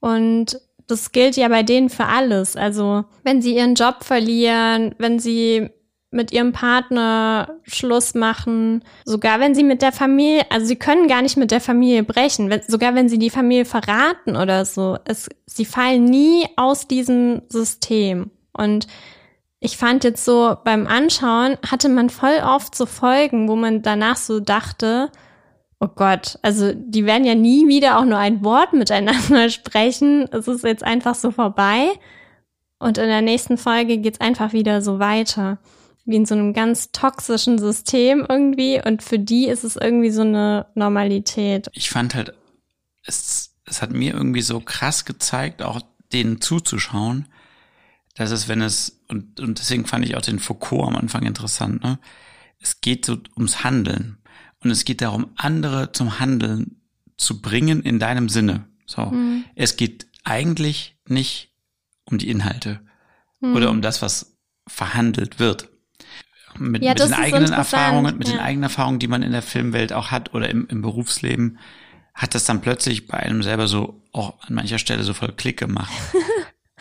Und 0.01 0.61
das 0.87 1.13
gilt 1.13 1.37
ja 1.37 1.49
bei 1.49 1.63
denen 1.63 1.89
für 1.89 2.07
alles. 2.07 2.57
Also 2.57 3.05
wenn 3.23 3.43
sie 3.43 3.57
ihren 3.57 3.75
Job 3.75 4.05
verlieren, 4.05 4.95
wenn 4.99 5.19
sie 5.19 5.71
mit 6.11 6.33
ihrem 6.33 6.53
Partner 6.53 7.57
Schluss 7.63 8.15
machen, 8.15 8.83
sogar 9.05 9.39
wenn 9.39 9.55
sie 9.55 9.63
mit 9.63 9.81
der 9.81 9.93
Familie, 9.93 10.43
also 10.51 10.67
sie 10.67 10.77
können 10.77 11.07
gar 11.07 11.23
nicht 11.23 11.37
mit 11.37 11.53
der 11.53 11.61
Familie 11.61 12.03
brechen, 12.03 12.51
wenn, 12.51 12.63
sogar 12.67 12.95
wenn 12.95 13.09
sie 13.09 13.19
die 13.19 13.31
Familie 13.31 13.65
verraten 13.65 14.37
oder 14.37 14.65
so, 14.65 14.99
es, 15.05 15.29
sie 15.47 15.65
fallen 15.65 16.05
nie 16.05 16.47
aus 16.57 16.89
diesem 16.89 17.43
System. 17.49 18.31
Und 18.53 18.89
ich 19.61 19.77
fand 19.77 20.03
jetzt 20.03 20.25
so 20.25 20.57
beim 20.65 20.89
Anschauen 20.89 21.57
hatte 21.71 21.89
man 21.89 22.11
voll 22.11 22.41
oft 22.45 22.75
so 22.75 22.87
Folgen, 22.87 23.49
wo 23.49 23.55
man 23.55 23.83
danach 23.83 24.17
so 24.17 24.41
dachte, 24.41 25.11
oh 25.79 25.89
Gott, 25.95 26.39
also 26.43 26.73
die 26.75 27.07
werden 27.07 27.25
ja 27.25 27.37
nie 27.37 27.69
wieder 27.69 27.99
auch 27.99 28.05
nur 28.05 28.19
ein 28.19 28.43
Wort 28.45 28.73
miteinander 28.73 29.49
sprechen. 29.49 30.29
Es 30.33 30.49
ist 30.49 30.65
jetzt 30.65 30.83
einfach 30.83 31.15
so 31.15 31.31
vorbei. 31.31 31.91
Und 32.81 32.99
in 32.99 33.07
der 33.07 33.23
nächsten 33.23 33.59
Folge 33.59 33.99
geht's 33.99 34.21
einfach 34.21 34.53
wieder 34.53 34.83
so 34.83 34.99
weiter 34.99 35.59
wie 36.11 36.17
in 36.17 36.27
so 36.27 36.35
einem 36.35 36.53
ganz 36.53 36.93
toxischen 36.93 37.59
System 37.59 38.27
irgendwie 38.29 38.81
und 38.85 39.03
für 39.03 39.19
die 39.19 39.47
ist 39.47 39.65
es 39.65 39.77
irgendwie 39.77 40.11
so 40.11 40.23
eine 40.23 40.67
Normalität. 40.75 41.69
Ich 41.73 41.91
fand 41.91 42.15
halt, 42.15 42.35
es, 43.05 43.55
es 43.65 43.81
hat 43.81 43.93
mir 43.93 44.13
irgendwie 44.13 44.43
so 44.43 44.61
krass 44.61 45.05
gezeigt, 45.05 45.63
auch 45.63 45.81
denen 46.13 46.41
zuzuschauen, 46.41 47.29
dass 48.17 48.31
es, 48.31 48.49
wenn 48.49 48.61
es, 48.61 49.01
und, 49.09 49.41
und 49.41 49.59
deswegen 49.59 49.87
fand 49.87 50.05
ich 50.05 50.17
auch 50.17 50.23
den 50.23 50.41
Foucault 50.41 50.89
am 50.89 50.97
Anfang 50.97 51.25
interessant, 51.25 51.83
ne? 51.83 51.99
Es 52.63 52.83
geht 52.83 53.07
so 53.07 53.17
ums 53.37 53.65
Handeln. 53.65 54.19
Und 54.63 54.71
es 54.71 54.85
geht 54.85 55.01
darum, 55.01 55.31
andere 55.37 55.93
zum 55.93 56.21
Handeln 56.21 56.83
zu 57.17 57.41
bringen 57.41 57.83
in 57.83 57.99
deinem 57.99 58.29
Sinne. 58.29 58.67
So. 58.85 59.07
Mhm. 59.07 59.45
Es 59.55 59.77
geht 59.77 60.09
eigentlich 60.25 60.99
nicht 61.09 61.55
um 62.05 62.19
die 62.19 62.29
Inhalte 62.29 62.81
mhm. 63.41 63.57
oder 63.57 63.71
um 63.71 63.81
das, 63.81 64.03
was 64.03 64.37
verhandelt 64.67 65.39
wird 65.39 65.70
mit, 66.59 66.83
ja, 66.83 66.91
mit 66.91 67.01
den 67.01 67.13
eigenen 67.15 67.53
Erfahrungen, 67.53 68.19
mit 68.19 68.29
ja. 68.29 68.35
den 68.35 68.41
eigenen 68.41 68.65
Erfahrungen, 68.65 68.99
die 68.99 69.09
man 69.09 69.23
in 69.23 69.33
der 69.33 69.43
Filmwelt 69.43 69.93
auch 69.93 70.11
hat 70.11 70.35
oder 70.35 70.49
im, 70.49 70.67
im 70.69 70.83
Berufsleben, 70.83 71.59
hat 72.15 72.35
das 72.35 72.45
dann 72.45 72.61
plötzlich 72.61 73.07
bei 73.07 73.19
einem 73.19 73.43
selber 73.43 73.69
so 73.69 74.01
auch 74.13 74.35
an 74.47 74.55
mancher 74.55 74.79
Stelle 74.79 75.03
so 75.03 75.15
voll 75.15 75.33
Klick 75.37 75.59
gemacht. 75.59 75.93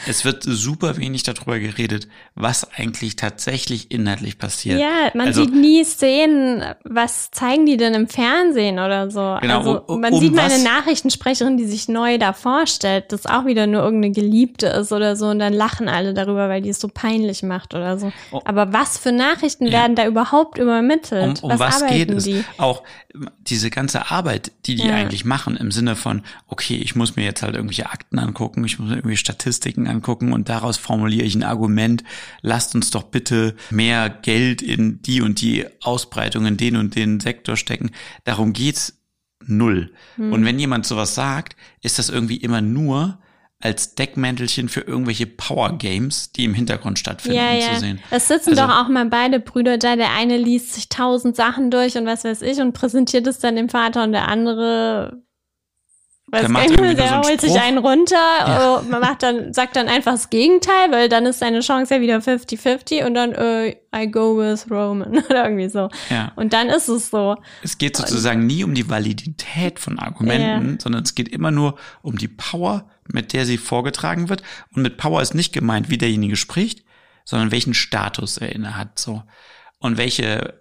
Es 0.07 0.23
wird 0.25 0.43
super 0.43 0.97
wenig 0.97 1.23
darüber 1.23 1.59
geredet, 1.59 2.07
was 2.35 2.67
eigentlich 2.73 3.15
tatsächlich 3.15 3.91
inhaltlich 3.91 4.37
passiert. 4.37 4.79
Ja, 4.79 5.11
man 5.13 5.27
also, 5.27 5.43
sieht 5.43 5.53
nie 5.53 5.83
Szenen, 5.83 6.63
was 6.83 7.31
zeigen 7.31 7.65
die 7.65 7.77
denn 7.77 7.93
im 7.93 8.07
Fernsehen 8.07 8.79
oder 8.79 9.11
so. 9.11 9.37
Genau, 9.41 9.57
also 9.59 9.81
um- 9.87 10.01
man 10.01 10.13
um 10.13 10.19
sieht 10.19 10.33
mal 10.33 10.45
was- 10.45 10.53
eine 10.53 10.63
Nachrichtensprecherin, 10.63 11.57
die 11.57 11.65
sich 11.65 11.87
neu 11.89 12.17
da 12.17 12.33
vorstellt, 12.33 13.11
das 13.11 13.25
auch 13.25 13.45
wieder 13.45 13.67
nur 13.67 13.81
irgendeine 13.83 14.13
Geliebte 14.13 14.67
ist 14.67 14.91
oder 14.91 15.15
so 15.15 15.27
und 15.27 15.39
dann 15.39 15.53
lachen 15.53 15.89
alle 15.89 16.13
darüber, 16.13 16.49
weil 16.49 16.61
die 16.61 16.69
es 16.69 16.79
so 16.79 16.87
peinlich 16.87 17.43
macht 17.43 17.73
oder 17.73 17.97
so. 17.99 18.11
Oh. 18.31 18.41
Aber 18.45 18.71
was 18.73 18.97
für 18.97 19.11
Nachrichten 19.11 19.71
werden 19.71 19.95
da 19.95 20.05
überhaupt 20.05 20.57
übermittelt? 20.57 21.43
um 21.43 21.49
was, 21.59 21.81
arbeiten 21.81 21.97
geht 21.97 22.11
es? 22.11 22.23
die? 22.23 22.43
Auch 22.57 22.83
diese 23.41 23.69
ganze 23.69 24.11
Arbeit, 24.11 24.51
die 24.65 24.75
die 24.75 24.87
Ja. 24.87 24.95
eigentlich 24.95 25.25
machen, 25.25 25.57
im 25.57 25.71
Sinne 25.71 25.95
von, 25.95 26.21
okay, 26.47 26.75
ich 26.77 26.95
muss 26.95 27.15
mir 27.15 27.23
jetzt 27.25 27.41
halt 27.41 27.55
irgendwelche 27.55 27.87
Akten 27.89 28.19
angucken, 28.19 28.63
ich 28.63 28.79
muss 28.79 28.89
mir 28.89 28.97
irgendwie 28.97 29.17
Statistiken 29.17 29.87
angucken 29.89 30.31
und 30.33 30.47
daraus 30.49 30.77
formuliere 30.77 31.25
ich 31.25 31.35
ein 31.35 31.43
Argument, 31.43 32.03
lasst 32.41 32.75
uns 32.75 32.89
doch 32.91 33.03
bitte 33.03 33.55
mehr 33.69 34.09
Geld 34.09 34.61
in 34.61 35.01
die 35.01 35.21
und 35.21 35.41
die 35.41 35.65
Ausbreitung, 35.81 36.45
in 36.45 36.57
den 36.57 36.77
und 36.77 36.95
den 36.95 37.19
Sektor 37.19 37.57
stecken. 37.57 37.91
Darum 38.23 38.53
geht's 38.53 39.01
null. 39.45 39.91
Hm. 40.15 40.31
Und 40.33 40.45
wenn 40.45 40.59
jemand 40.59 40.85
sowas 40.85 41.15
sagt, 41.15 41.55
ist 41.81 41.99
das 41.99 42.09
irgendwie 42.09 42.37
immer 42.37 42.61
nur 42.61 43.19
als 43.61 43.93
Deckmäntelchen 43.95 44.69
für 44.69 44.81
irgendwelche 44.81 45.25
Power 45.27 45.77
Games, 45.77 46.31
die 46.31 46.45
im 46.45 46.53
Hintergrund 46.53 46.97
stattfinden, 46.97 47.37
Ja, 47.37 47.53
ja. 47.53 47.73
zu 47.73 47.79
sehen. 47.81 47.99
Es 48.09 48.29
sitzen 48.29 48.51
Also- 48.51 48.61
doch 48.61 48.69
auch 48.69 48.87
mal 48.87 49.05
beide 49.07 49.41
Brüder 49.41 49.77
da. 49.77 49.97
Der 49.97 50.11
eine 50.13 50.37
liest 50.37 50.73
sich 50.75 50.87
tausend 50.87 51.35
Sachen 51.35 51.69
durch 51.69 51.97
und 51.97 52.05
was 52.05 52.23
weiß 52.23 52.41
ich 52.43 52.59
und 52.61 52.71
präsentiert 52.71 53.27
es 53.27 53.39
dann 53.39 53.57
dem 53.57 53.67
Vater 53.67 54.03
und 54.03 54.13
der 54.13 54.29
andere 54.29 55.21
weiß 56.31 56.41
Der 56.41 56.49
macht 56.49 56.69
nur 56.69 56.93
der 56.93 57.07
so 57.07 57.29
holt 57.29 57.41
sich 57.41 57.59
einen 57.59 57.77
runter, 57.77 58.81
äh, 58.85 58.89
man 58.89 59.01
macht 59.01 59.23
dann, 59.23 59.53
sagt 59.53 59.75
dann 59.75 59.87
einfach 59.87 60.13
das 60.13 60.29
Gegenteil, 60.29 60.91
weil 60.91 61.09
dann 61.09 61.25
ist 61.25 61.39
seine 61.39 61.61
Chance 61.61 61.95
ja 61.95 62.01
wieder 62.01 62.17
50-50 62.19 63.05
und 63.05 63.13
dann, 63.13 63.33
äh, 63.33 63.75
I 63.95 64.09
go 64.09 64.37
with 64.37 64.69
Roman 64.69 65.17
oder 65.29 65.45
irgendwie 65.45 65.69
so. 65.69 65.89
Ja. 66.09 66.31
Und 66.35 66.53
dann 66.53 66.69
ist 66.69 66.87
es 66.87 67.09
so. 67.09 67.35
Es 67.63 67.77
geht 67.77 67.97
sozusagen 67.97 68.45
nie 68.45 68.63
um 68.63 68.73
die 68.73 68.89
Validität 68.89 69.79
von 69.79 69.97
Argumenten, 69.99 70.79
sondern 70.79 71.03
es 71.03 71.15
geht 71.15 71.29
immer 71.29 71.51
nur 71.51 71.77
um 72.01 72.17
die 72.17 72.27
Power, 72.27 72.87
mit 73.11 73.33
der 73.33 73.45
sie 73.45 73.57
vorgetragen 73.57 74.29
wird. 74.29 74.43
Und 74.75 74.83
mit 74.83 74.97
Power 74.97 75.21
ist 75.21 75.33
nicht 75.33 75.53
gemeint, 75.53 75.89
wie 75.89 75.97
derjenige 75.97 76.35
spricht, 76.35 76.83
sondern 77.25 77.51
welchen 77.51 77.73
Status 77.73 78.37
er 78.37 78.53
innehat, 78.53 78.99
so. 78.99 79.23
Und 79.79 79.97
welche 79.97 80.59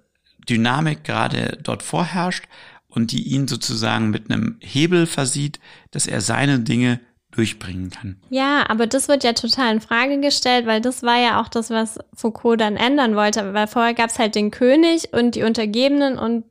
Dynamik 0.49 1.05
gerade 1.05 1.59
dort 1.63 1.83
vorherrscht 1.83 2.45
und 2.89 3.13
die 3.13 3.23
ihn 3.29 3.49
sozusagen 3.49 4.11
mit 4.11 4.31
einem 4.31 4.57
Hebel 4.61 5.07
versieht, 5.07 5.61
dass 5.91 6.07
er 6.07 6.21
seine 6.21 6.61
Dinge 6.61 7.01
durchbringen 7.31 7.91
kann. 7.91 8.17
Ja, 8.31 8.69
aber 8.69 8.87
das 8.87 9.09
wird 9.09 9.23
ja 9.23 9.35
total 9.35 9.75
in 9.75 9.81
Frage 9.81 10.19
gestellt, 10.21 10.67
weil 10.67 10.81
das 10.81 11.03
war 11.03 11.19
ja 11.19 11.41
auch 11.41 11.49
das, 11.49 11.71
was 11.71 11.99
Foucault 12.15 12.61
dann 12.61 12.77
ändern 12.77 13.15
wollte, 13.15 13.53
weil 13.53 13.67
vorher 13.67 13.95
gab's 13.95 14.19
halt 14.19 14.35
den 14.35 14.51
König 14.51 15.13
und 15.13 15.35
die 15.35 15.43
Untergebenen 15.43 16.19
und 16.19 16.45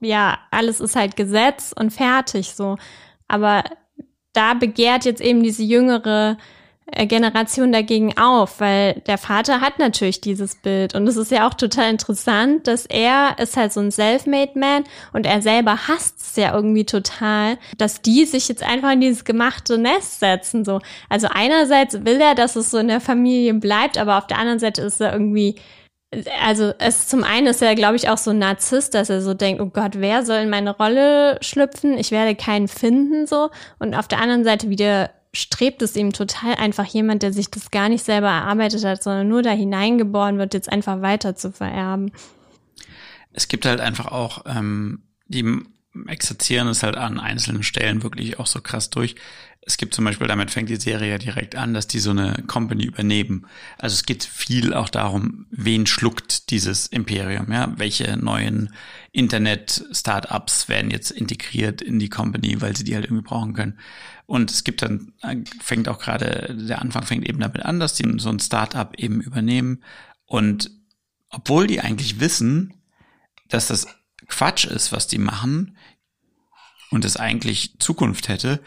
ja, 0.00 0.38
alles 0.50 0.80
ist 0.80 0.96
halt 0.96 1.14
Gesetz 1.16 1.72
und 1.72 1.92
fertig 1.92 2.54
so. 2.54 2.76
Aber 3.28 3.62
da 4.32 4.54
begehrt 4.54 5.04
jetzt 5.04 5.20
eben 5.20 5.42
diese 5.42 5.62
jüngere 5.62 6.36
Generation 7.06 7.72
dagegen 7.72 8.18
auf, 8.18 8.60
weil 8.60 9.02
der 9.06 9.16
Vater 9.16 9.60
hat 9.60 9.78
natürlich 9.78 10.20
dieses 10.20 10.56
Bild 10.56 10.94
und 10.94 11.06
es 11.06 11.16
ist 11.16 11.30
ja 11.30 11.48
auch 11.48 11.54
total 11.54 11.90
interessant, 11.90 12.66
dass 12.66 12.84
er 12.86 13.36
ist 13.38 13.56
halt 13.56 13.72
so 13.72 13.80
ein 13.80 13.90
Selfmade 13.90 14.58
Man 14.58 14.84
und 15.12 15.24
er 15.24 15.40
selber 15.40 15.88
hasst 15.88 16.20
es 16.20 16.36
ja 16.36 16.54
irgendwie 16.54 16.84
total, 16.84 17.56
dass 17.78 18.02
die 18.02 18.26
sich 18.26 18.48
jetzt 18.48 18.62
einfach 18.62 18.92
in 18.92 19.00
dieses 19.00 19.24
gemachte 19.24 19.78
Nest 19.78 20.20
setzen 20.20 20.64
so. 20.64 20.80
Also 21.08 21.28
einerseits 21.30 22.04
will 22.04 22.20
er, 22.20 22.34
dass 22.34 22.56
es 22.56 22.70
so 22.70 22.78
in 22.78 22.88
der 22.88 23.00
Familie 23.00 23.54
bleibt, 23.54 23.96
aber 23.96 24.18
auf 24.18 24.26
der 24.26 24.38
anderen 24.38 24.58
Seite 24.58 24.82
ist 24.82 25.00
er 25.00 25.12
irgendwie 25.12 25.56
also 26.42 26.74
es 26.78 27.08
zum 27.08 27.24
einen 27.24 27.46
ist 27.46 27.62
er, 27.62 27.74
glaube 27.74 27.96
ich, 27.96 28.10
auch 28.10 28.18
so 28.18 28.32
ein 28.32 28.38
Narzisst, 28.38 28.92
dass 28.92 29.08
er 29.08 29.22
so 29.22 29.32
denkt, 29.32 29.62
oh 29.62 29.70
Gott, 29.72 29.92
wer 29.96 30.26
soll 30.26 30.40
in 30.40 30.50
meine 30.50 30.76
Rolle 30.76 31.38
schlüpfen? 31.40 31.96
Ich 31.96 32.10
werde 32.10 32.34
keinen 32.34 32.68
finden 32.68 33.26
so. 33.26 33.48
Und 33.78 33.94
auf 33.94 34.08
der 34.08 34.20
anderen 34.20 34.44
Seite 34.44 34.68
wieder 34.68 35.10
strebt 35.34 35.82
es 35.82 35.96
ihm 35.96 36.12
total 36.12 36.54
einfach 36.56 36.84
jemand, 36.84 37.22
der 37.22 37.32
sich 37.32 37.50
das 37.50 37.70
gar 37.70 37.88
nicht 37.88 38.04
selber 38.04 38.28
erarbeitet 38.28 38.84
hat, 38.84 39.02
sondern 39.02 39.28
nur 39.28 39.42
da 39.42 39.50
hineingeboren 39.50 40.38
wird, 40.38 40.54
jetzt 40.54 40.70
einfach 40.70 41.00
weiter 41.00 41.34
zu 41.34 41.52
vererben. 41.52 42.12
Es 43.32 43.48
gibt 43.48 43.64
halt 43.64 43.80
einfach 43.80 44.06
auch, 44.06 44.44
ähm, 44.46 45.02
die 45.26 45.62
exerzieren 46.06 46.68
es 46.68 46.82
halt 46.82 46.96
an 46.96 47.18
einzelnen 47.18 47.62
Stellen 47.62 48.02
wirklich 48.02 48.38
auch 48.38 48.46
so 48.46 48.60
krass 48.60 48.90
durch. 48.90 49.14
Es 49.64 49.76
gibt 49.76 49.94
zum 49.94 50.04
Beispiel, 50.04 50.26
damit 50.26 50.50
fängt 50.50 50.68
die 50.68 50.76
Serie 50.76 51.12
ja 51.12 51.18
direkt 51.18 51.54
an, 51.54 51.72
dass 51.72 51.86
die 51.86 52.00
so 52.00 52.10
eine 52.10 52.42
Company 52.48 52.84
übernehmen. 52.84 53.46
Also 53.78 53.94
es 53.94 54.04
geht 54.04 54.24
viel 54.24 54.74
auch 54.74 54.88
darum, 54.88 55.46
wen 55.50 55.86
schluckt 55.86 56.50
dieses 56.50 56.88
Imperium, 56.88 57.52
ja? 57.52 57.72
Welche 57.78 58.16
neuen 58.16 58.74
Internet-Startups 59.12 60.68
werden 60.68 60.90
jetzt 60.90 61.12
integriert 61.12 61.80
in 61.80 62.00
die 62.00 62.08
Company, 62.08 62.60
weil 62.60 62.76
sie 62.76 62.82
die 62.82 62.96
halt 62.96 63.04
irgendwie 63.04 63.22
brauchen 63.22 63.54
können. 63.54 63.78
Und 64.26 64.50
es 64.50 64.64
gibt 64.64 64.82
dann, 64.82 65.12
fängt 65.60 65.88
auch 65.88 66.00
gerade, 66.00 66.56
der 66.58 66.80
Anfang 66.80 67.04
fängt 67.04 67.28
eben 67.28 67.38
damit 67.38 67.64
an, 67.64 67.78
dass 67.78 67.94
die 67.94 68.18
so 68.18 68.30
ein 68.30 68.40
Startup 68.40 68.92
eben 68.98 69.20
übernehmen. 69.20 69.84
Und 70.26 70.70
obwohl 71.28 71.68
die 71.68 71.80
eigentlich 71.80 72.18
wissen, 72.18 72.74
dass 73.48 73.68
das 73.68 73.86
Quatsch 74.26 74.64
ist, 74.64 74.90
was 74.90 75.06
die 75.06 75.18
machen 75.18 75.76
und 76.90 77.04
es 77.04 77.16
eigentlich 77.16 77.78
Zukunft 77.78 78.28
hätte, 78.28 78.60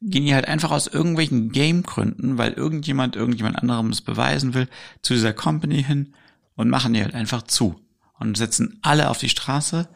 gehen 0.00 0.26
die 0.26 0.34
halt 0.34 0.46
einfach 0.46 0.70
aus 0.70 0.86
irgendwelchen 0.86 1.50
Game-Gründen, 1.50 2.38
weil 2.38 2.52
irgendjemand 2.52 3.16
irgendjemand 3.16 3.56
anderem 3.56 3.90
es 3.90 4.00
beweisen 4.00 4.54
will, 4.54 4.68
zu 5.02 5.14
dieser 5.14 5.32
Company 5.32 5.82
hin 5.82 6.14
und 6.54 6.68
machen 6.68 6.94
die 6.94 7.02
halt 7.02 7.14
einfach 7.14 7.42
zu 7.42 7.80
und 8.18 8.36
setzen 8.36 8.78
alle 8.82 9.10
auf 9.10 9.18
die 9.18 9.28
Straße 9.28 9.88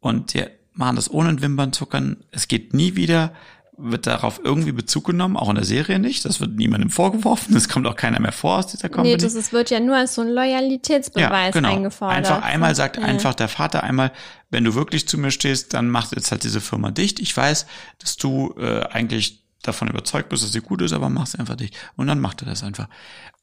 und 0.00 0.34
die 0.34 0.44
machen 0.72 0.96
das 0.96 1.10
ohne 1.10 1.40
Wimpernzuckern. 1.40 2.24
Es 2.30 2.48
geht 2.48 2.74
nie 2.74 2.96
wieder, 2.96 3.32
wird 3.76 4.06
darauf 4.06 4.40
irgendwie 4.42 4.72
Bezug 4.72 5.04
genommen, 5.06 5.36
auch 5.36 5.48
in 5.48 5.56
der 5.56 5.64
Serie 5.64 5.98
nicht. 5.98 6.24
Das 6.24 6.40
wird 6.40 6.54
niemandem 6.54 6.90
vorgeworfen. 6.90 7.56
Es 7.56 7.68
kommt 7.68 7.86
auch 7.86 7.96
keiner 7.96 8.20
mehr 8.20 8.32
vor 8.32 8.58
aus 8.58 8.68
dieser 8.68 8.88
Company. 8.88 9.16
Nee, 9.16 9.16
das 9.16 9.34
ist, 9.34 9.52
wird 9.52 9.70
ja 9.70 9.80
nur 9.80 9.96
als 9.96 10.14
so 10.14 10.22
ein 10.22 10.28
Loyalitätsbeweis 10.28 11.56
eingefordert. 11.56 12.16
genau. 12.24 12.34
Einfach 12.36 12.42
einmal 12.42 12.74
sagt 12.74 12.96
Ja. 12.98 13.02
einfach 13.02 13.34
der 13.34 13.48
Vater 13.48 13.82
einmal, 13.82 14.12
wenn 14.50 14.62
du 14.64 14.74
wirklich 14.74 15.08
zu 15.08 15.18
mir 15.18 15.30
stehst, 15.32 15.74
dann 15.74 15.90
macht 15.90 16.14
jetzt 16.14 16.30
halt 16.30 16.44
diese 16.44 16.60
Firma 16.60 16.90
dicht. 16.92 17.18
Ich 17.18 17.36
weiß, 17.36 17.66
dass 17.98 18.16
du 18.16 18.54
äh, 18.58 18.82
eigentlich 18.90 19.44
davon 19.62 19.88
überzeugt 19.88 20.28
bist, 20.28 20.44
dass 20.44 20.52
sie 20.52 20.60
gut 20.60 20.80
ist, 20.82 20.92
aber 20.92 21.08
mach 21.08 21.26
sie 21.26 21.38
einfach 21.38 21.56
dicht. 21.56 21.74
Und 21.96 22.06
dann 22.06 22.20
macht 22.20 22.42
er 22.42 22.46
das 22.46 22.62
einfach. 22.62 22.88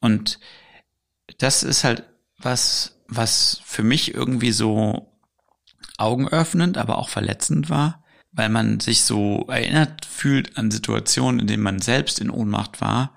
Und 0.00 0.38
das 1.38 1.62
ist 1.62 1.84
halt 1.84 2.04
was, 2.38 3.00
was 3.08 3.60
für 3.64 3.82
mich 3.82 4.14
irgendwie 4.14 4.52
so 4.52 5.12
augenöffnend, 5.98 6.78
aber 6.78 6.98
auch 6.98 7.08
verletzend 7.08 7.70
war, 7.70 8.01
weil 8.32 8.48
man 8.48 8.80
sich 8.80 9.02
so 9.02 9.46
erinnert 9.48 10.04
fühlt 10.06 10.56
an 10.56 10.70
Situationen, 10.70 11.40
in 11.40 11.46
denen 11.46 11.62
man 11.62 11.80
selbst 11.80 12.18
in 12.18 12.30
Ohnmacht 12.30 12.80
war, 12.80 13.12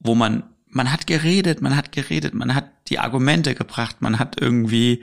wo 0.00 0.14
man 0.14 0.44
man 0.70 0.92
hat 0.92 1.06
geredet, 1.06 1.62
man 1.62 1.76
hat 1.76 1.92
geredet, 1.92 2.34
man 2.34 2.54
hat 2.54 2.70
die 2.88 2.98
Argumente 2.98 3.54
gebracht, 3.54 3.96
man 4.00 4.18
hat 4.18 4.40
irgendwie 4.40 5.02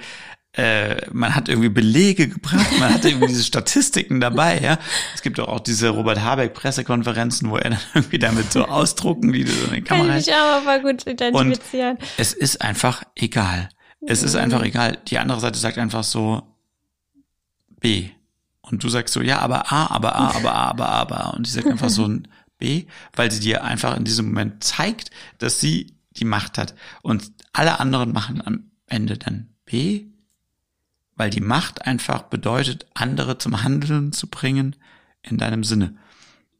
äh, 0.53 1.09
man 1.11 1.35
hat 1.35 1.49
irgendwie 1.49 1.69
Belege 1.69 2.29
gebracht, 2.29 2.79
man 2.79 2.93
hat 2.93 3.03
irgendwie 3.03 3.27
diese 3.27 3.43
Statistiken 3.43 4.21
dabei, 4.21 4.59
ja. 4.61 4.79
Es 5.13 5.21
gibt 5.21 5.37
doch 5.37 5.49
auch 5.49 5.59
diese 5.59 5.89
Robert 5.89 6.21
Habeck 6.21 6.53
Pressekonferenzen, 6.53 7.49
wo 7.49 7.57
er 7.57 7.71
dann 7.71 7.79
irgendwie 7.93 8.19
damit 8.19 8.51
so 8.53 8.65
ausdrucken, 8.65 9.33
die 9.33 9.45
so 9.45 9.65
in 9.65 9.73
die 9.73 9.81
Kann 9.81 9.99
Kamera 9.99 10.17
ich 10.17 10.27
mich 10.27 10.35
aber 10.35 10.63
mal 10.63 10.81
gut 10.81 11.05
identifizieren. 11.05 11.97
es 12.17 12.31
ist 12.33 12.61
einfach 12.61 13.03
egal. 13.15 13.69
Es 14.07 14.23
ist 14.23 14.35
einfach 14.35 14.63
egal. 14.63 14.99
Die 15.07 15.17
andere 15.17 15.39
Seite 15.39 15.57
sagt 15.57 15.77
einfach 15.77 16.03
so 16.03 16.43
B. 17.79 18.09
Und 18.69 18.83
du 18.83 18.89
sagst 18.89 19.13
so, 19.13 19.21
ja, 19.21 19.39
aber 19.39 19.71
A, 19.71 19.87
aber 19.87 20.15
A, 20.15 20.35
aber 20.35 20.55
A, 20.55 20.69
aber 20.69 20.89
A, 20.89 20.99
aber 21.01 21.25
A. 21.25 21.29
Und 21.31 21.45
die 21.45 21.51
sagt 21.51 21.67
einfach 21.67 21.89
so 21.89 22.05
ein 22.07 22.27
B, 22.57 22.85
weil 23.13 23.31
sie 23.31 23.39
dir 23.39 23.63
einfach 23.63 23.95
in 23.97 24.05
diesem 24.05 24.27
Moment 24.27 24.63
zeigt, 24.63 25.11
dass 25.37 25.59
sie 25.59 25.95
die 26.17 26.25
Macht 26.25 26.57
hat. 26.57 26.75
Und 27.01 27.31
alle 27.53 27.79
anderen 27.79 28.11
machen 28.11 28.41
am 28.45 28.71
Ende 28.87 29.17
dann 29.17 29.49
B, 29.65 30.05
weil 31.15 31.29
die 31.29 31.41
Macht 31.41 31.85
einfach 31.85 32.23
bedeutet, 32.23 32.87
andere 32.93 33.37
zum 33.37 33.63
Handeln 33.63 34.13
zu 34.13 34.27
bringen 34.27 34.75
in 35.21 35.37
deinem 35.37 35.63
Sinne. 35.63 35.95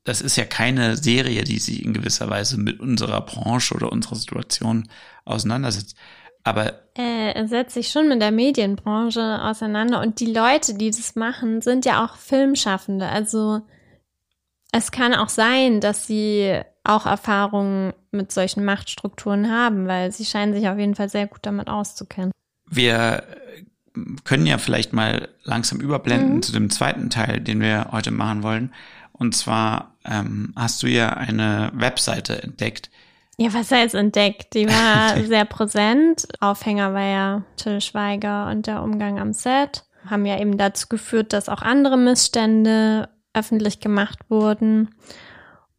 Das 0.04 0.22
ist 0.22 0.36
ja 0.36 0.46
keine 0.46 0.98
Serie, 0.98 1.44
die 1.44 1.58
sich 1.60 1.84
in 1.84 1.94
gewisser 1.94 2.30
Weise 2.30 2.58
mit 2.58 2.80
unserer 2.80 3.22
Branche 3.22 3.74
oder 3.74 3.92
unserer 3.92 4.16
Situation 4.16 4.88
auseinandersetzt. 5.26 5.96
Aber 6.46 6.74
Äh, 6.98 7.34
er 7.34 7.48
setzt 7.50 7.74
sich 7.74 7.90
schon 7.90 8.08
mit 8.08 8.22
der 8.22 8.32
Medienbranche 8.32 9.42
auseinander 9.44 10.00
und 10.00 10.22
die 10.22 10.32
Leute, 10.32 10.76
die 10.76 10.92
das 10.92 11.16
machen, 11.16 11.60
sind 11.62 11.86
ja 11.86 12.06
auch 12.06 12.16
Filmschaffende. 12.16 13.10
Also 13.10 13.62
es 14.72 14.92
kann 14.92 15.14
auch 15.14 15.30
sein, 15.30 15.82
dass 15.82 16.08
sie 16.08 16.62
auch 16.84 17.06
Erfahrungen 17.06 17.94
mit 18.12 18.32
solchen 18.32 18.64
Machtstrukturen 18.64 19.52
haben, 19.52 19.88
weil 19.88 20.12
sie 20.12 20.24
scheinen 20.24 20.54
sich 20.54 20.70
auf 20.70 20.78
jeden 20.78 20.96
Fall 20.96 21.10
sehr 21.10 21.28
gut 21.28 21.40
damit 21.42 21.68
auszukennen. 21.68 22.32
wir 22.70 23.24
können 24.26 24.46
ja 24.46 24.58
vielleicht 24.58 24.92
mal 24.94 25.30
langsam 25.44 25.80
überblenden 25.80 26.36
Mhm. 26.36 26.42
zu 26.42 26.52
dem 26.52 26.70
zweiten 26.70 27.10
Teil, 27.10 27.40
den 27.40 27.62
wir 27.62 27.90
heute 27.92 28.12
machen 28.12 28.44
wollen. 28.44 28.74
Und 29.14 29.36
zwar 29.36 29.96
ähm, 30.04 30.52
hast 30.56 30.84
du 30.84 30.88
ja 30.88 31.10
eine 31.10 31.72
Webseite 31.74 32.44
entdeckt. 32.44 32.90
Ja, 33.38 33.54
was 33.54 33.72
heißt 33.72 33.96
entdeckt? 33.96 34.54
Die 34.54 34.68
war 34.68 35.22
sehr 35.26 35.46
präsent. 35.46 36.28
Aufhänger 36.40 36.94
war 36.94 37.02
ja 37.02 37.44
Till 37.58 37.82
Schweiger 37.82 38.48
und 38.50 38.68
der 38.68 38.82
Umgang 38.82 39.20
am 39.20 39.34
Set. 39.34 39.84
Haben 40.06 40.26
ja 40.26 40.40
eben 40.40 40.58
dazu 40.58 40.88
geführt, 40.88 41.34
dass 41.34 41.50
auch 41.50 41.62
andere 41.62 41.98
Missstände 41.98 43.10
öffentlich 43.34 43.80
gemacht 43.80 44.20
wurden. 44.30 44.90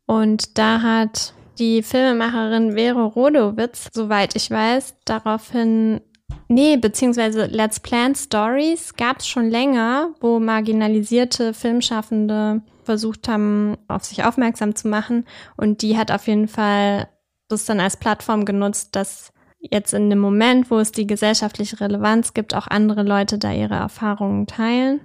Und 0.06 0.58
da 0.58 0.82
hat 0.82 1.32
die 1.58 1.82
Filmemacherin 1.82 2.72
Vero 2.72 3.06
Rodowitz, 3.06 3.88
soweit 3.92 4.36
ich 4.36 4.50
weiß, 4.50 4.96
daraufhin, 5.04 6.00
nee, 6.48 6.76
beziehungsweise 6.76 7.46
Let's 7.46 7.80
Plan 7.80 8.14
Stories 8.14 8.94
gab 8.94 9.20
es 9.20 9.26
schon 9.26 9.48
länger, 9.48 10.10
wo 10.20 10.38
marginalisierte 10.38 11.54
Filmschaffende 11.54 12.62
versucht 12.84 13.26
haben, 13.28 13.76
auf 13.88 14.04
sich 14.04 14.22
aufmerksam 14.22 14.74
zu 14.74 14.88
machen. 14.88 15.24
Und 15.56 15.82
die 15.82 15.96
hat 15.96 16.10
auf 16.12 16.26
jeden 16.28 16.46
Fall 16.46 17.08
das 17.48 17.64
dann 17.64 17.80
als 17.80 17.96
Plattform 17.96 18.44
genutzt, 18.44 18.96
dass 18.96 19.32
jetzt 19.58 19.94
in 19.94 20.10
dem 20.10 20.18
Moment, 20.18 20.70
wo 20.70 20.78
es 20.78 20.92
die 20.92 21.06
gesellschaftliche 21.06 21.80
Relevanz 21.80 22.34
gibt, 22.34 22.54
auch 22.54 22.66
andere 22.66 23.02
Leute 23.02 23.38
da 23.38 23.52
ihre 23.52 23.74
Erfahrungen 23.74 24.46
teilen. 24.46 25.00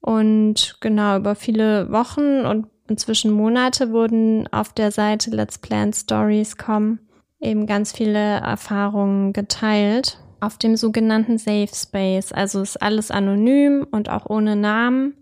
Und 0.00 0.78
genau, 0.80 1.16
über 1.16 1.34
viele 1.34 1.90
Wochen 1.90 2.44
und 2.44 2.66
inzwischen 2.88 3.30
Monate 3.30 3.92
wurden 3.92 4.52
auf 4.52 4.72
der 4.72 4.90
Seite 4.90 5.30
Let's 5.30 5.58
Plan 5.58 5.92
Stories 5.92 6.56
com 6.56 6.98
eben 7.40 7.66
ganz 7.66 7.92
viele 7.92 8.18
Erfahrungen 8.40 9.32
geteilt 9.32 10.18
auf 10.40 10.58
dem 10.58 10.76
sogenannten 10.76 11.38
Safe 11.38 11.70
Space. 11.72 12.32
Also 12.32 12.62
ist 12.62 12.82
alles 12.82 13.10
anonym 13.10 13.86
und 13.90 14.08
auch 14.08 14.26
ohne 14.26 14.56
Namen. 14.56 15.14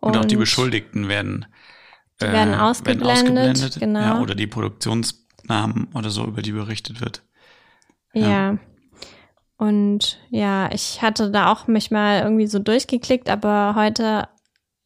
Und, 0.00 0.16
auch 0.16 0.24
die 0.26 0.36
Beschuldigten 0.36 1.08
werden, 1.08 1.46
äh, 2.20 2.32
werden 2.32 2.54
ausgeblendet, 2.54 3.78
genau. 3.78 4.00
Ja, 4.00 4.20
oder 4.20 4.34
die 4.34 4.46
Produktionsnamen 4.46 5.88
oder 5.94 6.10
so, 6.10 6.24
über 6.24 6.42
die 6.42 6.52
berichtet 6.52 7.00
wird. 7.00 7.22
Ja. 8.12 8.58
Und 9.56 10.20
ja, 10.30 10.70
ich 10.72 11.02
hatte 11.02 11.30
da 11.30 11.50
auch 11.50 11.66
mich 11.66 11.90
mal 11.90 12.22
irgendwie 12.22 12.46
so 12.46 12.60
durchgeklickt, 12.60 13.28
aber 13.28 13.74
heute 13.74 14.28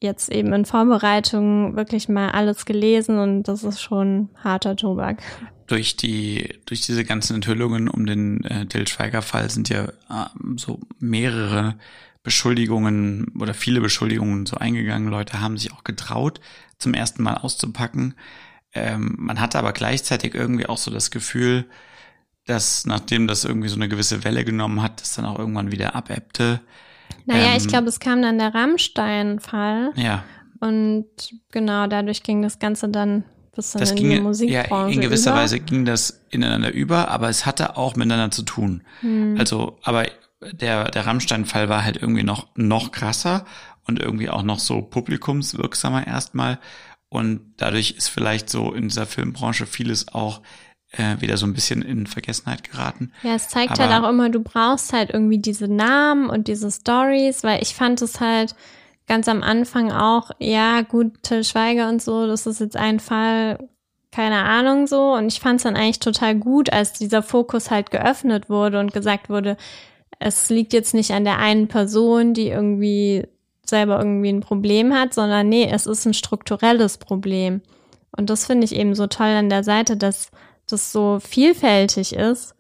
jetzt 0.01 0.30
eben 0.33 0.53
in 0.53 0.64
Vorbereitung 0.64 1.76
wirklich 1.76 2.09
mal 2.09 2.30
alles 2.30 2.64
gelesen 2.64 3.18
und 3.18 3.45
das 3.45 3.64
ist 3.64 3.80
schon 3.80 4.30
harter 4.43 4.74
Tobak. 4.74 5.22
Durch 5.66 5.97
die, 5.97 6.59
durch 6.66 6.80
diese 6.80 7.05
ganzen 7.05 7.37
Enthüllungen 7.37 7.89
um 7.89 8.05
den 8.05 8.43
äh, 8.45 8.66
Till 8.66 8.89
Schweiger-Fall 8.89 9.49
sind 9.49 9.68
ja 9.68 9.85
äh, 9.85 10.26
so 10.57 10.80
mehrere 10.99 11.76
Beschuldigungen 12.22 13.32
oder 13.38 13.54
viele 13.54 13.80
Beschuldigungen 13.80 14.46
so 14.46 14.56
eingegangen. 14.56 15.08
Leute 15.08 15.40
haben 15.40 15.58
sich 15.58 15.72
auch 15.72 15.84
getraut, 15.84 16.40
zum 16.78 16.94
ersten 16.94 17.22
Mal 17.22 17.34
auszupacken. 17.34 18.14
Ähm, 18.74 19.16
man 19.18 19.40
hatte 19.40 19.58
aber 19.58 19.72
gleichzeitig 19.72 20.34
irgendwie 20.34 20.66
auch 20.66 20.78
so 20.78 20.90
das 20.90 21.10
Gefühl, 21.10 21.66
dass 22.46 22.86
nachdem 22.86 23.26
das 23.26 23.44
irgendwie 23.44 23.68
so 23.68 23.76
eine 23.76 23.88
gewisse 23.88 24.24
Welle 24.24 24.44
genommen 24.44 24.82
hat, 24.82 25.00
das 25.00 25.14
dann 25.14 25.24
auch 25.24 25.38
irgendwann 25.38 25.72
wieder 25.72 25.94
abebbte. 25.94 26.60
Naja, 27.26 27.52
Ähm, 27.52 27.56
ich 27.58 27.68
glaube, 27.68 27.88
es 27.88 28.00
kam 28.00 28.22
dann 28.22 28.38
der 28.38 28.54
Rammstein-Fall 28.54 29.92
Ja, 29.96 30.24
und 30.60 31.06
genau, 31.50 31.88
dadurch 31.88 32.22
ging 32.22 32.40
das 32.40 32.60
Ganze 32.60 32.88
dann 32.88 33.24
bisschen 33.54 33.80
das 33.80 33.90
in 33.90 33.96
ging 33.96 34.10
die 34.10 34.16
ja 34.16 34.22
Musikbranche 34.22 34.94
in 34.94 35.00
gewisser 35.00 35.32
über. 35.32 35.40
Weise 35.40 35.60
ging 35.60 35.84
das 35.84 36.22
ineinander 36.30 36.72
über, 36.72 37.08
aber 37.08 37.28
es 37.28 37.46
hatte 37.46 37.76
auch 37.76 37.96
miteinander 37.96 38.30
zu 38.30 38.42
tun. 38.42 38.82
Hm. 39.00 39.36
Also, 39.38 39.78
aber 39.82 40.06
der 40.53 40.90
der 40.90 41.07
Rammstein-Fall 41.07 41.68
war 41.68 41.84
halt 41.84 41.97
irgendwie 41.97 42.22
noch 42.24 42.49
noch 42.57 42.90
krasser 42.93 43.45
und 43.86 44.01
irgendwie 44.01 44.30
auch 44.30 44.43
noch 44.43 44.59
so 44.59 44.82
publikumswirksamer 44.82 46.07
erstmal 46.07 46.59
und 47.09 47.40
dadurch 47.57 47.93
ist 47.93 48.09
vielleicht 48.09 48.49
so 48.51 48.72
in 48.72 48.88
dieser 48.88 49.07
Filmbranche 49.07 49.66
vieles 49.66 50.09
auch 50.14 50.40
äh, 50.93 51.20
wieder 51.20 51.36
so 51.36 51.47
ein 51.47 51.55
bisschen 51.55 51.82
in 51.82 52.07
Vergessenheit 52.07 52.70
geraten. 52.70 53.12
Ja, 53.22 53.34
es 53.34 53.49
zeigt 53.49 53.72
Aber- 53.72 53.88
halt 53.95 54.05
auch 54.05 54.09
immer, 54.09 54.28
du 54.30 54.40
brauchst 54.40 54.93
halt 54.93 55.11
irgendwie 55.11 55.38
diese 55.38 55.68
Namen 55.68 56.28
und 56.28 56.49
diese 56.49 56.70
Stories, 56.70 57.43
weil 57.45 57.62
ich 57.62 57.74
fand 57.74 58.03
es 58.03 58.20
halt 58.20 58.55
ganz 59.09 59.26
am 59.28 59.43
Anfang 59.43 59.90
auch, 59.90 60.30
ja, 60.38 60.82
gut, 60.82 61.22
Till 61.22 61.45
Schweiger 61.45 61.88
und 61.88 62.01
so, 62.03 62.26
das 62.26 62.47
ist 62.47 62.61
jetzt 62.61 62.76
ein 62.76 63.01
Fall, 63.01 63.59
keine 64.11 64.45
Ahnung 64.45 64.86
so. 64.86 65.14
Und 65.14 65.26
ich 65.32 65.40
fand 65.40 65.57
es 65.57 65.64
dann 65.64 65.76
eigentlich 65.76 65.99
total 66.01 66.34
gut, 66.34 66.72
als 66.72 66.93
dieser 66.93 67.22
Fokus 67.22 67.70
halt 67.70 67.90
geöffnet 67.90 68.49
wurde 68.49 68.78
und 68.78 68.93
gesagt 68.93 69.28
wurde, 69.28 69.57
es 70.24 70.48
liegt 70.50 70.72
jetzt 70.72 70.94
nicht 70.94 71.12
an 71.12 71.24
der 71.24 71.38
einen 71.38 71.68
Person, 71.68 72.34
die 72.34 72.48
irgendwie 72.48 73.26
selber 73.64 73.98
irgendwie 73.98 74.30
ein 74.30 74.40
Problem 74.40 74.92
hat, 74.92 75.14
sondern 75.14 75.48
nee, 75.48 75.68
es 75.70 75.86
ist 75.86 76.04
ein 76.06 76.14
strukturelles 76.14 76.98
Problem. 76.98 77.62
Und 78.16 78.28
das 78.28 78.46
finde 78.46 78.64
ich 78.64 78.74
eben 78.74 78.94
so 78.94 79.06
toll 79.06 79.26
an 79.26 79.48
der 79.48 79.64
Seite, 79.64 79.96
dass 79.96 80.30
das 80.66 80.92
so 80.92 81.18
vielfältig 81.20 82.14
ist. 82.14 82.54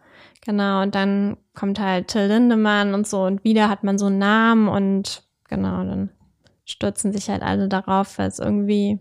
Genau, 0.44 0.82
und 0.82 0.94
dann 0.94 1.36
kommt 1.54 1.78
halt 1.78 2.08
Till 2.08 2.26
Lindemann 2.26 2.94
und 2.94 3.06
so 3.06 3.22
und 3.24 3.44
wieder 3.44 3.68
hat 3.68 3.84
man 3.84 3.98
so 3.98 4.06
einen 4.06 4.18
Namen 4.18 4.68
und 4.68 5.22
genau, 5.48 5.84
dann 5.84 6.10
stürzen 6.64 7.12
sich 7.12 7.28
halt 7.28 7.42
alle 7.42 7.68
darauf, 7.68 8.18
weil 8.18 8.28
es 8.28 8.38
irgendwie 8.38 8.98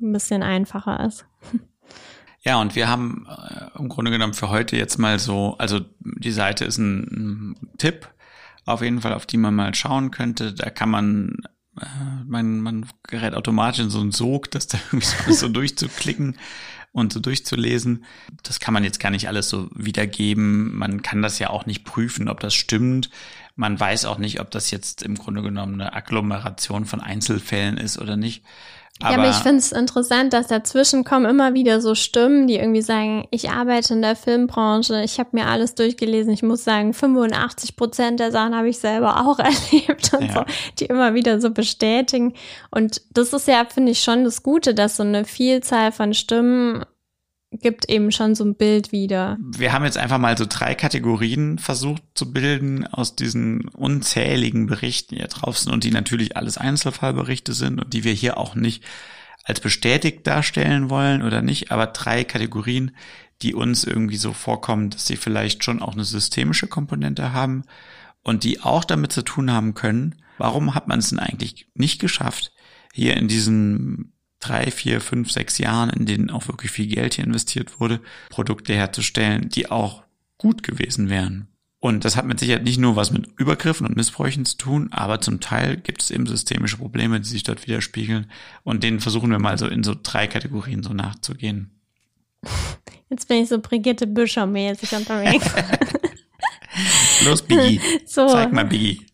ein 0.00 0.12
bisschen 0.12 0.42
einfacher 0.42 1.04
ist. 1.04 1.26
Ja, 2.44 2.60
und 2.60 2.74
wir 2.74 2.88
haben 2.88 3.26
äh, 3.26 3.78
im 3.78 3.88
Grunde 3.88 4.10
genommen 4.10 4.34
für 4.34 4.50
heute 4.50 4.76
jetzt 4.76 4.98
mal 4.98 5.18
so, 5.18 5.56
also 5.58 5.80
die 6.00 6.30
Seite 6.32 6.66
ist 6.66 6.76
ein, 6.76 7.54
ein 7.62 7.70
Tipp, 7.78 8.08
auf 8.66 8.82
jeden 8.82 9.00
Fall, 9.00 9.14
auf 9.14 9.24
die 9.26 9.38
man 9.38 9.54
mal 9.54 9.74
schauen 9.74 10.10
könnte. 10.10 10.52
Da 10.52 10.68
kann 10.68 10.90
man, 10.90 11.38
äh, 11.80 11.86
man, 12.26 12.60
man 12.60 12.86
gerät 13.04 13.34
automatisch 13.34 13.80
in 13.80 13.90
so 13.90 14.00
einen 14.00 14.12
Sog, 14.12 14.50
das 14.50 14.66
da 14.66 14.78
irgendwie 14.92 15.06
so, 15.06 15.32
so 15.32 15.48
durchzuklicken 15.48 16.36
und 16.92 17.14
so 17.14 17.20
durchzulesen. 17.20 18.04
Das 18.42 18.60
kann 18.60 18.74
man 18.74 18.84
jetzt 18.84 19.00
gar 19.00 19.10
nicht 19.10 19.26
alles 19.26 19.48
so 19.48 19.70
wiedergeben. 19.74 20.76
Man 20.76 21.00
kann 21.00 21.22
das 21.22 21.38
ja 21.38 21.48
auch 21.48 21.64
nicht 21.64 21.84
prüfen, 21.84 22.28
ob 22.28 22.40
das 22.40 22.54
stimmt. 22.54 23.08
Man 23.56 23.80
weiß 23.80 24.04
auch 24.04 24.18
nicht, 24.18 24.40
ob 24.40 24.50
das 24.50 24.70
jetzt 24.70 25.02
im 25.02 25.14
Grunde 25.16 25.42
genommen 25.42 25.80
eine 25.80 25.94
Agglomeration 25.94 26.84
von 26.84 27.00
Einzelfällen 27.00 27.78
ist 27.78 27.98
oder 27.98 28.16
nicht. 28.16 28.44
Ja, 29.02 29.08
aber 29.10 29.28
ich 29.28 29.36
finde 29.36 29.58
es 29.58 29.72
interessant, 29.72 30.32
dass 30.32 30.46
dazwischen 30.46 31.04
kommen 31.04 31.26
immer 31.26 31.52
wieder 31.52 31.80
so 31.80 31.94
Stimmen, 31.94 32.46
die 32.46 32.54
irgendwie 32.56 32.80
sagen, 32.80 33.26
ich 33.30 33.50
arbeite 33.50 33.94
in 33.94 34.02
der 34.02 34.14
Filmbranche, 34.14 35.02
ich 35.02 35.18
habe 35.18 35.30
mir 35.32 35.46
alles 35.46 35.74
durchgelesen. 35.74 36.32
Ich 36.32 36.42
muss 36.42 36.62
sagen, 36.64 36.94
85 36.94 37.76
Prozent 37.76 38.20
der 38.20 38.30
Sachen 38.30 38.54
habe 38.54 38.68
ich 38.68 38.78
selber 38.78 39.20
auch 39.26 39.38
erlebt 39.40 40.12
und 40.14 40.28
Ja. 40.28 40.32
so, 40.32 40.44
die 40.78 40.86
immer 40.86 41.12
wieder 41.14 41.40
so 41.40 41.50
bestätigen. 41.50 42.34
Und 42.70 43.02
das 43.12 43.32
ist 43.32 43.48
ja, 43.48 43.64
finde 43.64 43.92
ich, 43.92 44.02
schon 44.02 44.24
das 44.24 44.42
Gute, 44.42 44.74
dass 44.74 44.96
so 44.96 45.02
eine 45.02 45.24
Vielzahl 45.24 45.90
von 45.90 46.14
Stimmen 46.14 46.84
gibt 47.60 47.88
eben 47.88 48.12
schon 48.12 48.34
so 48.34 48.44
ein 48.44 48.54
Bild 48.54 48.92
wieder. 48.92 49.38
Wir 49.40 49.72
haben 49.72 49.84
jetzt 49.84 49.98
einfach 49.98 50.18
mal 50.18 50.36
so 50.36 50.46
drei 50.48 50.74
Kategorien 50.74 51.58
versucht 51.58 52.02
zu 52.14 52.32
bilden 52.32 52.86
aus 52.86 53.16
diesen 53.16 53.68
unzähligen 53.68 54.66
Berichten, 54.66 55.14
die 55.14 55.20
hier 55.20 55.28
drauf 55.28 55.58
sind 55.58 55.72
und 55.72 55.84
die 55.84 55.90
natürlich 55.90 56.36
alles 56.36 56.58
Einzelfallberichte 56.58 57.52
sind 57.52 57.82
und 57.82 57.92
die 57.92 58.04
wir 58.04 58.12
hier 58.12 58.38
auch 58.38 58.54
nicht 58.54 58.84
als 59.44 59.60
bestätigt 59.60 60.26
darstellen 60.26 60.88
wollen 60.88 61.22
oder 61.22 61.42
nicht, 61.42 61.70
aber 61.70 61.86
drei 61.86 62.24
Kategorien, 62.24 62.96
die 63.42 63.54
uns 63.54 63.84
irgendwie 63.84 64.16
so 64.16 64.32
vorkommen, 64.32 64.90
dass 64.90 65.06
sie 65.06 65.16
vielleicht 65.16 65.64
schon 65.64 65.82
auch 65.82 65.92
eine 65.92 66.04
systemische 66.04 66.66
Komponente 66.66 67.32
haben 67.32 67.64
und 68.22 68.42
die 68.44 68.62
auch 68.62 68.84
damit 68.84 69.12
zu 69.12 69.22
tun 69.22 69.52
haben 69.52 69.74
können, 69.74 70.14
warum 70.38 70.74
hat 70.74 70.88
man 70.88 70.98
es 70.98 71.10
denn 71.10 71.18
eigentlich 71.18 71.68
nicht 71.74 72.00
geschafft, 72.00 72.52
hier 72.92 73.16
in 73.16 73.28
diesen 73.28 74.13
drei, 74.46 74.70
vier, 74.70 75.00
fünf, 75.00 75.30
sechs 75.30 75.58
Jahren, 75.58 75.90
in 75.90 76.06
denen 76.06 76.30
auch 76.30 76.48
wirklich 76.48 76.70
viel 76.70 76.86
Geld 76.86 77.14
hier 77.14 77.24
investiert 77.24 77.80
wurde, 77.80 78.00
Produkte 78.30 78.74
herzustellen, 78.74 79.48
die 79.48 79.70
auch 79.70 80.02
gut 80.38 80.62
gewesen 80.62 81.08
wären. 81.08 81.48
Und 81.80 82.06
das 82.06 82.16
hat 82.16 82.24
mit 82.24 82.40
Sicherheit 82.40 82.64
nicht 82.64 82.78
nur 82.78 82.96
was 82.96 83.10
mit 83.10 83.28
Übergriffen 83.38 83.86
und 83.86 83.94
Missbräuchen 83.96 84.46
zu 84.46 84.56
tun, 84.56 84.88
aber 84.90 85.20
zum 85.20 85.40
Teil 85.40 85.76
gibt 85.76 86.00
es 86.00 86.10
eben 86.10 86.26
systemische 86.26 86.78
Probleme, 86.78 87.20
die 87.20 87.28
sich 87.28 87.42
dort 87.42 87.66
widerspiegeln. 87.66 88.30
Und 88.62 88.82
denen 88.82 89.00
versuchen 89.00 89.30
wir 89.30 89.38
mal 89.38 89.58
so 89.58 89.66
in 89.66 89.84
so 89.84 89.94
drei 90.02 90.26
Kategorien 90.26 90.82
so 90.82 90.94
nachzugehen. 90.94 91.78
Jetzt 93.10 93.28
bin 93.28 93.42
ich 93.42 93.50
so 93.50 93.58
Brigitte 93.60 94.06
Büscher-mäßig 94.06 94.96
unterwegs. 94.96 95.44
Los, 97.24 97.42
Biggie. 97.42 97.80
So. 98.06 98.28
Zeig 98.28 98.52
mal, 98.52 98.64
Biggie. 98.64 99.04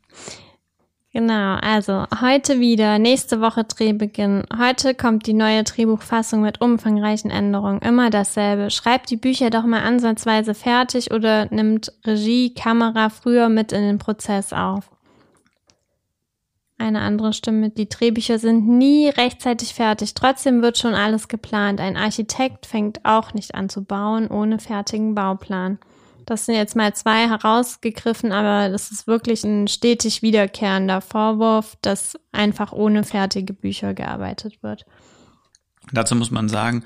Genau, 1.12 1.56
also 1.56 2.04
heute 2.20 2.60
wieder, 2.60 3.00
nächste 3.00 3.40
Woche 3.40 3.64
Drehbeginn. 3.64 4.44
Heute 4.56 4.94
kommt 4.94 5.26
die 5.26 5.32
neue 5.32 5.64
Drehbuchfassung 5.64 6.40
mit 6.40 6.60
umfangreichen 6.60 7.32
Änderungen. 7.32 7.80
Immer 7.80 8.10
dasselbe. 8.10 8.70
Schreibt 8.70 9.10
die 9.10 9.16
Bücher 9.16 9.50
doch 9.50 9.64
mal 9.64 9.82
ansatzweise 9.82 10.54
fertig 10.54 11.10
oder 11.10 11.52
nimmt 11.52 11.92
Regie, 12.06 12.54
Kamera 12.54 13.08
früher 13.08 13.48
mit 13.48 13.72
in 13.72 13.82
den 13.82 13.98
Prozess 13.98 14.52
auf. 14.52 14.88
Eine 16.78 17.00
andere 17.00 17.32
Stimme, 17.32 17.70
die 17.70 17.88
Drehbücher 17.88 18.38
sind 18.38 18.68
nie 18.68 19.08
rechtzeitig 19.08 19.74
fertig. 19.74 20.14
Trotzdem 20.14 20.62
wird 20.62 20.78
schon 20.78 20.94
alles 20.94 21.26
geplant. 21.26 21.80
Ein 21.80 21.96
Architekt 21.96 22.66
fängt 22.66 23.04
auch 23.04 23.34
nicht 23.34 23.56
an 23.56 23.68
zu 23.68 23.84
bauen 23.84 24.28
ohne 24.28 24.60
fertigen 24.60 25.16
Bauplan. 25.16 25.80
Das 26.26 26.46
sind 26.46 26.54
jetzt 26.54 26.76
mal 26.76 26.94
zwei 26.94 27.28
herausgegriffen, 27.28 28.32
aber 28.32 28.68
das 28.70 28.90
ist 28.90 29.06
wirklich 29.06 29.44
ein 29.44 29.68
stetig 29.68 30.22
wiederkehrender 30.22 31.00
Vorwurf, 31.00 31.76
dass 31.82 32.18
einfach 32.32 32.72
ohne 32.72 33.04
fertige 33.04 33.52
Bücher 33.52 33.94
gearbeitet 33.94 34.62
wird. 34.62 34.86
Dazu 35.92 36.14
muss 36.14 36.30
man 36.30 36.48
sagen, 36.48 36.84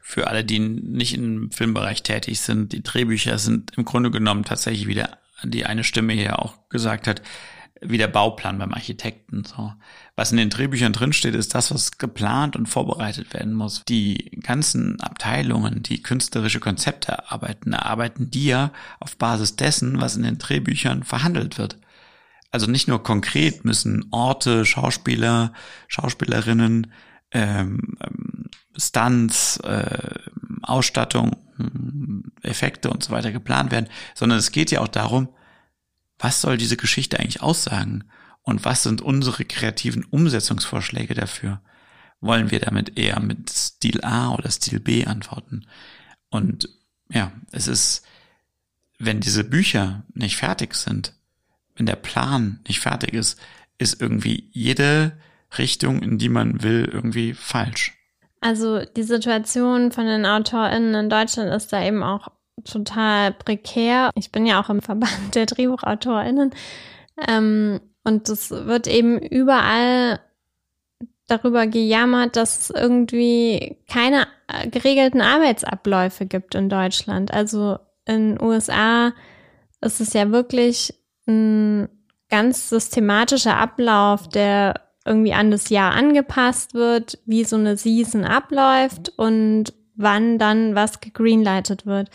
für 0.00 0.26
alle, 0.28 0.44
die 0.44 0.58
nicht 0.58 1.14
im 1.14 1.50
Filmbereich 1.50 2.02
tätig 2.02 2.40
sind, 2.40 2.72
die 2.72 2.82
Drehbücher 2.82 3.38
sind 3.38 3.72
im 3.76 3.84
Grunde 3.84 4.10
genommen 4.10 4.44
tatsächlich 4.44 4.86
wieder, 4.86 5.18
die 5.42 5.64
eine 5.64 5.82
Stimme 5.82 6.12
hier 6.12 6.38
auch 6.38 6.68
gesagt 6.68 7.06
hat, 7.06 7.22
wie 7.86 7.98
der 7.98 8.08
Bauplan 8.08 8.58
beim 8.58 8.72
Architekten. 8.72 9.44
So. 9.44 9.72
Was 10.16 10.30
in 10.30 10.38
den 10.38 10.50
Drehbüchern 10.50 10.92
drinsteht, 10.92 11.34
ist 11.34 11.54
das, 11.54 11.72
was 11.72 11.98
geplant 11.98 12.56
und 12.56 12.66
vorbereitet 12.66 13.32
werden 13.34 13.54
muss. 13.54 13.82
Die 13.88 14.38
ganzen 14.42 15.00
Abteilungen, 15.00 15.82
die 15.82 16.02
künstlerische 16.02 16.60
Konzepte 16.60 17.12
erarbeiten, 17.12 17.72
erarbeiten 17.72 18.30
die 18.30 18.46
ja 18.46 18.72
auf 19.00 19.16
Basis 19.16 19.56
dessen, 19.56 20.00
was 20.00 20.16
in 20.16 20.22
den 20.22 20.38
Drehbüchern 20.38 21.02
verhandelt 21.02 21.58
wird. 21.58 21.78
Also 22.50 22.70
nicht 22.70 22.86
nur 22.86 23.02
konkret 23.02 23.64
müssen 23.64 24.06
Orte, 24.10 24.64
Schauspieler, 24.64 25.52
Schauspielerinnen, 25.88 26.92
ähm, 27.32 27.96
ähm 28.00 28.44
Stunts, 28.76 29.58
äh, 29.58 30.18
Ausstattung, 30.62 31.36
Effekte 32.42 32.90
und 32.90 33.02
so 33.04 33.12
weiter 33.12 33.32
geplant 33.32 33.70
werden, 33.70 33.88
sondern 34.14 34.38
es 34.38 34.50
geht 34.50 34.70
ja 34.70 34.80
auch 34.80 34.88
darum, 34.88 35.28
was 36.18 36.40
soll 36.40 36.56
diese 36.56 36.76
Geschichte 36.76 37.18
eigentlich 37.18 37.42
aussagen? 37.42 38.04
Und 38.42 38.64
was 38.64 38.82
sind 38.82 39.00
unsere 39.00 39.44
kreativen 39.44 40.04
Umsetzungsvorschläge 40.04 41.14
dafür? 41.14 41.60
Wollen 42.20 42.50
wir 42.50 42.60
damit 42.60 42.98
eher 42.98 43.20
mit 43.20 43.50
Stil 43.50 44.04
A 44.04 44.34
oder 44.34 44.50
Stil 44.50 44.80
B 44.80 45.04
antworten? 45.06 45.66
Und 46.30 46.68
ja, 47.08 47.32
es 47.52 47.68
ist, 47.68 48.04
wenn 48.98 49.20
diese 49.20 49.44
Bücher 49.44 50.04
nicht 50.12 50.36
fertig 50.36 50.74
sind, 50.74 51.14
wenn 51.76 51.86
der 51.86 51.96
Plan 51.96 52.60
nicht 52.66 52.80
fertig 52.80 53.14
ist, 53.14 53.38
ist 53.78 54.00
irgendwie 54.00 54.48
jede 54.52 55.18
Richtung, 55.58 56.02
in 56.02 56.18
die 56.18 56.28
man 56.28 56.62
will, 56.62 56.88
irgendwie 56.90 57.34
falsch. 57.34 57.92
Also 58.40 58.84
die 58.84 59.02
Situation 59.02 59.90
von 59.90 60.04
den 60.04 60.26
AutorInnen 60.26 60.94
in 60.94 61.10
Deutschland 61.10 61.50
ist 61.52 61.72
da 61.72 61.82
eben 61.82 62.02
auch 62.02 62.28
total 62.62 63.32
prekär. 63.32 64.10
Ich 64.14 64.30
bin 64.30 64.46
ja 64.46 64.60
auch 64.62 64.70
im 64.70 64.82
Verband 64.82 65.34
der 65.34 65.46
DrehbuchautorInnen. 65.46 66.54
Ähm, 67.28 67.80
und 68.04 68.28
es 68.28 68.50
wird 68.50 68.86
eben 68.86 69.18
überall 69.18 70.20
darüber 71.26 71.66
gejammert, 71.66 72.36
dass 72.36 72.58
es 72.58 72.70
irgendwie 72.70 73.78
keine 73.88 74.26
äh, 74.46 74.68
geregelten 74.68 75.22
Arbeitsabläufe 75.22 76.26
gibt 76.26 76.54
in 76.54 76.68
Deutschland. 76.68 77.32
Also 77.32 77.78
in 78.04 78.40
USA 78.40 79.12
ist 79.80 80.00
es 80.00 80.12
ja 80.12 80.30
wirklich 80.30 80.94
ein 81.26 81.88
ganz 82.28 82.68
systematischer 82.68 83.56
Ablauf, 83.56 84.28
der 84.28 84.80
irgendwie 85.06 85.34
an 85.34 85.50
das 85.50 85.70
Jahr 85.70 85.92
angepasst 85.92 86.74
wird, 86.74 87.18
wie 87.26 87.44
so 87.44 87.56
eine 87.56 87.76
Season 87.76 88.24
abläuft 88.24 89.12
und 89.16 89.72
wann 89.94 90.38
dann 90.38 90.74
was 90.74 91.00
gegreenlightet 91.00 91.86
wird 91.86 92.10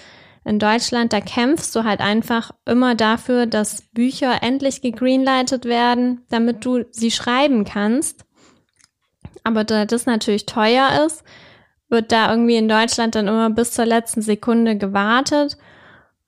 in 0.50 0.58
Deutschland, 0.58 1.14
da 1.14 1.22
kämpfst 1.22 1.76
du 1.76 1.84
halt 1.84 2.02
einfach 2.02 2.50
immer 2.66 2.96
dafür, 2.96 3.46
dass 3.46 3.84
Bücher 3.94 4.42
endlich 4.42 4.82
gegreenlightet 4.82 5.66
werden, 5.66 6.26
damit 6.30 6.66
du 6.66 6.86
sie 6.90 7.12
schreiben 7.12 7.66
kannst. 7.66 8.26
Aber 9.44 9.64
da 9.64 9.86
das 9.86 10.08
natürlich 10.08 10.48
teuer 10.48 11.06
ist, 11.06 11.24
wird 11.88 12.12
da 12.12 12.32
irgendwie 12.32 12.56
in 12.56 12.68
Deutschland 12.68 13.14
dann 13.14 13.28
immer 13.28 13.52
bis 13.52 13.72
zur 13.72 13.86
letzten 13.86 14.24
Sekunde 14.24 14.76
gewartet. 14.76 15.56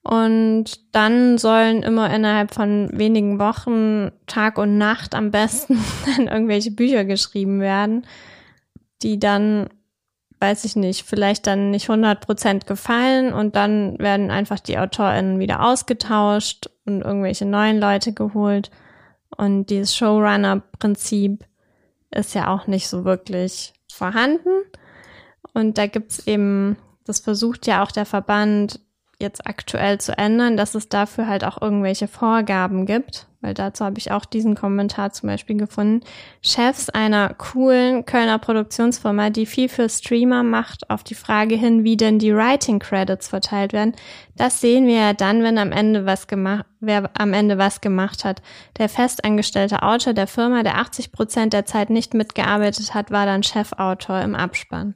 Und 0.03 0.65
dann 0.95 1.39
sollen 1.39 1.82
immer 1.82 2.13
innerhalb 2.13 2.53
von 2.53 2.89
wenigen 2.93 3.39
Wochen 3.39 4.11
Tag 4.28 4.59
und 4.59 4.78
Nacht 4.78 5.15
am 5.15 5.32
besten 5.32 5.84
dann 6.15 6.28
irgendwelche 6.28 6.72
Bücher 6.72 7.05
geschrieben 7.05 7.59
werden, 7.59 8.05
die 9.01 9.17
dann 9.17 9.67
weiß 10.41 10.65
ich 10.65 10.75
nicht, 10.75 11.03
vielleicht 11.03 11.45
dann 11.45 11.69
nicht 11.69 11.89
100 11.89 12.65
gefallen 12.65 13.31
und 13.31 13.55
dann 13.55 13.97
werden 13.99 14.31
einfach 14.31 14.59
die 14.59 14.77
AutorInnen 14.79 15.39
wieder 15.39 15.63
ausgetauscht 15.63 16.69
und 16.85 17.01
irgendwelche 17.01 17.45
neuen 17.45 17.79
Leute 17.79 18.11
geholt. 18.11 18.71
Und 19.37 19.67
dieses 19.67 19.95
Showrunner-Prinzip 19.95 21.45
ist 22.09 22.33
ja 22.33 22.53
auch 22.53 22.67
nicht 22.67 22.87
so 22.87 23.05
wirklich 23.05 23.73
vorhanden. 23.91 24.49
Und 25.53 25.77
da 25.77 25.85
gibt's 25.85 26.25
eben, 26.27 26.75
das 27.05 27.19
versucht 27.19 27.67
ja 27.67 27.83
auch 27.83 27.91
der 27.91 28.05
Verband 28.05 28.79
jetzt 29.19 29.45
aktuell 29.45 29.99
zu 29.99 30.17
ändern, 30.17 30.57
dass 30.57 30.73
es 30.73 30.89
dafür 30.89 31.27
halt 31.27 31.43
auch 31.43 31.61
irgendwelche 31.61 32.07
Vorgaben 32.07 32.85
gibt, 32.87 33.27
weil 33.41 33.53
dazu 33.53 33.83
habe 33.83 33.97
ich 33.97 34.11
auch 34.11 34.25
diesen 34.25 34.55
Kommentar 34.55 35.11
zum 35.11 35.27
Beispiel 35.27 35.57
gefunden. 35.57 36.01
Chefs 36.41 36.89
einer 36.89 37.33
coolen 37.33 38.05
Kölner 38.05 38.37
Produktionsfirma, 38.37 39.31
die 39.31 39.45
viel 39.45 39.67
für 39.67 39.89
Streamer 39.89 40.43
macht, 40.43 40.89
auf 40.89 41.03
die 41.03 41.15
Frage 41.15 41.55
hin, 41.55 41.83
wie 41.83 41.97
denn 41.97 42.19
die 42.19 42.35
Writing 42.35 42.79
Credits 42.79 43.27
verteilt 43.27 43.73
werden. 43.73 43.93
Das 44.35 44.61
sehen 44.61 44.85
wir 44.85 44.95
ja 44.95 45.13
dann, 45.13 45.43
wenn 45.43 45.57
am 45.57 45.71
Ende 45.71 46.05
was 46.05 46.27
gemacht, 46.27 46.65
wer 46.79 47.09
am 47.13 47.33
Ende 47.33 47.57
was 47.57 47.81
gemacht 47.81 48.23
hat. 48.23 48.41
Der 48.77 48.89
festangestellte 48.89 49.83
Autor 49.83 50.13
der 50.13 50.27
Firma, 50.27 50.63
der 50.63 50.77
80 50.77 51.11
Prozent 51.11 51.53
der 51.53 51.65
Zeit 51.65 51.89
nicht 51.89 52.13
mitgearbeitet 52.13 52.93
hat, 52.93 53.11
war 53.11 53.25
dann 53.25 53.43
Chefautor 53.43 54.21
im 54.21 54.35
Abspann. 54.35 54.95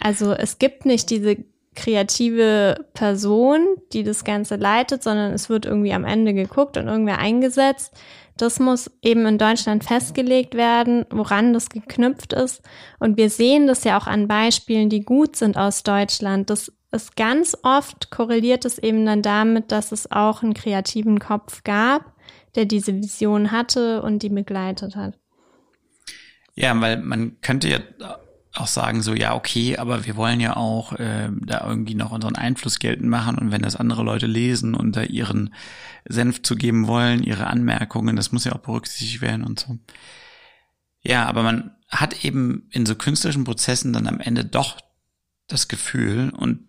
Also 0.00 0.32
es 0.32 0.58
gibt 0.58 0.84
nicht 0.84 1.10
diese 1.10 1.36
kreative 1.76 2.86
Person, 2.94 3.76
die 3.92 4.02
das 4.02 4.24
Ganze 4.24 4.56
leitet, 4.56 5.02
sondern 5.02 5.32
es 5.32 5.48
wird 5.48 5.66
irgendwie 5.66 5.92
am 5.92 6.04
Ende 6.04 6.34
geguckt 6.34 6.76
und 6.76 6.88
irgendwer 6.88 7.18
eingesetzt. 7.18 7.94
Das 8.36 8.58
muss 8.58 8.90
eben 9.02 9.24
in 9.26 9.38
Deutschland 9.38 9.84
festgelegt 9.84 10.54
werden, 10.54 11.06
woran 11.10 11.52
das 11.52 11.70
geknüpft 11.70 12.32
ist. 12.32 12.62
Und 12.98 13.16
wir 13.16 13.30
sehen 13.30 13.66
das 13.66 13.84
ja 13.84 13.98
auch 13.98 14.06
an 14.06 14.28
Beispielen, 14.28 14.90
die 14.90 15.04
gut 15.04 15.36
sind 15.36 15.56
aus 15.56 15.84
Deutschland. 15.84 16.50
Das 16.50 16.72
ist 16.92 17.16
ganz 17.16 17.56
oft 17.62 18.10
korreliert 18.10 18.64
es 18.64 18.78
eben 18.78 19.06
dann 19.06 19.22
damit, 19.22 19.72
dass 19.72 19.92
es 19.92 20.10
auch 20.10 20.42
einen 20.42 20.54
kreativen 20.54 21.18
Kopf 21.18 21.62
gab, 21.64 22.12
der 22.56 22.66
diese 22.66 22.94
Vision 22.94 23.52
hatte 23.52 24.02
und 24.02 24.22
die 24.22 24.28
begleitet 24.28 24.96
hat. 24.96 25.18
Ja, 26.54 26.78
weil 26.80 26.98
man 26.98 27.40
könnte 27.42 27.68
ja 27.68 27.78
auch 28.58 28.66
sagen 28.66 29.02
so, 29.02 29.14
ja, 29.14 29.34
okay, 29.34 29.76
aber 29.76 30.06
wir 30.06 30.16
wollen 30.16 30.40
ja 30.40 30.56
auch 30.56 30.92
äh, 30.94 31.28
da 31.32 31.66
irgendwie 31.66 31.94
noch 31.94 32.12
unseren 32.12 32.36
Einfluss 32.36 32.78
geltend 32.78 33.08
machen 33.08 33.38
und 33.38 33.50
wenn 33.50 33.62
das 33.62 33.76
andere 33.76 34.02
Leute 34.02 34.26
lesen 34.26 34.74
und 34.74 34.96
da 34.96 35.02
ihren 35.02 35.54
Senf 36.04 36.42
zu 36.42 36.56
geben 36.56 36.86
wollen, 36.86 37.22
ihre 37.22 37.46
Anmerkungen, 37.46 38.16
das 38.16 38.32
muss 38.32 38.44
ja 38.44 38.52
auch 38.52 38.60
berücksichtigt 38.60 39.20
werden 39.20 39.44
und 39.44 39.60
so. 39.60 39.78
Ja, 41.02 41.26
aber 41.26 41.42
man 41.42 41.76
hat 41.88 42.24
eben 42.24 42.68
in 42.70 42.86
so 42.86 42.94
künstlerischen 42.94 43.44
Prozessen 43.44 43.92
dann 43.92 44.06
am 44.06 44.20
Ende 44.20 44.44
doch 44.44 44.80
das 45.46 45.68
Gefühl 45.68 46.30
und 46.30 46.60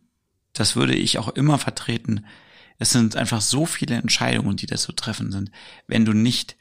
das 0.53 0.75
würde 0.75 0.95
ich 0.95 1.17
auch 1.17 1.29
immer 1.29 1.57
vertreten, 1.57 2.25
es 2.79 2.91
sind 2.91 3.15
einfach 3.15 3.41
so 3.41 3.65
viele 3.65 3.95
Entscheidungen, 3.95 4.57
die 4.57 4.67
da 4.67 4.75
zu 4.75 4.91
treffen 4.91 5.31
sind. 5.31 5.51
Wenn 5.87 6.05
du 6.05 6.13
nicht 6.13 6.55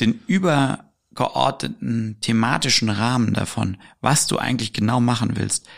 den 0.00 0.20
über 0.26 0.91
geordneten 1.14 2.18
thematischen 2.20 2.88
Rahmen 2.88 3.34
davon, 3.34 3.76
was 4.00 4.26
du 4.26 4.38
eigentlich 4.38 4.72
genau 4.72 5.00
machen 5.00 5.36
willst, 5.36 5.68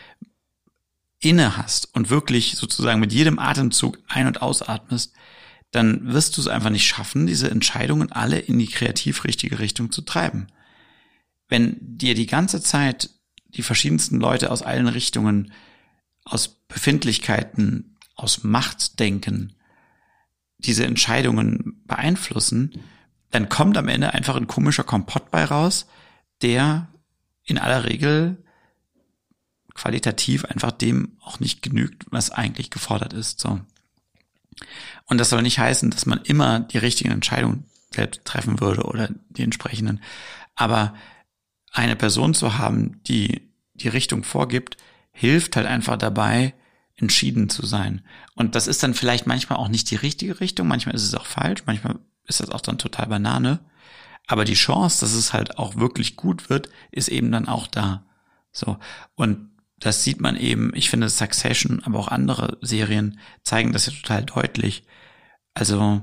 inne 1.20 1.56
hast 1.56 1.94
und 1.94 2.10
wirklich 2.10 2.56
sozusagen 2.56 3.00
mit 3.00 3.12
jedem 3.12 3.38
Atemzug 3.38 3.98
ein- 4.08 4.26
und 4.26 4.42
ausatmest, 4.42 5.14
dann 5.70 6.12
wirst 6.12 6.36
du 6.36 6.40
es 6.40 6.48
einfach 6.48 6.70
nicht 6.70 6.86
schaffen, 6.86 7.26
diese 7.26 7.50
Entscheidungen 7.50 8.12
alle 8.12 8.38
in 8.38 8.58
die 8.58 8.68
kreativ 8.68 9.24
richtige 9.24 9.58
Richtung 9.58 9.90
zu 9.90 10.02
treiben. 10.02 10.46
Wenn 11.48 11.76
dir 11.80 12.14
die 12.14 12.26
ganze 12.26 12.62
Zeit 12.62 13.10
die 13.48 13.62
verschiedensten 13.62 14.20
Leute 14.20 14.50
aus 14.50 14.62
allen 14.62 14.88
Richtungen, 14.88 15.52
aus 16.24 16.48
Befindlichkeiten, 16.68 17.96
aus 18.14 18.44
Machtdenken, 18.44 19.54
diese 20.58 20.86
Entscheidungen 20.86 21.82
beeinflussen, 21.86 22.80
dann 23.34 23.48
kommt 23.48 23.76
am 23.76 23.88
Ende 23.88 24.14
einfach 24.14 24.36
ein 24.36 24.46
komischer 24.46 24.84
Kompott 24.84 25.32
bei 25.32 25.44
raus, 25.44 25.86
der 26.40 26.86
in 27.42 27.58
aller 27.58 27.82
Regel 27.82 28.36
qualitativ 29.74 30.44
einfach 30.44 30.70
dem 30.70 31.16
auch 31.20 31.40
nicht 31.40 31.60
genügt, 31.60 32.06
was 32.10 32.30
eigentlich 32.30 32.70
gefordert 32.70 33.12
ist. 33.12 33.40
So. 33.40 33.60
Und 35.06 35.18
das 35.18 35.30
soll 35.30 35.42
nicht 35.42 35.58
heißen, 35.58 35.90
dass 35.90 36.06
man 36.06 36.20
immer 36.22 36.60
die 36.60 36.78
richtigen 36.78 37.10
Entscheidungen 37.10 37.64
selbst 37.90 38.24
treffen 38.24 38.60
würde 38.60 38.84
oder 38.84 39.08
die 39.30 39.42
entsprechenden. 39.42 40.00
Aber 40.54 40.94
eine 41.72 41.96
Person 41.96 42.34
zu 42.34 42.56
haben, 42.56 43.02
die 43.02 43.50
die 43.74 43.88
Richtung 43.88 44.22
vorgibt, 44.22 44.76
hilft 45.10 45.56
halt 45.56 45.66
einfach 45.66 45.96
dabei, 45.96 46.54
entschieden 46.94 47.50
zu 47.50 47.66
sein. 47.66 48.04
Und 48.36 48.54
das 48.54 48.68
ist 48.68 48.84
dann 48.84 48.94
vielleicht 48.94 49.26
manchmal 49.26 49.58
auch 49.58 49.68
nicht 49.68 49.90
die 49.90 49.96
richtige 49.96 50.38
Richtung, 50.38 50.68
manchmal 50.68 50.94
ist 50.94 51.02
es 51.02 51.16
auch 51.16 51.26
falsch, 51.26 51.64
manchmal 51.66 51.98
ist 52.26 52.40
das 52.40 52.50
auch 52.50 52.60
dann 52.60 52.78
total 52.78 53.06
Banane. 53.06 53.60
Aber 54.26 54.44
die 54.44 54.54
Chance, 54.54 55.00
dass 55.00 55.12
es 55.12 55.32
halt 55.32 55.58
auch 55.58 55.76
wirklich 55.76 56.16
gut 56.16 56.48
wird, 56.48 56.70
ist 56.90 57.08
eben 57.08 57.30
dann 57.30 57.48
auch 57.48 57.66
da. 57.66 58.04
So. 58.52 58.78
Und 59.14 59.50
das 59.78 60.02
sieht 60.02 60.20
man 60.20 60.36
eben, 60.36 60.72
ich 60.74 60.88
finde 60.88 61.08
Succession, 61.10 61.82
aber 61.84 61.98
auch 61.98 62.08
andere 62.08 62.56
Serien 62.62 63.18
zeigen 63.42 63.72
das 63.72 63.86
ja 63.86 63.92
total 63.92 64.24
deutlich. 64.24 64.84
Also, 65.52 66.02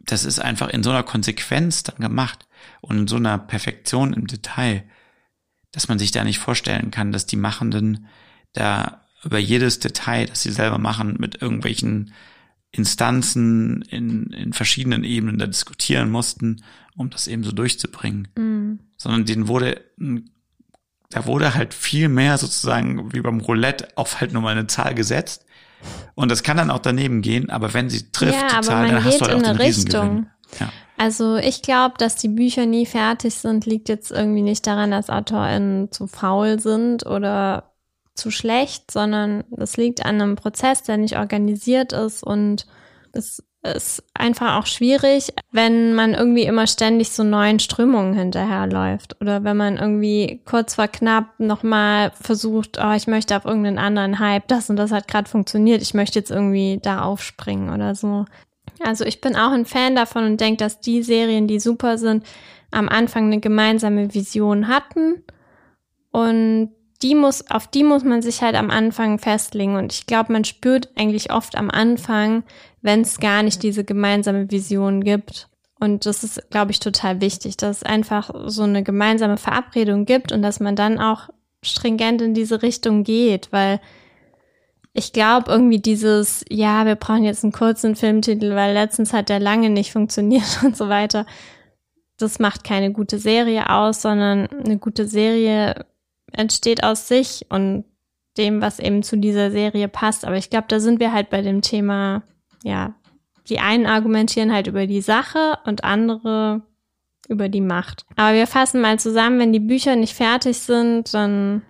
das 0.00 0.24
ist 0.24 0.38
einfach 0.40 0.68
in 0.68 0.82
so 0.82 0.90
einer 0.90 1.02
Konsequenz 1.02 1.82
dann 1.82 1.96
gemacht 1.96 2.46
und 2.80 2.98
in 2.98 3.08
so 3.08 3.16
einer 3.16 3.38
Perfektion 3.38 4.12
im 4.12 4.26
Detail, 4.26 4.84
dass 5.72 5.88
man 5.88 5.98
sich 5.98 6.10
da 6.10 6.22
nicht 6.22 6.38
vorstellen 6.38 6.90
kann, 6.90 7.12
dass 7.12 7.26
die 7.26 7.36
Machenden 7.36 8.06
da 8.52 9.06
über 9.24 9.38
jedes 9.38 9.78
Detail, 9.78 10.26
das 10.26 10.42
sie 10.42 10.52
selber 10.52 10.78
machen, 10.78 11.16
mit 11.18 11.40
irgendwelchen 11.40 12.12
Instanzen 12.76 13.82
in, 13.82 14.32
in 14.32 14.52
verschiedenen 14.52 15.04
Ebenen 15.04 15.38
da 15.38 15.46
diskutieren 15.46 16.10
mussten, 16.10 16.62
um 16.96 17.10
das 17.10 17.26
eben 17.26 17.44
so 17.44 17.52
durchzubringen. 17.52 18.28
Mhm. 18.36 18.80
Sondern 18.96 19.24
denen 19.24 19.48
wurde, 19.48 19.80
da 21.10 21.26
wurde 21.26 21.54
halt 21.54 21.74
viel 21.74 22.08
mehr 22.08 22.38
sozusagen 22.38 23.12
wie 23.12 23.20
beim 23.20 23.40
Roulette 23.40 23.88
auf 23.96 24.20
halt 24.20 24.32
nur 24.32 24.42
mal 24.42 24.52
eine 24.52 24.66
Zahl 24.66 24.94
gesetzt. 24.94 25.44
Und 26.14 26.30
das 26.30 26.42
kann 26.42 26.56
dann 26.56 26.70
auch 26.70 26.78
daneben 26.78 27.22
gehen, 27.22 27.50
aber 27.50 27.74
wenn 27.74 27.90
sie 27.90 28.10
trifft, 28.10 28.34
ja, 28.34 28.60
die 28.60 28.66
Zahl, 28.66 28.88
dann 28.88 29.04
hast 29.04 29.20
du 29.20 29.26
halt 29.26 29.34
auch 29.34 29.42
den 29.42 29.56
Riesengewinn. 29.56 30.26
Ja. 30.58 30.72
Also 30.96 31.36
ich 31.36 31.60
glaube, 31.60 31.96
dass 31.98 32.16
die 32.16 32.28
Bücher 32.28 32.64
nie 32.64 32.86
fertig 32.86 33.34
sind, 33.34 33.66
liegt 33.66 33.88
jetzt 33.88 34.10
irgendwie 34.10 34.42
nicht 34.42 34.66
daran, 34.66 34.90
dass 34.90 35.10
AutorInnen 35.10 35.92
zu 35.92 36.06
faul 36.06 36.58
sind 36.58 37.04
oder 37.04 37.75
zu 38.16 38.30
schlecht, 38.30 38.90
sondern 38.90 39.44
es 39.56 39.76
liegt 39.76 40.04
an 40.04 40.20
einem 40.20 40.36
Prozess, 40.36 40.82
der 40.82 40.96
nicht 40.96 41.18
organisiert 41.18 41.92
ist 41.92 42.22
und 42.22 42.66
es 43.12 43.42
ist 43.74 44.04
einfach 44.14 44.58
auch 44.58 44.66
schwierig, 44.66 45.32
wenn 45.50 45.94
man 45.94 46.14
irgendwie 46.14 46.44
immer 46.44 46.66
ständig 46.66 47.10
so 47.10 47.24
neuen 47.24 47.58
Strömungen 47.58 48.14
hinterherläuft 48.14 49.20
oder 49.20 49.44
wenn 49.44 49.56
man 49.56 49.76
irgendwie 49.76 50.40
kurz 50.44 50.76
vor 50.76 50.88
knapp 50.88 51.38
nochmal 51.38 52.12
versucht, 52.20 52.78
oh, 52.82 52.92
ich 52.92 53.06
möchte 53.06 53.36
auf 53.36 53.44
irgendeinen 53.44 53.78
anderen 53.78 54.18
Hype, 54.18 54.46
das 54.48 54.70
und 54.70 54.76
das 54.76 54.92
hat 54.92 55.08
gerade 55.08 55.28
funktioniert, 55.28 55.82
ich 55.82 55.94
möchte 55.94 56.18
jetzt 56.18 56.30
irgendwie 56.30 56.78
da 56.80 57.02
aufspringen 57.02 57.74
oder 57.74 57.94
so. 57.94 58.24
Also 58.80 59.04
ich 59.04 59.20
bin 59.20 59.36
auch 59.36 59.52
ein 59.52 59.66
Fan 59.66 59.96
davon 59.96 60.24
und 60.24 60.40
denke, 60.40 60.58
dass 60.58 60.80
die 60.80 61.02
Serien, 61.02 61.48
die 61.48 61.60
super 61.60 61.98
sind, 61.98 62.24
am 62.70 62.88
Anfang 62.88 63.26
eine 63.26 63.40
gemeinsame 63.40 64.12
Vision 64.14 64.68
hatten 64.68 65.24
und 66.10 66.70
die 66.98 67.14
muss, 67.14 67.50
auf 67.50 67.66
die 67.66 67.84
muss 67.84 68.04
man 68.04 68.22
sich 68.22 68.42
halt 68.42 68.54
am 68.54 68.70
Anfang 68.70 69.18
festlegen. 69.18 69.76
Und 69.76 69.92
ich 69.92 70.06
glaube, 70.06 70.32
man 70.32 70.44
spürt 70.44 70.90
eigentlich 70.96 71.32
oft 71.32 71.56
am 71.56 71.70
Anfang, 71.70 72.44
wenn 72.82 73.02
es 73.02 73.18
gar 73.18 73.42
nicht 73.42 73.62
diese 73.62 73.84
gemeinsame 73.84 74.50
Vision 74.50 75.02
gibt. 75.02 75.48
Und 75.78 76.06
das 76.06 76.24
ist, 76.24 76.50
glaube 76.50 76.70
ich, 76.70 76.80
total 76.80 77.20
wichtig, 77.20 77.56
dass 77.56 77.78
es 77.78 77.82
einfach 77.82 78.30
so 78.46 78.62
eine 78.62 78.82
gemeinsame 78.82 79.36
Verabredung 79.36 80.06
gibt 80.06 80.32
und 80.32 80.42
dass 80.42 80.60
man 80.60 80.74
dann 80.74 80.98
auch 80.98 81.28
stringent 81.62 82.22
in 82.22 82.34
diese 82.34 82.62
Richtung 82.62 83.04
geht, 83.04 83.52
weil 83.52 83.80
ich 84.94 85.12
glaube 85.12 85.50
irgendwie 85.50 85.80
dieses, 85.80 86.44
ja, 86.48 86.86
wir 86.86 86.94
brauchen 86.94 87.24
jetzt 87.24 87.44
einen 87.44 87.52
kurzen 87.52 87.96
Filmtitel, 87.96 88.54
weil 88.54 88.72
letztens 88.72 89.12
hat 89.12 89.28
der 89.28 89.40
lange 89.40 89.68
nicht 89.68 89.92
funktioniert 89.92 90.60
und 90.64 90.76
so 90.76 90.88
weiter. 90.88 91.26
Das 92.16 92.38
macht 92.38 92.64
keine 92.64 92.92
gute 92.92 93.18
Serie 93.18 93.68
aus, 93.68 94.00
sondern 94.00 94.46
eine 94.46 94.78
gute 94.78 95.06
Serie 95.06 95.84
entsteht 96.32 96.84
aus 96.84 97.08
sich 97.08 97.46
und 97.48 97.84
dem, 98.36 98.60
was 98.60 98.78
eben 98.78 99.02
zu 99.02 99.16
dieser 99.16 99.50
Serie 99.50 99.88
passt. 99.88 100.24
Aber 100.24 100.36
ich 100.36 100.50
glaube, 100.50 100.66
da 100.68 100.80
sind 100.80 101.00
wir 101.00 101.12
halt 101.12 101.30
bei 101.30 101.42
dem 101.42 101.62
Thema, 101.62 102.22
ja, 102.62 102.94
die 103.48 103.60
einen 103.60 103.86
argumentieren 103.86 104.52
halt 104.52 104.66
über 104.66 104.86
die 104.86 105.00
Sache 105.00 105.58
und 105.64 105.84
andere 105.84 106.62
über 107.28 107.48
die 107.48 107.60
Macht. 107.60 108.04
Aber 108.16 108.36
wir 108.36 108.46
fassen 108.46 108.80
mal 108.80 108.98
zusammen, 108.98 109.38
wenn 109.38 109.52
die 109.52 109.60
Bücher 109.60 109.96
nicht 109.96 110.14
fertig 110.14 110.58
sind, 110.58 111.12
dann 111.14 111.62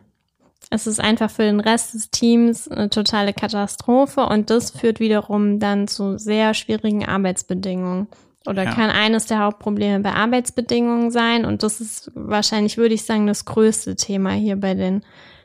ist 0.70 0.86
es 0.86 0.98
einfach 0.98 1.30
für 1.30 1.44
den 1.44 1.60
Rest 1.60 1.94
des 1.94 2.10
Teams 2.10 2.68
eine 2.68 2.90
totale 2.90 3.32
Katastrophe 3.32 4.26
und 4.26 4.50
das 4.50 4.70
führt 4.70 5.00
wiederum 5.00 5.60
dann 5.60 5.86
zu 5.86 6.18
sehr 6.18 6.54
schwierigen 6.54 7.06
Arbeitsbedingungen. 7.06 8.08
Oder 8.46 8.64
ja. 8.64 8.72
kann 8.72 8.90
eines 8.90 9.26
der 9.26 9.40
Hauptprobleme 9.40 10.00
bei 10.00 10.12
Arbeitsbedingungen 10.12 11.10
sein. 11.10 11.44
Und 11.44 11.62
das 11.62 11.80
ist 11.80 12.10
wahrscheinlich, 12.14 12.76
würde 12.76 12.94
ich 12.94 13.04
sagen, 13.04 13.26
das 13.26 13.44
größte 13.44 13.96
Thema 13.96 14.32
hier 14.32 14.56
bei 14.56 14.74
den 14.74 15.02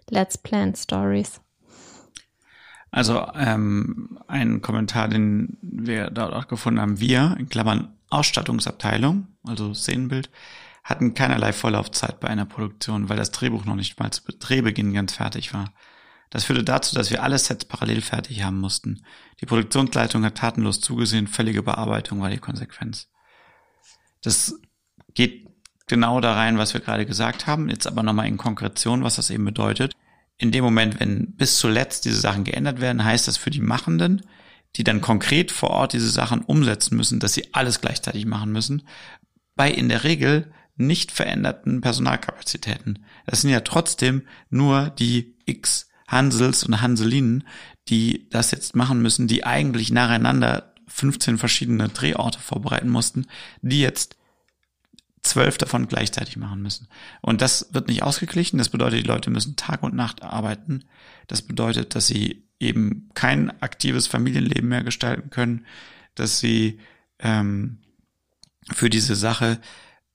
Let's 0.10 0.38
Plan 0.38 0.76
Stories. 0.76 1.42
Also 2.92 3.26
ähm, 3.36 4.20
ein 4.28 4.62
Kommentar, 4.62 5.08
den 5.08 5.58
wir 5.62 6.10
dort 6.10 6.34
auch 6.34 6.48
gefunden 6.48 6.82
haben. 6.82 7.00
Wir, 7.00 7.36
in 7.40 7.48
Klammern 7.48 7.94
Ausstattungsabteilung, 8.10 9.28
also 9.48 9.74
Szenenbild, 9.74 10.30
hatten 10.84 11.14
keinerlei 11.14 11.54
Vorlaufzeit 11.54 12.20
bei 12.20 12.28
einer 12.28 12.46
Produktion, 12.46 13.08
weil 13.08 13.18
das 13.18 13.32
Drehbuch 13.32 13.66
noch 13.66 13.76
nicht 13.76 14.00
mal 14.00 14.12
zu 14.12 14.24
Drehbeginn 14.32 14.94
ganz 14.94 15.14
fertig 15.14 15.54
war. 15.54 15.72
Das 16.32 16.46
führte 16.46 16.64
dazu, 16.64 16.96
dass 16.96 17.12
wir 17.12 17.22
alle 17.22 17.38
Sets 17.38 17.66
parallel 17.66 18.02
fertig 18.02 18.42
haben 18.42 18.58
mussten. 18.58 19.04
Die 19.42 19.46
Produktionsleitung 19.46 20.24
hat 20.26 20.36
tatenlos 20.38 20.80
zugesehen, 20.80 21.28
völlige 21.28 21.62
Bearbeitung 21.62 22.22
war 22.22 22.30
die 22.30 22.38
Konsequenz. 22.38 23.10
Das 24.22 24.56
geht 25.14 25.48
genau 25.88 26.22
da 26.22 26.34
rein, 26.34 26.58
was 26.58 26.74
wir 26.74 26.80
gerade 26.80 27.06
gesagt 27.06 27.48
haben, 27.48 27.70
jetzt 27.70 27.86
aber 27.86 28.02
nochmal 28.02 28.28
in 28.28 28.38
Konkretion, 28.38 29.04
was 29.04 29.18
das 29.18 29.30
eben 29.30 29.44
bedeutet. 29.44 29.94
In 30.38 30.52
dem 30.52 30.64
Moment, 30.64 31.02
wenn 31.02 31.36
bis 31.36 31.60
zuletzt 31.60 32.06
diese 32.06 32.20
Sachen 32.20 32.46
geändert 32.46 32.80
werden, 32.80 33.04
heißt 33.04 33.28
das 33.28 33.36
für 33.36 33.50
die 33.50 33.60
Machenden, 33.60 34.22
die 34.78 34.86
dann 34.86 35.02
konkret 35.02 35.52
vor 35.52 35.72
Ort 35.72 35.92
diese 35.92 36.10
Sachen 36.10 36.42
umsetzen 36.44 36.96
müssen, 36.96 37.20
dass 37.20 37.34
sie 37.34 37.54
alles 37.54 37.82
gleichzeitig 37.82 38.26
machen 38.26 38.54
müssen, 38.54 38.84
bei 39.58 39.70
in 39.70 39.90
der 39.90 40.06
Regel 40.06 40.54
nicht 40.78 41.12
veränderten 41.12 41.82
Personalkapazitäten. 41.82 43.06
Das 43.26 43.42
sind 43.42 43.50
ja 43.50 43.60
trotzdem 43.60 44.26
nur 44.50 44.90
die 44.92 45.36
X 45.46 45.91
Hansels 46.12 46.64
und 46.64 46.82
Hanselinen, 46.82 47.48
die 47.88 48.28
das 48.30 48.52
jetzt 48.52 48.76
machen 48.76 49.02
müssen, 49.02 49.28
die 49.28 49.46
eigentlich 49.46 49.92
nacheinander 49.92 50.74
15 50.88 51.38
verschiedene 51.38 51.88
Drehorte 51.90 52.40
vorbereiten 52.40 52.90
mussten, 52.90 53.28
die 53.62 53.82
jetzt 53.82 54.18
zwölf 55.24 55.58
davon 55.58 55.88
gleichzeitig 55.88 56.38
machen 56.38 56.62
müssen. 56.62 56.88
Und 57.22 57.42
das 57.42 57.70
wird 57.72 57.88
nicht 57.88 58.04
ausgeglichen. 58.04 58.58
Das 58.58 58.70
bedeutet, 58.70 59.04
die 59.04 59.08
Leute 59.08 59.30
müssen 59.30 59.56
Tag 59.56 59.84
und 59.84 59.96
Nacht 59.96 60.24
arbeiten. 60.24 60.86
Das 61.28 61.42
bedeutet, 61.42 61.96
dass 61.96 62.08
sie 62.08 62.44
eben 62.60 63.10
kein 63.14 63.62
aktives 63.62 64.08
Familienleben 64.08 64.70
mehr 64.70 64.84
gestalten 64.84 65.30
können, 65.30 65.66
dass 66.16 66.40
sie 66.40 66.80
ähm, 67.20 67.80
für 68.72 68.90
diese 68.90 69.16
Sache 69.16 69.60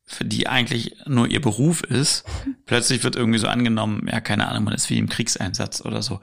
für 0.06 0.24
die 0.24 0.46
eigentlich 0.46 0.96
nur 1.06 1.28
ihr 1.28 1.40
Beruf 1.40 1.82
ist, 1.82 2.24
plötzlich 2.64 3.02
wird 3.02 3.16
irgendwie 3.16 3.40
so 3.40 3.48
angenommen, 3.48 4.06
ja, 4.10 4.20
keine 4.20 4.48
Ahnung, 4.48 4.64
man 4.64 4.74
ist 4.74 4.88
wie 4.88 4.98
im 4.98 5.08
Kriegseinsatz 5.08 5.84
oder 5.84 6.00
so. 6.00 6.20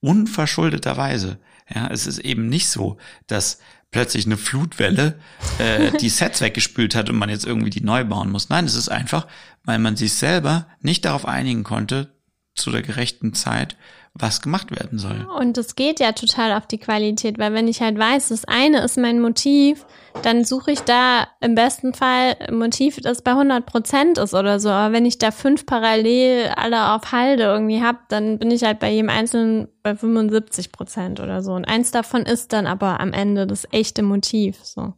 Unverschuldeterweise. 0.00 1.38
Ja, 1.74 1.88
es 1.88 2.06
ist 2.06 2.18
eben 2.18 2.48
nicht 2.48 2.68
so, 2.68 2.98
dass 3.26 3.58
plötzlich 3.90 4.26
eine 4.26 4.36
Flutwelle 4.36 5.18
äh, 5.58 5.96
die 5.98 6.08
Sets 6.08 6.40
weggespült 6.40 6.94
hat 6.94 7.10
und 7.10 7.16
man 7.16 7.30
jetzt 7.30 7.46
irgendwie 7.46 7.70
die 7.70 7.80
neu 7.80 8.04
bauen 8.04 8.30
muss. 8.30 8.48
Nein, 8.48 8.66
es 8.66 8.74
ist 8.74 8.88
einfach, 8.88 9.26
weil 9.64 9.78
man 9.78 9.96
sich 9.96 10.14
selber 10.14 10.68
nicht 10.80 11.04
darauf 11.04 11.26
einigen 11.26 11.64
konnte, 11.64 12.12
zu 12.54 12.70
der 12.70 12.82
gerechten 12.82 13.34
Zeit, 13.34 13.76
was 14.16 14.40
gemacht 14.40 14.70
werden 14.70 14.98
soll. 14.98 15.26
Und 15.40 15.58
es 15.58 15.74
geht 15.74 15.98
ja 15.98 16.12
total 16.12 16.52
auf 16.52 16.68
die 16.68 16.78
Qualität, 16.78 17.36
weil 17.38 17.52
wenn 17.52 17.66
ich 17.66 17.80
halt 17.80 17.98
weiß, 17.98 18.28
das 18.28 18.44
eine 18.44 18.80
ist 18.82 18.96
mein 18.96 19.20
Motiv, 19.20 19.84
dann 20.22 20.44
suche 20.44 20.70
ich 20.70 20.80
da 20.80 21.26
im 21.40 21.56
besten 21.56 21.94
Fall 21.94 22.36
ein 22.38 22.56
Motiv, 22.56 23.00
das 23.02 23.22
bei 23.22 23.32
100 23.32 23.66
Prozent 23.66 24.18
ist 24.18 24.32
oder 24.32 24.60
so. 24.60 24.70
Aber 24.70 24.94
wenn 24.94 25.04
ich 25.04 25.18
da 25.18 25.32
fünf 25.32 25.66
parallel 25.66 26.52
alle 26.54 26.92
auf 26.92 27.10
Halde 27.10 27.42
irgendwie 27.42 27.82
hab, 27.82 28.08
dann 28.08 28.38
bin 28.38 28.52
ich 28.52 28.62
halt 28.62 28.78
bei 28.78 28.92
jedem 28.92 29.10
einzelnen 29.10 29.66
bei 29.82 29.96
75 29.96 30.70
Prozent 30.70 31.18
oder 31.18 31.42
so. 31.42 31.52
Und 31.52 31.64
eins 31.64 31.90
davon 31.90 32.22
ist 32.22 32.52
dann 32.52 32.68
aber 32.68 33.00
am 33.00 33.12
Ende 33.12 33.48
das 33.48 33.66
echte 33.72 34.04
Motiv, 34.04 34.58
so. 34.62 34.94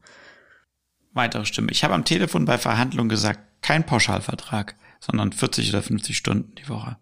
Weitere 1.14 1.46
Stimme. 1.46 1.72
Ich 1.72 1.82
habe 1.82 1.94
am 1.94 2.04
Telefon 2.04 2.44
bei 2.44 2.58
Verhandlungen 2.58 3.08
gesagt, 3.08 3.40
kein 3.62 3.86
Pauschalvertrag, 3.86 4.76
sondern 5.00 5.32
40 5.32 5.70
oder 5.70 5.82
50 5.82 6.14
Stunden 6.14 6.54
die 6.56 6.68
Woche. 6.68 6.98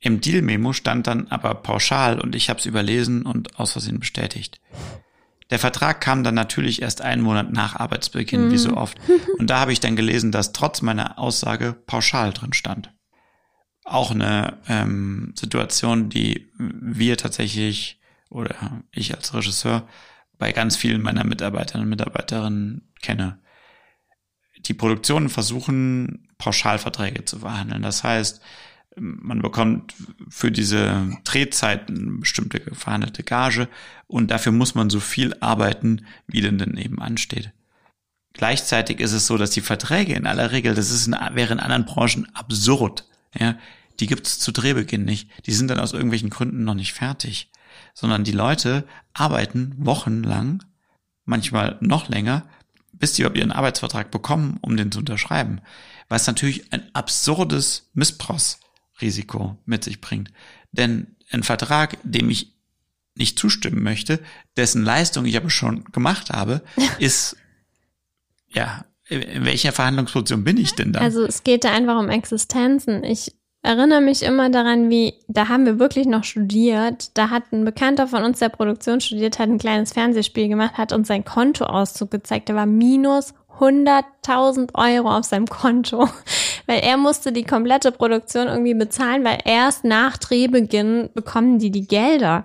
Im 0.00 0.20
Deal-Memo 0.20 0.72
stand 0.72 1.06
dann 1.06 1.28
aber 1.28 1.54
pauschal 1.54 2.20
und 2.20 2.34
ich 2.34 2.48
habe 2.48 2.58
es 2.58 2.66
überlesen 2.66 3.26
und 3.26 3.58
aus 3.60 3.72
Versehen 3.72 4.00
bestätigt. 4.00 4.60
Der 5.50 5.58
Vertrag 5.58 6.00
kam 6.00 6.24
dann 6.24 6.34
natürlich 6.34 6.80
erst 6.80 7.02
einen 7.02 7.22
Monat 7.22 7.52
nach 7.52 7.76
Arbeitsbeginn, 7.76 8.46
mhm. 8.46 8.52
wie 8.52 8.58
so 8.58 8.70
mhm. 8.70 8.76
oft. 8.76 8.98
Und 9.38 9.50
da 9.50 9.60
habe 9.60 9.72
ich 9.72 9.80
dann 9.80 9.96
gelesen, 9.96 10.32
dass 10.32 10.52
trotz 10.52 10.80
meiner 10.80 11.18
Aussage 11.18 11.74
pauschal 11.86 12.32
drin 12.32 12.52
stand. 12.52 12.92
Auch 13.84 14.12
eine 14.12 14.58
ähm, 14.68 15.34
Situation, 15.36 16.08
die 16.08 16.50
wir 16.56 17.16
tatsächlich 17.16 18.00
oder 18.30 18.82
ich 18.92 19.14
als 19.14 19.34
Regisseur 19.34 19.88
bei 20.38 20.52
ganz 20.52 20.76
vielen 20.76 21.02
meiner 21.02 21.24
Mitarbeiterinnen 21.24 21.86
und 21.86 21.90
Mitarbeiterinnen 21.90 22.92
kenne. 23.02 23.40
Die 24.66 24.74
Produktionen 24.74 25.28
versuchen, 25.28 26.28
Pauschalverträge 26.38 27.24
zu 27.24 27.40
verhandeln. 27.40 27.82
Das 27.82 28.04
heißt, 28.04 28.40
man 28.96 29.40
bekommt 29.40 29.94
für 30.28 30.50
diese 30.50 31.16
Drehzeiten 31.24 32.20
bestimmte 32.20 32.74
verhandelte 32.74 33.22
Gage 33.22 33.68
und 34.06 34.30
dafür 34.30 34.52
muss 34.52 34.74
man 34.74 34.90
so 34.90 35.00
viel 35.00 35.34
arbeiten, 35.40 36.06
wie 36.26 36.40
denn 36.40 36.58
denn 36.58 36.76
eben 36.76 37.00
ansteht. 37.00 37.52
Gleichzeitig 38.32 39.00
ist 39.00 39.12
es 39.12 39.26
so, 39.26 39.36
dass 39.38 39.50
die 39.50 39.60
Verträge 39.60 40.14
in 40.14 40.26
aller 40.26 40.52
Regel, 40.52 40.74
das 40.74 40.90
ist 40.90 41.06
in, 41.06 41.16
wäre 41.34 41.52
in 41.52 41.60
anderen 41.60 41.84
Branchen 41.84 42.28
absurd, 42.34 43.06
ja, 43.38 43.56
die 44.00 44.06
gibt's 44.06 44.38
zu 44.38 44.50
Drehbeginn 44.50 45.04
nicht. 45.04 45.28
Die 45.46 45.52
sind 45.52 45.68
dann 45.68 45.78
aus 45.78 45.92
irgendwelchen 45.92 46.30
Gründen 46.30 46.64
noch 46.64 46.74
nicht 46.74 46.94
fertig. 46.94 47.50
Sondern 47.94 48.24
die 48.24 48.32
Leute 48.32 48.84
arbeiten 49.12 49.74
wochenlang, 49.78 50.64
manchmal 51.24 51.76
noch 51.80 52.08
länger, 52.08 52.48
bis 52.92 53.12
die 53.12 53.22
überhaupt 53.22 53.38
ihren 53.38 53.52
Arbeitsvertrag 53.52 54.10
bekommen, 54.10 54.58
um 54.62 54.76
den 54.76 54.90
zu 54.90 55.00
unterschreiben. 55.00 55.60
Was 56.08 56.26
natürlich 56.26 56.72
ein 56.72 56.82
absurdes 56.94 57.90
Missbrauchsrisiko 59.00 59.56
mit 59.64 59.84
sich 59.84 60.00
bringt. 60.00 60.30
Denn 60.72 61.16
ein 61.30 61.42
Vertrag, 61.42 61.98
dem 62.02 62.30
ich 62.30 62.54
nicht 63.16 63.38
zustimmen 63.38 63.82
möchte, 63.82 64.20
dessen 64.56 64.84
Leistung 64.84 65.24
ich 65.26 65.36
aber 65.36 65.50
schon 65.50 65.84
gemacht 65.92 66.30
habe, 66.30 66.62
ist, 66.98 67.36
ja, 68.48 68.84
in 69.08 69.44
welcher 69.44 69.72
Verhandlungsposition 69.72 70.44
bin 70.44 70.56
ich 70.56 70.74
denn 70.74 70.92
da? 70.92 71.00
Also 71.00 71.24
es 71.24 71.42
geht 71.42 71.64
da 71.64 71.72
einfach 71.72 71.98
um 71.98 72.08
Existenzen. 72.08 73.02
Ich 73.02 73.34
erinnere 73.62 74.00
mich 74.00 74.22
immer 74.22 74.50
daran, 74.50 74.88
wie, 74.88 75.14
da 75.26 75.48
haben 75.48 75.66
wir 75.66 75.80
wirklich 75.80 76.06
noch 76.06 76.22
studiert. 76.22 77.10
Da 77.18 77.30
hat 77.30 77.52
ein 77.52 77.64
Bekannter 77.64 78.06
von 78.06 78.22
uns, 78.22 78.38
der 78.38 78.50
Produktion 78.50 79.00
studiert 79.00 79.40
hat, 79.40 79.48
ein 79.48 79.58
kleines 79.58 79.92
Fernsehspiel 79.92 80.48
gemacht, 80.48 80.78
hat 80.78 80.92
uns 80.92 81.08
sein 81.08 81.24
Kontoauszug 81.24 82.12
gezeigt. 82.12 82.48
Der 82.48 82.56
war 82.56 82.66
minus 82.66 83.34
100.000 83.58 84.74
Euro 84.74 85.16
auf 85.16 85.24
seinem 85.24 85.46
Konto, 85.46 86.08
weil 86.70 86.84
er 86.84 86.96
musste 86.96 87.32
die 87.32 87.42
komplette 87.42 87.90
Produktion 87.90 88.46
irgendwie 88.46 88.74
bezahlen, 88.74 89.24
weil 89.24 89.38
erst 89.44 89.82
nach 89.82 90.16
Drehbeginn 90.18 91.10
bekommen 91.14 91.58
die 91.58 91.72
die 91.72 91.88
Gelder. 91.88 92.44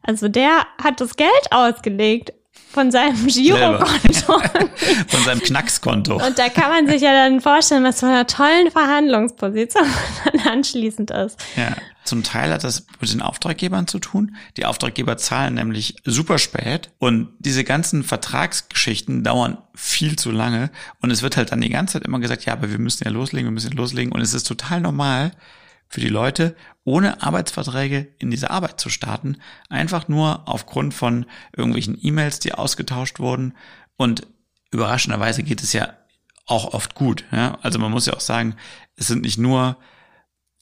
Also 0.00 0.28
der 0.28 0.62
hat 0.82 1.02
das 1.02 1.14
Geld 1.14 1.30
ausgelegt 1.50 2.32
von 2.72 2.90
seinem 2.90 3.26
Girokonto. 3.26 4.40
von 5.08 5.24
seinem 5.24 5.40
Knackskonto. 5.40 6.24
Und 6.24 6.38
da 6.38 6.48
kann 6.48 6.70
man 6.70 6.88
sich 6.88 7.02
ja 7.02 7.12
dann 7.12 7.40
vorstellen, 7.40 7.84
was 7.84 8.00
für 8.00 8.06
eine 8.06 8.26
tollen 8.26 8.70
Verhandlungsposition 8.70 9.84
dann 10.24 10.40
anschließend 10.52 11.10
ist. 11.10 11.38
Ja, 11.56 11.76
zum 12.04 12.22
Teil 12.22 12.52
hat 12.52 12.64
das 12.64 12.86
mit 13.00 13.12
den 13.12 13.22
Auftraggebern 13.22 13.86
zu 13.86 13.98
tun. 13.98 14.36
Die 14.56 14.64
Auftraggeber 14.64 15.16
zahlen 15.16 15.54
nämlich 15.54 15.96
super 16.04 16.38
spät 16.38 16.90
und 16.98 17.28
diese 17.38 17.64
ganzen 17.64 18.04
Vertragsgeschichten 18.04 19.24
dauern 19.24 19.58
viel 19.74 20.16
zu 20.16 20.30
lange 20.30 20.70
und 21.02 21.10
es 21.10 21.22
wird 21.22 21.36
halt 21.36 21.52
dann 21.52 21.60
die 21.60 21.68
ganze 21.70 21.94
Zeit 21.94 22.04
immer 22.04 22.20
gesagt, 22.20 22.44
ja, 22.44 22.52
aber 22.52 22.70
wir 22.70 22.78
müssen 22.78 23.04
ja 23.04 23.10
loslegen, 23.10 23.48
wir 23.48 23.52
müssen 23.52 23.72
ja 23.72 23.76
loslegen 23.76 24.12
und 24.12 24.20
es 24.20 24.34
ist 24.34 24.46
total 24.46 24.80
normal, 24.80 25.32
für 25.90 26.00
die 26.00 26.08
Leute, 26.08 26.56
ohne 26.84 27.20
Arbeitsverträge 27.22 28.08
in 28.18 28.30
diese 28.30 28.50
Arbeit 28.50 28.80
zu 28.80 28.88
starten, 28.88 29.38
einfach 29.68 30.08
nur 30.08 30.48
aufgrund 30.48 30.94
von 30.94 31.26
irgendwelchen 31.54 31.98
E-Mails, 32.00 32.38
die 32.38 32.54
ausgetauscht 32.54 33.18
wurden. 33.18 33.54
Und 33.96 34.26
überraschenderweise 34.70 35.42
geht 35.42 35.62
es 35.62 35.72
ja 35.72 35.92
auch 36.46 36.72
oft 36.72 36.94
gut. 36.94 37.24
Ja? 37.32 37.58
Also 37.62 37.78
man 37.80 37.90
muss 37.90 38.06
ja 38.06 38.14
auch 38.14 38.20
sagen, 38.20 38.54
es 38.96 39.08
sind 39.08 39.22
nicht 39.22 39.36
nur 39.36 39.76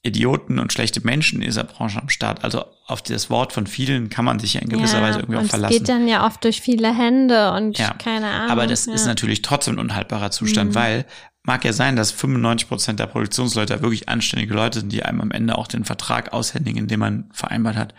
Idioten 0.03 0.59
und 0.59 0.73
schlechte 0.73 1.05
Menschen 1.05 1.41
in 1.41 1.47
dieser 1.47 1.65
Branche 1.65 2.01
am 2.01 2.09
Start. 2.09 2.43
Also 2.43 2.65
auf 2.87 3.03
das 3.03 3.29
Wort 3.29 3.53
von 3.53 3.67
vielen 3.67 4.09
kann 4.09 4.25
man 4.25 4.39
sich 4.39 4.55
ja 4.55 4.63
in 4.63 4.71
gewisser 4.71 4.99
ja, 4.99 5.03
Weise 5.03 5.19
irgendwie 5.19 5.41
auch 5.41 5.45
verlassen. 5.45 5.75
Es 5.75 5.79
geht 5.81 5.89
dann 5.89 6.09
ja 6.09 6.25
oft 6.25 6.43
durch 6.43 6.63
viele 6.63 6.97
Hände 6.97 7.53
und 7.53 7.79
ja, 7.79 7.93
keine 7.95 8.29
Ahnung. 8.29 8.51
Aber 8.51 8.67
das 8.67 8.87
ja. 8.87 8.95
ist 8.95 9.07
natürlich 9.07 9.43
trotzdem 9.43 9.75
ein 9.75 9.81
unhaltbarer 9.81 10.31
Zustand, 10.31 10.71
Mhm. 10.71 10.75
weil 10.75 11.05
mag 11.43 11.65
ja 11.65 11.73
sein, 11.73 11.97
dass 11.97 12.11
95 12.13 12.69
Prozent 12.69 13.01
der 13.01 13.07
Produktionsleute 13.07 13.81
wirklich 13.83 14.09
anständige 14.09 14.55
Leute 14.55 14.81
sind, 14.81 14.93
die 14.93 15.03
einem 15.03 15.21
am 15.21 15.31
Ende 15.31 15.57
auch 15.57 15.67
den 15.67 15.85
Vertrag 15.85 16.33
aushändigen, 16.33 16.89
den 16.89 17.01
man 17.01 17.31
vereinbart 17.33 17.77
hat. 17.77 17.95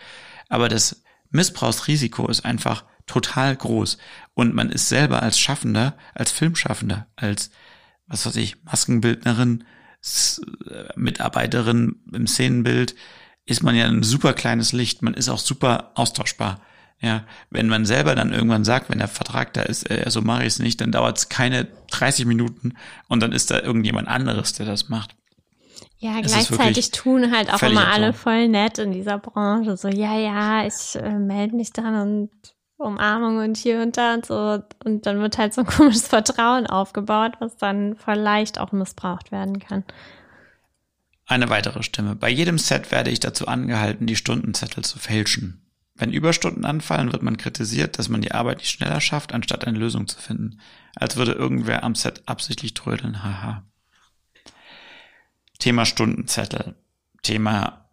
Aber 0.48 0.68
das 0.68 1.02
Missbrauchsrisiko 1.30 2.28
ist 2.28 2.44
einfach 2.44 2.84
total 3.06 3.56
groß. 3.56 3.98
Und 4.34 4.54
man 4.54 4.70
ist 4.70 4.88
selber 4.88 5.22
als 5.22 5.38
Schaffender, 5.38 5.96
als 6.14 6.30
Filmschaffender, 6.30 7.08
als, 7.16 7.50
was 8.06 8.26
weiß 8.26 8.36
ich, 8.36 8.62
Maskenbildnerin, 8.64 9.64
äh, 10.70 10.84
Mitarbeiterin 10.96 12.02
im 12.12 12.26
Szenenbild, 12.26 12.94
ist 13.46 13.62
man 13.62 13.74
ja 13.74 13.86
ein 13.86 14.02
super 14.02 14.32
kleines 14.32 14.72
Licht. 14.72 15.02
Man 15.02 15.14
ist 15.14 15.28
auch 15.28 15.38
super 15.38 15.92
austauschbar. 15.94 16.60
Ja, 17.02 17.24
wenn 17.48 17.68
man 17.68 17.86
selber 17.86 18.14
dann 18.14 18.32
irgendwann 18.32 18.64
sagt, 18.64 18.90
wenn 18.90 18.98
der 18.98 19.08
Vertrag 19.08 19.54
da 19.54 19.62
ist, 19.62 19.90
äh, 19.90 20.04
so 20.10 20.20
mache 20.20 20.42
ich 20.42 20.48
es 20.48 20.58
nicht, 20.58 20.80
dann 20.82 20.92
dauert 20.92 21.16
es 21.16 21.28
keine 21.30 21.66
30 21.90 22.26
Minuten 22.26 22.74
und 23.08 23.20
dann 23.20 23.32
ist 23.32 23.50
da 23.50 23.60
irgendjemand 23.60 24.06
anderes, 24.06 24.52
der 24.52 24.66
das 24.66 24.90
macht. 24.90 25.14
Ja, 25.98 26.18
Es 26.20 26.32
gleichzeitig 26.32 26.90
tun 26.90 27.30
halt 27.30 27.52
auch 27.52 27.62
immer 27.62 27.88
alle 27.88 28.12
voll 28.12 28.48
nett 28.48 28.78
in 28.78 28.92
dieser 28.92 29.18
Branche. 29.18 29.76
So, 29.76 29.88
ja, 29.88 30.18
ja, 30.18 30.66
ich 30.66 30.96
äh, 30.96 31.18
melde 31.18 31.56
mich 31.56 31.72
dann 31.72 31.94
und 31.94 32.30
Umarmung 32.76 33.38
und 33.38 33.56
hier 33.56 33.80
und 33.82 33.96
da 33.96 34.14
und 34.14 34.26
so. 34.26 34.62
Und 34.84 35.06
dann 35.06 35.20
wird 35.20 35.38
halt 35.38 35.54
so 35.54 35.60
ein 35.60 35.66
komisches 35.76 36.08
Vertrauen 36.08 36.66
aufgebaut, 36.66 37.32
was 37.38 37.56
dann 37.56 37.96
voll 37.96 38.16
leicht 38.16 38.58
auch 38.58 38.72
missbraucht 38.72 39.30
werden 39.30 39.58
kann. 39.58 39.84
Eine 41.26 41.48
weitere 41.48 41.82
Stimme. 41.82 42.16
Bei 42.16 42.28
jedem 42.28 42.58
Set 42.58 42.90
werde 42.90 43.10
ich 43.10 43.20
dazu 43.20 43.46
angehalten, 43.46 44.06
die 44.06 44.16
Stundenzettel 44.16 44.84
zu 44.84 44.98
fälschen. 44.98 45.62
Wenn 46.00 46.14
Überstunden 46.14 46.64
anfallen, 46.64 47.12
wird 47.12 47.22
man 47.22 47.36
kritisiert, 47.36 47.98
dass 47.98 48.08
man 48.08 48.22
die 48.22 48.32
Arbeit 48.32 48.58
nicht 48.58 48.70
schneller 48.70 49.02
schafft, 49.02 49.34
anstatt 49.34 49.66
eine 49.66 49.78
Lösung 49.78 50.08
zu 50.08 50.18
finden. 50.18 50.58
Als 50.96 51.16
würde 51.16 51.32
irgendwer 51.32 51.84
am 51.84 51.94
Set 51.94 52.22
absichtlich 52.24 52.72
trödeln. 52.72 53.22
Haha. 53.22 53.64
Thema 55.58 55.84
Stundenzettel. 55.84 56.74
Thema, 57.22 57.90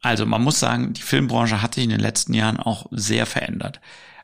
also 0.00 0.24
man 0.24 0.42
muss 0.42 0.58
sagen, 0.58 0.94
die 0.94 1.02
Filmbranche 1.02 1.60
hat 1.60 1.74
sich 1.74 1.84
in 1.84 1.90
den 1.90 2.00
letzten 2.00 2.32
Jahren 2.32 2.56
auch 2.56 2.86
sehr 2.90 3.26
verändert. 3.26 3.82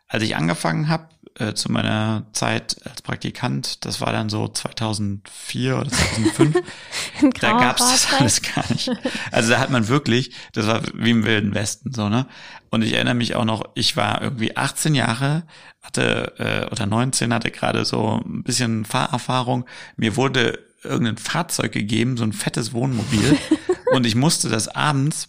Als 0.08 0.22
ich 0.22 0.34
angefangen 0.34 0.88
habe, 0.88 1.10
äh, 1.38 1.54
zu 1.54 1.70
meiner 1.70 2.26
Zeit 2.32 2.76
als 2.84 3.02
Praktikant, 3.02 3.84
das 3.84 4.00
war 4.00 4.12
dann 4.12 4.28
so 4.28 4.48
2004 4.48 5.78
oder 5.78 5.90
2005, 5.90 6.56
da 7.40 7.52
gab's 7.52 7.80
das 7.80 8.12
alles 8.12 8.42
gar 8.42 8.64
nicht. 8.70 8.90
Also 9.30 9.50
da 9.50 9.58
hat 9.58 9.70
man 9.70 9.88
wirklich, 9.88 10.32
das 10.52 10.66
war 10.66 10.82
wie 10.94 11.10
im 11.10 11.24
Wilden 11.24 11.54
Westen 11.54 11.92
so, 11.92 12.08
ne? 12.08 12.26
Und 12.70 12.82
ich 12.82 12.92
erinnere 12.92 13.14
mich 13.14 13.34
auch 13.34 13.44
noch, 13.44 13.64
ich 13.74 13.96
war 13.96 14.22
irgendwie 14.22 14.56
18 14.56 14.94
Jahre, 14.94 15.44
hatte 15.82 16.34
äh, 16.38 16.70
oder 16.70 16.86
19, 16.86 17.34
hatte 17.34 17.50
gerade 17.50 17.84
so 17.84 18.20
ein 18.24 18.42
bisschen 18.42 18.84
Fahrerfahrung. 18.84 19.66
Mir 19.96 20.16
wurde 20.16 20.58
irgendein 20.82 21.18
Fahrzeug 21.18 21.72
gegeben, 21.72 22.16
so 22.16 22.24
ein 22.24 22.32
fettes 22.32 22.72
Wohnmobil, 22.72 23.38
und 23.92 24.06
ich 24.06 24.14
musste 24.14 24.48
das 24.48 24.68
abends 24.68 25.28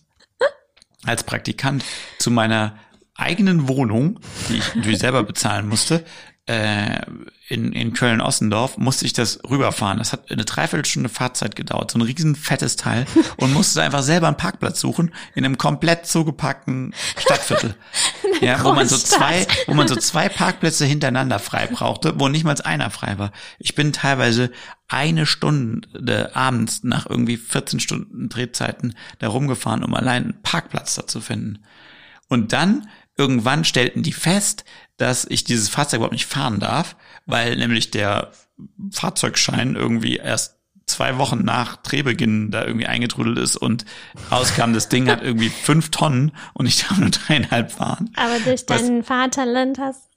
als 1.04 1.24
Praktikant 1.24 1.84
zu 2.20 2.32
meiner 2.32 2.76
eigenen 3.22 3.68
Wohnung, 3.68 4.20
die 4.50 4.58
ich 4.58 4.76
natürlich 4.76 5.00
selber 5.00 5.24
bezahlen 5.24 5.68
musste, 5.68 6.04
äh, 6.48 7.02
in, 7.48 7.72
in 7.74 7.94
Köln-Ossendorf, 7.94 8.78
musste 8.78 9.06
ich 9.06 9.14
das 9.14 9.40
rüberfahren. 9.50 9.98
Das 9.98 10.12
hat 10.14 10.32
eine 10.32 10.46
Dreiviertelstunde 10.46 11.10
Fahrzeit 11.10 11.56
gedauert, 11.56 11.92
so 11.92 12.00
ein 12.00 12.02
riesen 12.02 12.36
fettes 12.36 12.78
Teil 12.78 13.06
und 13.38 13.54
musste 13.54 13.82
einfach 13.82 14.02
selber 14.02 14.28
einen 14.28 14.38
Parkplatz 14.38 14.80
suchen 14.80 15.14
in 15.36 15.46
einem 15.46 15.58
komplett 15.58 16.06
zugepackten 16.06 16.94
Stadtviertel. 17.18 17.76
ja, 18.42 18.64
wo 18.64 18.74
man 18.74 18.88
so 18.88 18.98
zwei, 18.98 19.46
wo 19.68 19.74
man 19.74 19.88
so 19.88 19.96
zwei 19.96 20.30
Parkplätze 20.30 20.86
hintereinander 20.86 21.40
frei 21.40 21.68
brauchte, 21.68 22.20
wo 22.20 22.28
nicht 22.28 22.44
mal 22.44 22.56
einer 22.64 22.90
frei 22.90 23.18
war. 23.18 23.32
Ich 23.60 23.76
bin 23.76 23.94
teilweise 23.94 24.52
eine 24.88 25.26
Stunde 25.26 26.36
abends 26.36 26.84
nach 26.84 27.06
irgendwie 27.10 27.38
14 27.38 27.80
Stunden 27.80 28.30
Drehzeiten 28.30 28.96
da 29.20 29.28
rumgefahren, 29.28 29.84
um 29.84 29.94
allein 29.94 30.24
einen 30.24 30.42
Parkplatz 30.42 30.96
da 30.96 31.06
zu 31.06 31.22
finden. 31.22 31.60
Und 32.28 32.54
dann 32.54 32.88
irgendwann 33.22 33.64
stellten 33.64 34.02
die 34.02 34.14
fest, 34.14 34.64
dass 34.98 35.26
ich 35.26 35.44
dieses 35.44 35.70
Fahrzeug 35.70 35.98
überhaupt 36.00 36.14
nicht 36.14 36.26
fahren 36.26 36.60
darf, 36.60 36.96
weil 37.28 37.56
nämlich 37.56 37.92
der 37.92 38.32
Fahrzeugschein 38.92 39.76
irgendwie 39.76 40.18
erst 40.18 40.58
zwei 40.88 41.18
Wochen 41.18 41.44
nach 41.46 41.78
Drehbeginn 41.78 42.52
da 42.52 42.66
irgendwie 42.66 42.88
eingetrudelt 42.88 43.38
ist 43.38 43.56
und 43.56 43.86
rauskam, 44.32 44.74
das 44.74 44.90
Ding 44.90 45.08
hat 45.10 45.22
irgendwie 45.24 45.50
fünf 45.50 45.90
Tonnen 45.92 46.32
und 46.54 46.66
ich 46.66 46.82
darf 46.84 46.98
nur 46.98 47.10
dreieinhalb 47.12 47.72
fahren. 47.72 48.12
Aber 48.18 48.40
durch 48.40 48.64
Was- 48.68 48.82
dein 48.82 49.04
Vaterland 49.04 49.78
hast 49.80 50.10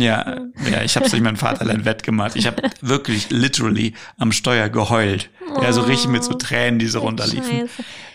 Ja, 0.00 0.40
ja, 0.70 0.82
ich 0.82 0.96
habe 0.96 1.08
durch 1.08 1.22
mein 1.22 1.36
Vaterland 1.36 1.84
wettgemacht. 1.84 2.36
Ich 2.36 2.46
habe 2.46 2.62
wirklich 2.80 3.30
literally 3.30 3.94
am 4.16 4.32
Steuer 4.32 4.68
geheult. 4.68 5.30
Ja, 5.62 5.72
so 5.72 5.82
richtig 5.82 6.10
mit 6.10 6.24
so 6.24 6.34
Tränen, 6.34 6.78
die 6.78 6.86
so 6.86 7.00
runterliefen. 7.00 7.68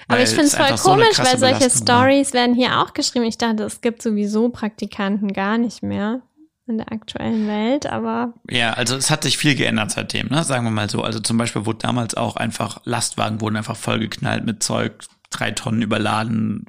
Aber 0.07 0.21
ich 0.21 0.29
finde 0.29 0.43
es 0.43 0.53
es 0.53 0.59
voll 0.59 0.77
so 0.77 0.89
komisch, 0.91 1.09
krasse 1.11 1.41
weil 1.41 1.59
solche. 1.59 1.69
Stories 1.69 2.33
werden 2.33 2.55
hier 2.55 2.79
auch 2.81 2.93
geschrieben. 2.93 3.25
Ich 3.25 3.37
dachte, 3.37 3.63
es 3.63 3.81
gibt 3.81 4.01
sowieso 4.01 4.49
Praktikanten 4.49 5.33
gar 5.33 5.57
nicht 5.57 5.81
mehr 5.83 6.21
in 6.67 6.77
der 6.77 6.91
aktuellen 6.91 7.47
Welt, 7.47 7.85
aber 7.85 8.33
Ja, 8.49 8.73
also 8.73 8.95
es 8.95 9.09
hat 9.09 9.23
sich 9.23 9.37
viel 9.37 9.55
geändert 9.55 9.91
seitdem, 9.91 10.27
ne? 10.27 10.43
sagen 10.43 10.63
wir 10.63 10.71
mal 10.71 10.89
so. 10.89 11.01
Also 11.01 11.19
zum 11.19 11.37
Beispiel 11.37 11.65
wurde 11.65 11.79
damals 11.79 12.15
auch 12.15 12.37
einfach, 12.37 12.79
Lastwagen 12.85 13.41
wurden 13.41 13.57
einfach 13.57 13.75
vollgeknallt 13.75 14.45
mit 14.45 14.63
Zeug, 14.63 15.03
drei 15.29 15.51
Tonnen 15.51 15.81
überladen, 15.81 16.67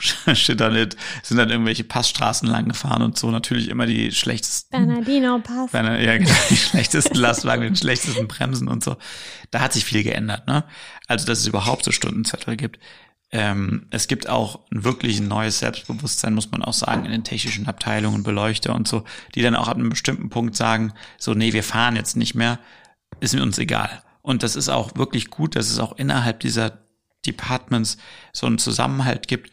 shit 0.34 0.60
on 0.60 0.74
it, 0.74 0.96
sind 1.22 1.36
dann 1.36 1.50
irgendwelche 1.50 1.84
Passstraßen 1.84 2.48
lang 2.48 2.68
gefahren 2.68 3.02
und 3.02 3.18
so. 3.18 3.30
Natürlich 3.30 3.68
immer 3.68 3.86
die 3.86 4.12
schlechtesten 4.12 4.70
Bernardino 4.70 5.38
passt. 5.38 5.72
Wenn, 5.72 5.86
ja, 5.86 6.18
genau, 6.18 6.34
die 6.48 6.56
schlechtesten 6.56 7.16
Lastwagen 7.16 7.62
mit 7.62 7.70
den 7.70 7.76
schlechtesten 7.76 8.28
Bremsen 8.28 8.68
und 8.68 8.82
so. 8.82 8.96
Da 9.50 9.60
hat 9.60 9.72
sich 9.72 9.84
viel 9.84 10.02
geändert, 10.02 10.46
ne? 10.46 10.64
Also, 11.06 11.26
dass 11.26 11.40
es 11.40 11.46
überhaupt 11.46 11.84
so 11.84 11.92
Stundenzettel 11.92 12.56
gibt. 12.56 12.78
Ähm, 13.32 13.86
es 13.90 14.08
gibt 14.08 14.28
auch 14.28 14.60
ein 14.72 14.82
wirklich 14.82 15.20
neues 15.20 15.60
Selbstbewusstsein, 15.60 16.34
muss 16.34 16.50
man 16.50 16.64
auch 16.64 16.72
sagen, 16.72 17.04
in 17.04 17.12
den 17.12 17.22
technischen 17.22 17.68
Abteilungen, 17.68 18.24
Beleuchter 18.24 18.74
und 18.74 18.88
so, 18.88 19.04
die 19.34 19.42
dann 19.42 19.54
auch 19.54 19.68
ab 19.68 19.76
einem 19.76 19.90
bestimmten 19.90 20.30
Punkt 20.30 20.56
sagen, 20.56 20.92
so, 21.16 21.34
nee, 21.34 21.52
wir 21.52 21.62
fahren 21.62 21.94
jetzt 21.94 22.16
nicht 22.16 22.34
mehr, 22.34 22.58
ist 23.20 23.34
mir 23.34 23.42
uns 23.42 23.58
egal. 23.58 24.02
Und 24.22 24.42
das 24.42 24.56
ist 24.56 24.68
auch 24.68 24.96
wirklich 24.96 25.30
gut, 25.30 25.54
dass 25.54 25.70
es 25.70 25.78
auch 25.78 25.96
innerhalb 25.96 26.40
dieser 26.40 26.78
Departments 27.24 27.98
so 28.32 28.46
einen 28.46 28.58
Zusammenhalt 28.58 29.28
gibt, 29.28 29.50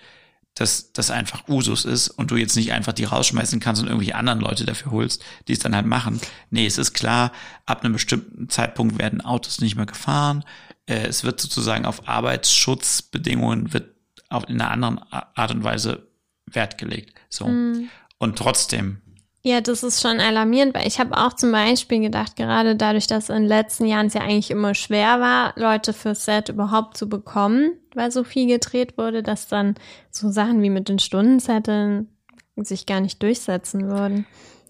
dass 0.57 0.91
das 0.91 1.11
einfach 1.11 1.47
Usus 1.47 1.85
ist 1.85 2.09
und 2.09 2.31
du 2.31 2.35
jetzt 2.35 2.55
nicht 2.55 2.71
einfach 2.71 2.93
die 2.93 3.03
rausschmeißen 3.03 3.59
kannst 3.59 3.81
und 3.81 3.87
irgendwie 3.87 4.13
anderen 4.13 4.39
Leute 4.39 4.65
dafür 4.65 4.91
holst, 4.91 5.23
die 5.47 5.53
es 5.53 5.59
dann 5.59 5.75
halt 5.75 5.85
machen. 5.85 6.19
Nee, 6.49 6.65
es 6.65 6.77
ist 6.77 6.93
klar, 6.93 7.31
ab 7.65 7.83
einem 7.83 7.93
bestimmten 7.93 8.49
Zeitpunkt 8.49 8.97
werden 8.97 9.21
Autos 9.21 9.61
nicht 9.61 9.75
mehr 9.75 9.85
gefahren. 9.85 10.43
Äh, 10.87 11.05
es 11.07 11.23
wird 11.23 11.39
sozusagen 11.39 11.85
auf 11.85 12.07
Arbeitsschutzbedingungen 12.07 13.73
wird 13.73 13.93
auf 14.29 14.49
in 14.49 14.59
einer 14.59 14.71
anderen 14.71 14.99
Art 15.11 15.51
und 15.51 15.63
Weise 15.63 16.07
Wert 16.47 16.77
gelegt. 16.77 17.13
So. 17.29 17.47
Mhm. 17.47 17.89
Und 18.17 18.37
trotzdem 18.37 19.01
Ja, 19.47 19.61
das 19.61 19.81
ist 19.81 20.01
schon 20.01 20.19
alarmierend, 20.19 20.75
weil 20.75 20.85
ich 20.85 20.99
habe 20.99 21.15
auch 21.15 21.31
zum 21.31 21.53
Beispiel 21.53 22.01
gedacht, 22.01 22.35
gerade 22.35 22.75
dadurch, 22.75 23.07
dass 23.07 23.29
in 23.29 23.35
den 23.35 23.45
letzten 23.45 23.85
Jahren 23.85 24.07
es 24.07 24.13
ja 24.13 24.19
eigentlich 24.19 24.51
immer 24.51 24.75
schwer 24.75 25.21
war, 25.21 25.53
Leute 25.55 25.93
fürs 25.93 26.25
Set 26.25 26.49
überhaupt 26.49 26.97
zu 26.97 27.07
bekommen, 27.07 27.71
weil 27.95 28.11
so 28.11 28.25
viel 28.25 28.45
gedreht 28.47 28.97
wurde, 28.97 29.23
dass 29.23 29.47
dann 29.47 29.75
so 30.11 30.29
Sachen 30.31 30.61
wie 30.63 30.69
mit 30.69 30.89
den 30.89 30.99
Stundenzetteln 30.99 32.09
sich 32.57 32.85
gar 32.85 32.99
nicht 32.99 33.23
durchsetzen 33.23 33.87
würden. 33.87 34.25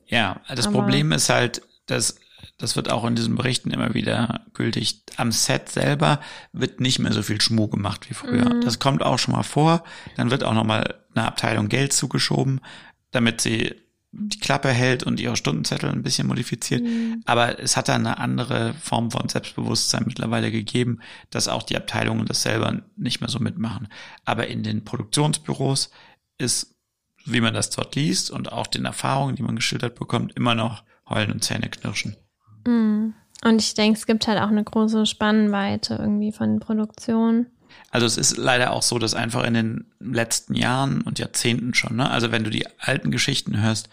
Ja, 0.05 0.41
das 0.47 0.67
Aber- 0.67 0.81
Problem 0.81 1.11
ist 1.11 1.29
halt, 1.29 1.63
dass 1.87 2.19
das 2.59 2.75
wird 2.75 2.91
auch 2.91 3.03
in 3.05 3.15
diesen 3.15 3.33
Berichten 3.33 3.71
immer 3.71 3.95
wieder 3.95 4.41
gültig. 4.53 5.01
Am 5.15 5.31
Set 5.31 5.69
selber 5.69 6.19
wird 6.53 6.81
nicht 6.81 6.99
mehr 6.99 7.13
so 7.13 7.23
viel 7.23 7.41
Schmuh 7.41 7.67
gemacht 7.67 8.11
wie 8.11 8.13
früher. 8.13 8.53
Mhm. 8.53 8.61
Das 8.61 8.77
kommt 8.77 9.01
auch 9.01 9.17
schon 9.17 9.33
mal 9.33 9.41
vor. 9.41 9.83
Dann 10.17 10.29
wird 10.29 10.43
auch 10.43 10.53
noch 10.53 10.65
mal 10.65 10.99
eine 11.15 11.25
Abteilung 11.25 11.67
Geld 11.67 11.93
zugeschoben, 11.93 12.61
damit 13.09 13.41
sie 13.41 13.73
die 14.11 14.39
Klappe 14.39 14.69
hält 14.69 15.03
und 15.03 15.19
ihre 15.19 15.35
Stundenzettel 15.35 15.89
ein 15.89 16.03
bisschen 16.03 16.27
modifiziert. 16.27 16.81
Mhm. 16.81 17.21
Aber 17.25 17.59
es 17.59 17.77
hat 17.77 17.89
da 17.89 17.95
eine 17.95 18.17
andere 18.19 18.73
Form 18.75 19.11
von 19.11 19.29
Selbstbewusstsein 19.29 20.03
mittlerweile 20.07 20.51
gegeben, 20.51 20.99
dass 21.29 21.47
auch 21.47 21.63
die 21.63 21.75
Abteilungen 21.75 22.25
das 22.25 22.41
selber 22.41 22.81
nicht 22.95 23.21
mehr 23.21 23.29
so 23.29 23.39
mitmachen. 23.39 23.87
Aber 24.25 24.47
in 24.47 24.63
den 24.63 24.83
Produktionsbüros 24.83 25.91
ist, 26.37 26.75
wie 27.25 27.41
man 27.41 27.53
das 27.53 27.69
dort 27.69 27.95
liest 27.95 28.31
und 28.31 28.51
auch 28.51 28.67
den 28.67 28.85
Erfahrungen, 28.85 29.35
die 29.35 29.43
man 29.43 29.57
geschildert 29.57 29.95
bekommt, 29.95 30.33
immer 30.35 30.55
noch 30.55 30.83
Heulen 31.09 31.31
und 31.31 31.43
Zähne 31.43 31.69
knirschen. 31.69 32.15
Mhm. 32.65 33.13
Und 33.43 33.61
ich 33.61 33.73
denke, 33.75 33.99
es 33.99 34.07
gibt 34.07 34.27
halt 34.27 34.39
auch 34.39 34.47
eine 34.47 34.63
große 34.63 35.05
Spannweite 35.05 35.95
irgendwie 35.95 36.31
von 36.31 36.59
Produktion. 36.59 37.47
Also 37.91 38.05
es 38.05 38.17
ist 38.17 38.37
leider 38.37 38.71
auch 38.73 38.83
so, 38.83 38.99
dass 38.99 39.13
einfach 39.13 39.43
in 39.43 39.53
den 39.53 39.85
letzten 39.99 40.53
Jahren 40.55 41.01
und 41.01 41.19
Jahrzehnten 41.19 41.73
schon, 41.73 41.95
ne, 41.95 42.09
also 42.09 42.31
wenn 42.31 42.43
du 42.43 42.49
die 42.49 42.65
alten 42.79 43.11
Geschichten 43.11 43.61
hörst, 43.61 43.89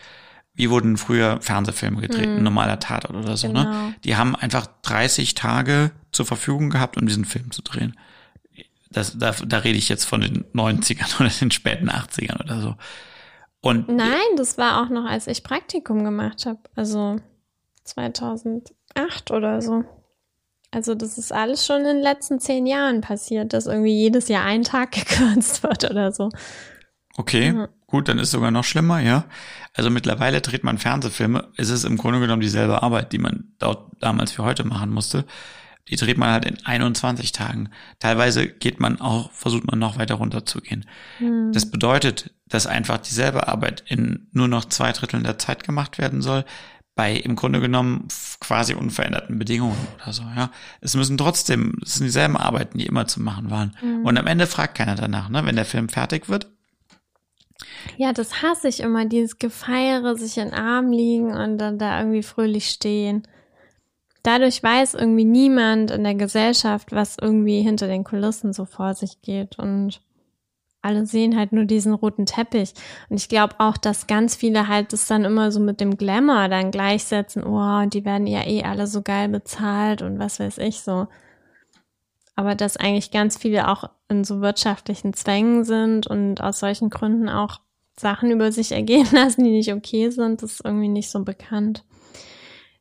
wie 0.56 0.70
wurden 0.70 0.96
früher 0.96 1.40
Fernsehfilme 1.40 2.00
gedreht, 2.00 2.28
Mhm. 2.28 2.36
ein 2.38 2.42
normaler 2.44 2.78
Tatort 2.78 3.14
oder 3.16 3.36
so, 3.36 3.48
Genau. 3.48 3.64
ne? 3.64 3.94
Die 4.04 4.16
haben 4.16 4.36
einfach 4.36 4.68
30 4.82 5.34
Tage 5.34 5.90
zur 6.12 6.26
Verfügung 6.26 6.70
gehabt, 6.70 6.96
um 6.96 7.06
diesen 7.06 7.24
Film 7.24 7.50
zu 7.50 7.62
drehen. 7.62 7.96
Das, 8.90 9.18
da, 9.18 9.32
da 9.32 9.58
rede 9.58 9.78
ich 9.78 9.88
jetzt 9.88 10.04
von 10.04 10.20
den 10.20 10.44
90ern 10.54 11.16
oder 11.20 11.28
den 11.30 11.50
späten 11.50 11.90
80ern 11.90 12.40
oder 12.40 12.60
so. 12.60 12.76
Und 13.60 13.88
Nein, 13.88 14.20
das 14.36 14.56
war 14.58 14.82
auch 14.82 14.90
noch, 14.90 15.06
als 15.06 15.26
ich 15.26 15.42
Praktikum 15.42 16.04
gemacht 16.04 16.46
habe. 16.46 16.60
Also 16.76 17.18
2008 17.84 19.30
oder 19.30 19.60
so. 19.62 19.84
Also 20.74 20.94
das 20.94 21.18
ist 21.18 21.32
alles 21.32 21.64
schon 21.64 21.78
in 21.82 21.84
den 21.84 22.00
letzten 22.02 22.40
zehn 22.40 22.66
Jahren 22.66 23.00
passiert, 23.00 23.52
dass 23.52 23.66
irgendwie 23.66 23.94
jedes 23.94 24.28
Jahr 24.28 24.44
ein 24.44 24.62
Tag 24.64 24.92
gekürzt 24.92 25.62
wird 25.62 25.88
oder 25.90 26.12
so. 26.12 26.30
Okay, 27.16 27.52
Mhm. 27.52 27.68
gut, 27.86 28.08
dann 28.08 28.18
ist 28.18 28.32
sogar 28.32 28.50
noch 28.50 28.64
schlimmer, 28.64 28.98
ja. 29.00 29.24
Also 29.72 29.88
mittlerweile 29.90 30.40
dreht 30.40 30.64
man 30.64 30.78
Fernsehfilme. 30.78 31.48
Es 31.56 31.70
ist 31.70 31.84
im 31.84 31.96
Grunde 31.96 32.18
genommen 32.20 32.42
dieselbe 32.42 32.82
Arbeit, 32.82 33.12
die 33.12 33.18
man 33.18 33.52
dort 33.58 33.92
damals 34.00 34.32
für 34.32 34.42
heute 34.44 34.64
machen 34.64 34.90
musste. 34.90 35.24
Die 35.88 35.96
dreht 35.96 36.16
man 36.16 36.30
halt 36.30 36.44
in 36.46 36.56
21 36.64 37.32
Tagen. 37.32 37.68
Teilweise 37.98 38.48
geht 38.48 38.80
man 38.80 39.00
auch, 39.00 39.30
versucht 39.32 39.66
man 39.66 39.78
noch 39.78 39.98
weiter 39.98 40.14
runterzugehen. 40.14 40.86
Hm. 41.18 41.52
Das 41.52 41.70
bedeutet, 41.70 42.30
dass 42.48 42.66
einfach 42.66 42.98
dieselbe 42.98 43.48
Arbeit 43.48 43.84
in 43.86 44.28
nur 44.32 44.48
noch 44.48 44.64
zwei 44.64 44.92
Dritteln 44.92 45.24
der 45.24 45.38
Zeit 45.38 45.62
gemacht 45.62 45.98
werden 45.98 46.22
soll, 46.22 46.44
bei 46.96 47.14
im 47.14 47.34
Grunde 47.34 47.60
genommen 47.60 48.06
quasi 48.40 48.74
unveränderten 48.74 49.38
Bedingungen 49.38 49.86
oder 50.02 50.12
so, 50.12 50.22
ja. 50.22 50.50
Es 50.80 50.94
müssen 50.94 51.18
trotzdem, 51.18 51.78
es 51.82 51.96
sind 51.96 52.04
dieselben 52.04 52.36
Arbeiten, 52.36 52.78
die 52.78 52.86
immer 52.86 53.06
zu 53.06 53.20
machen 53.20 53.50
waren. 53.50 53.76
Mhm. 53.82 54.06
Und 54.06 54.16
am 54.18 54.26
Ende 54.26 54.46
fragt 54.46 54.76
keiner 54.76 54.94
danach, 54.94 55.28
ne? 55.28 55.44
Wenn 55.44 55.56
der 55.56 55.64
Film 55.64 55.88
fertig 55.88 56.28
wird, 56.28 56.46
Ja, 57.96 58.12
das 58.12 58.42
hasse 58.42 58.68
ich 58.68 58.80
immer, 58.80 59.06
dieses 59.06 59.38
Gefeiere, 59.38 60.16
sich 60.16 60.38
in 60.38 60.50
den 60.50 60.54
Arm 60.54 60.90
liegen 60.92 61.32
und 61.34 61.58
dann 61.58 61.78
da 61.78 61.98
irgendwie 61.98 62.22
fröhlich 62.22 62.70
stehen. 62.70 63.26
Dadurch 64.22 64.62
weiß 64.62 64.94
irgendwie 64.94 65.24
niemand 65.24 65.90
in 65.90 66.02
der 66.02 66.14
Gesellschaft, 66.14 66.92
was 66.92 67.16
irgendwie 67.20 67.62
hinter 67.62 67.86
den 67.88 68.04
Kulissen 68.04 68.52
so 68.52 68.64
vor 68.64 68.94
sich 68.94 69.20
geht 69.20 69.58
und 69.58 70.00
alle 70.84 71.06
sehen 71.06 71.36
halt 71.36 71.52
nur 71.52 71.64
diesen 71.64 71.94
roten 71.94 72.26
Teppich. 72.26 72.74
Und 73.08 73.16
ich 73.16 73.28
glaube 73.28 73.54
auch, 73.58 73.76
dass 73.76 74.06
ganz 74.06 74.36
viele 74.36 74.68
halt 74.68 74.92
das 74.92 75.06
dann 75.06 75.24
immer 75.24 75.50
so 75.50 75.60
mit 75.60 75.80
dem 75.80 75.96
Glamour 75.96 76.48
dann 76.48 76.70
gleichsetzen. 76.70 77.44
Oh, 77.44 77.86
die 77.86 78.04
werden 78.04 78.26
ja 78.26 78.46
eh 78.46 78.62
alle 78.62 78.86
so 78.86 79.02
geil 79.02 79.28
bezahlt 79.28 80.02
und 80.02 80.18
was 80.18 80.40
weiß 80.40 80.58
ich 80.58 80.80
so. 80.80 81.08
Aber 82.36 82.54
dass 82.54 82.76
eigentlich 82.76 83.10
ganz 83.10 83.38
viele 83.38 83.68
auch 83.68 83.88
in 84.08 84.24
so 84.24 84.40
wirtschaftlichen 84.40 85.14
Zwängen 85.14 85.64
sind 85.64 86.06
und 86.06 86.40
aus 86.40 86.60
solchen 86.60 86.90
Gründen 86.90 87.28
auch 87.28 87.60
Sachen 87.98 88.30
über 88.30 88.52
sich 88.52 88.72
ergehen 88.72 89.08
lassen, 89.12 89.44
die 89.44 89.50
nicht 89.50 89.72
okay 89.72 90.10
sind, 90.10 90.42
das 90.42 90.54
ist 90.54 90.64
irgendwie 90.64 90.88
nicht 90.88 91.10
so 91.10 91.24
bekannt. 91.24 91.84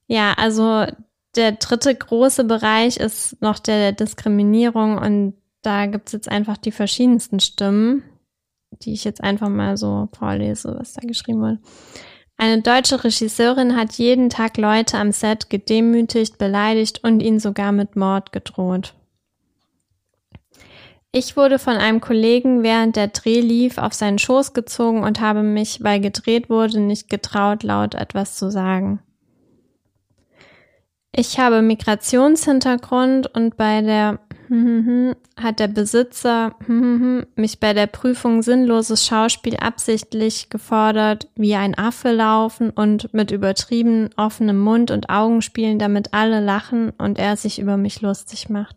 Ja, 0.08 0.34
also 0.34 0.86
der 1.36 1.54
dritte 1.54 1.96
große 1.96 2.44
Bereich 2.44 2.98
ist 2.98 3.42
noch 3.42 3.60
der 3.60 3.78
der 3.78 3.92
Diskriminierung 3.94 4.98
und 4.98 5.36
da 5.64 5.88
gibt's 5.88 6.12
jetzt 6.12 6.30
einfach 6.30 6.58
die 6.58 6.72
verschiedensten 6.72 7.40
Stimmen, 7.40 8.04
die 8.84 8.94
ich 8.94 9.04
jetzt 9.04 9.24
einfach 9.24 9.50
mal 9.50 9.78
so 9.78 10.10
vorlese, 10.18 10.76
was 10.78 10.94
da 10.94 11.02
geschrieben 11.02 11.42
wurde. 11.42 11.60
Eine 12.38 12.62
deutsche 12.62 13.04
Regisseurin 13.04 13.76
hat 13.76 13.94
jeden 13.94 14.30
Tag 14.30 14.58
Leute 14.58 14.98
am 14.98 15.12
Set 15.12 15.50
gedemütigt, 15.50 16.38
beleidigt 16.38 17.04
und 17.04 17.22
ihnen 17.22 17.40
sogar 17.40 17.72
mit 17.72 17.96
Mord 17.96 18.32
gedroht. 18.32 18.94
Ich 21.12 21.38
wurde 21.38 21.60
von 21.60 21.78
einem 21.78 22.02
Kollegen 22.02 22.64
während 22.64 22.96
der 22.96 23.08
Dreh 23.10 23.40
lief 23.40 23.78
auf 23.78 23.94
seinen 23.94 24.18
Schoß 24.18 24.54
gezogen 24.54 25.04
und 25.04 25.22
habe 25.22 25.44
mich, 25.44 25.84
weil 25.84 26.00
gedreht 26.00 26.50
wurde, 26.50 26.80
nicht 26.80 27.08
getraut, 27.08 27.62
laut 27.62 27.94
etwas 27.94 28.36
zu 28.36 28.50
sagen. 28.50 29.00
Ich 31.16 31.38
habe 31.38 31.62
Migrationshintergrund 31.62 33.28
und 33.36 33.56
bei 33.58 33.82
der 33.82 34.20
hat 35.36 35.60
der 35.60 35.68
Besitzer 35.68 36.56
mich 37.36 37.60
bei 37.60 37.74
der 37.74 37.88
Prüfung 37.88 38.44
sinnloses 38.44 39.06
Schauspiel 39.06 39.58
absichtlich 39.58 40.50
gefordert, 40.50 41.28
wie 41.36 41.56
ein 41.56 41.78
Affe 41.78 42.12
laufen 42.12 42.70
und 42.70 43.14
mit 43.14 43.32
übertrieben 43.32 44.10
offenem 44.16 44.60
Mund 44.60 44.92
und 44.92 45.10
Augen 45.10 45.42
spielen, 45.42 45.80
damit 45.80 46.14
alle 46.14 46.40
lachen 46.40 46.92
und 46.98 47.18
er 47.18 47.36
sich 47.36 47.60
über 47.60 47.78
mich 47.78 48.02
lustig 48.02 48.50
macht. 48.50 48.76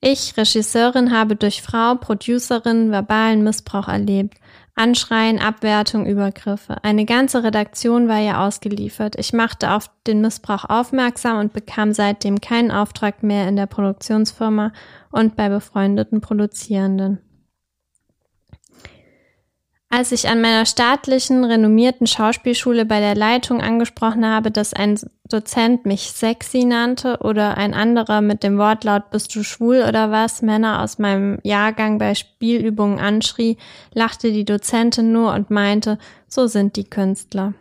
Ich, 0.00 0.36
Regisseurin, 0.36 1.16
habe 1.16 1.34
durch 1.34 1.62
Frau, 1.62 1.94
Producerin, 1.94 2.90
verbalen 2.90 3.42
Missbrauch 3.42 3.88
erlebt. 3.88 4.38
Anschreien, 4.76 5.38
Abwertung, 5.38 6.04
Übergriffe. 6.04 6.82
Eine 6.82 7.04
ganze 7.04 7.44
Redaktion 7.44 8.08
war 8.08 8.18
ja 8.18 8.44
ausgeliefert. 8.44 9.14
Ich 9.16 9.32
machte 9.32 9.70
auf 9.70 9.88
den 10.06 10.20
Missbrauch 10.20 10.64
aufmerksam 10.64 11.38
und 11.38 11.52
bekam 11.52 11.92
seitdem 11.92 12.40
keinen 12.40 12.72
Auftrag 12.72 13.22
mehr 13.22 13.48
in 13.48 13.54
der 13.54 13.66
Produktionsfirma 13.66 14.72
und 15.12 15.36
bei 15.36 15.48
befreundeten 15.48 16.20
Produzierenden. 16.20 17.20
Als 19.96 20.10
ich 20.10 20.28
an 20.28 20.40
meiner 20.40 20.66
staatlichen, 20.66 21.44
renommierten 21.44 22.08
Schauspielschule 22.08 22.84
bei 22.84 22.98
der 22.98 23.14
Leitung 23.14 23.60
angesprochen 23.60 24.26
habe, 24.26 24.50
dass 24.50 24.72
ein 24.72 24.98
Dozent 25.28 25.86
mich 25.86 26.10
sexy 26.10 26.64
nannte 26.64 27.18
oder 27.20 27.56
ein 27.56 27.74
anderer 27.74 28.20
mit 28.20 28.42
dem 28.42 28.58
Wortlaut 28.58 29.10
bist 29.12 29.32
du 29.36 29.44
schwul 29.44 29.84
oder 29.88 30.10
was 30.10 30.42
Männer 30.42 30.82
aus 30.82 30.98
meinem 30.98 31.38
Jahrgang 31.44 31.98
bei 31.98 32.16
Spielübungen 32.16 32.98
anschrie, 32.98 33.56
lachte 33.92 34.32
die 34.32 34.44
Dozentin 34.44 35.12
nur 35.12 35.32
und 35.32 35.50
meinte, 35.50 35.98
so 36.26 36.48
sind 36.48 36.74
die 36.74 36.90
Künstler. 36.90 37.54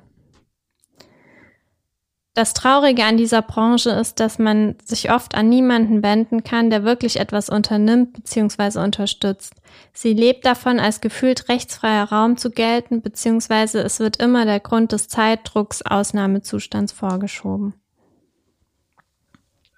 Das 2.35 2.55
Traurige 2.55 3.05
an 3.05 3.15
dieser 3.15 3.43
Branche 3.43 3.91
ist, 3.91 4.19
dass 4.19 4.39
man 4.39 4.75
sich 4.83 5.11
oft 5.11 5.35
an 5.35 5.49
niemanden 5.49 6.01
wenden 6.01 6.43
kann, 6.43 6.71
der 6.71 6.83
wirklich 6.83 7.19
etwas 7.19 7.47
unternimmt 7.47 8.13
bzw. 8.13 8.79
unterstützt. 8.79 9.53
Sie 9.93 10.13
lebt 10.13 10.43
davon, 10.43 10.79
als 10.79 10.99
gefühlt 10.99 11.47
rechtsfreier 11.47 12.05
Raum 12.05 12.37
zu 12.37 12.49
gelten, 12.49 13.03
beziehungsweise 13.03 13.81
es 13.81 13.99
wird 13.99 14.17
immer 14.17 14.45
der 14.45 14.59
Grund 14.59 14.93
des 14.93 15.07
Zeitdrucks 15.07 15.83
Ausnahmezustands 15.83 16.91
vorgeschoben. 16.91 17.75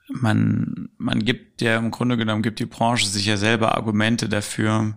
man, 0.07 0.89
man 0.97 1.25
gibt 1.25 1.61
ja 1.61 1.77
im 1.77 1.91
Grunde 1.91 2.15
genommen, 2.15 2.41
gibt 2.41 2.59
die 2.59 2.65
Branche 2.65 3.07
sich 3.07 3.25
ja 3.25 3.35
selber 3.35 3.75
Argumente 3.75 4.29
dafür, 4.29 4.95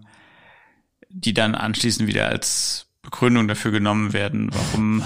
die 1.09 1.35
dann 1.35 1.57
anschließend 1.57 2.07
wieder 2.07 2.29
als 2.29 2.88
Begründung 3.11 3.49
dafür 3.49 3.71
genommen 3.71 4.13
werden, 4.13 4.51
warum 4.53 5.03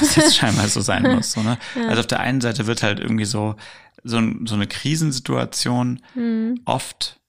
das 0.00 0.16
jetzt 0.16 0.36
scheinbar 0.36 0.68
so 0.68 0.80
sein 0.80 1.02
muss. 1.02 1.32
So, 1.32 1.42
ne? 1.42 1.58
Ja. 1.74 1.88
Also 1.88 2.00
auf 2.00 2.06
der 2.06 2.20
einen 2.20 2.40
Seite 2.40 2.66
wird 2.66 2.82
halt 2.82 2.98
irgendwie 2.98 3.26
so, 3.26 3.56
so, 4.02 4.22
so 4.46 4.54
eine 4.54 4.66
Krisensituation 4.66 6.00
Mhm. 6.14 6.60
oft 6.64 7.20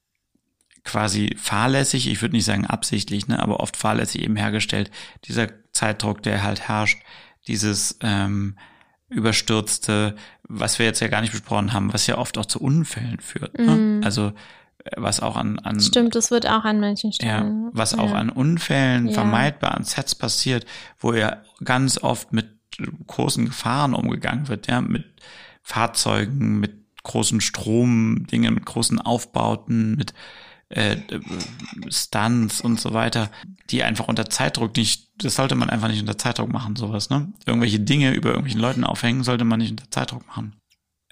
quasi 0.86 1.36
fahrlässig, 1.38 2.10
ich 2.10 2.22
würde 2.22 2.36
nicht 2.36 2.46
sagen 2.46 2.66
absichtlich, 2.66 3.28
ne, 3.28 3.40
aber 3.40 3.60
oft 3.60 3.76
fahrlässig 3.78 4.22
eben 4.22 4.36
hergestellt. 4.36 4.92
Dieser 5.26 5.48
Zeitdruck, 5.72 6.24
der 6.24 6.44
halt 6.44 6.68
herrscht, 6.68 7.00
dieses 7.48 7.98
ähm, 8.02 8.58
überstürzte, 9.10 10.16
was 10.44 10.80
wir 10.80 10.86
jetzt 10.86 11.00
ja 11.02 11.08
gar 11.10 11.22
nicht 11.22 11.32
besprochen 11.32 11.74
haben, 11.74 11.94
was 11.94 12.08
ja 12.08 12.18
oft 12.18 12.38
auch 12.38 12.46
zu 12.46 12.62
Unfällen 12.62 13.20
führt. 13.20 13.58
Ne? 13.58 13.76
Mhm. 13.76 14.02
Also 14.04 14.34
was 14.98 15.20
auch 15.22 15.36
an, 15.36 15.60
an 15.60 15.80
Stimmt, 15.80 16.16
das 16.16 16.32
wird 16.32 16.46
auch 16.48 16.64
an 16.64 16.80
manchen 16.80 17.12
ja, 17.12 17.16
Stellen. 17.16 17.70
was 17.74 17.98
auch 17.98 18.12
an 18.14 18.30
Unfällen 18.30 19.08
Ja. 19.08 19.14
vermeidbar 19.14 19.76
an 19.76 19.84
Sets 19.84 20.16
passiert, 20.16 20.66
wo 21.00 21.14
ja 21.14 21.38
ganz 21.64 21.98
oft 21.98 22.34
mit 22.34 22.50
großen 23.08 23.46
Gefahren 23.46 23.94
umgegangen 23.94 24.48
wird, 24.48 24.68
ja, 24.68 24.82
mit 24.82 25.06
Fahrzeugen, 25.62 26.60
mit 26.60 26.74
großen 27.04 27.40
Stromdingen, 27.42 28.54
mit 28.54 28.66
großen 28.66 29.00
Aufbauten, 29.00 29.96
mit 29.96 30.14
äh, 30.70 30.98
Stunts 31.90 32.62
und 32.62 32.80
so 32.80 32.94
weiter, 32.94 33.30
die 33.70 33.84
einfach 33.84 34.08
unter 34.08 34.30
Zeitdruck 34.30 34.76
nicht, 34.76 35.10
das 35.24 35.36
sollte 35.36 35.56
man 35.56 35.70
einfach 35.70 35.88
nicht 35.88 36.00
unter 36.02 36.18
Zeitdruck 36.18 36.52
machen, 36.52 36.76
sowas, 36.76 37.10
ne? 37.10 37.32
Irgendwelche 37.46 37.80
Dinge 37.80 38.12
über 38.14 38.30
irgendwelchen 38.30 38.62
Leuten 38.62 38.84
aufhängen, 38.84 39.24
sollte 39.24 39.46
man 39.46 39.60
nicht 39.60 39.72
unter 39.72 39.92
Zeitdruck 39.92 40.26
machen. 40.28 40.56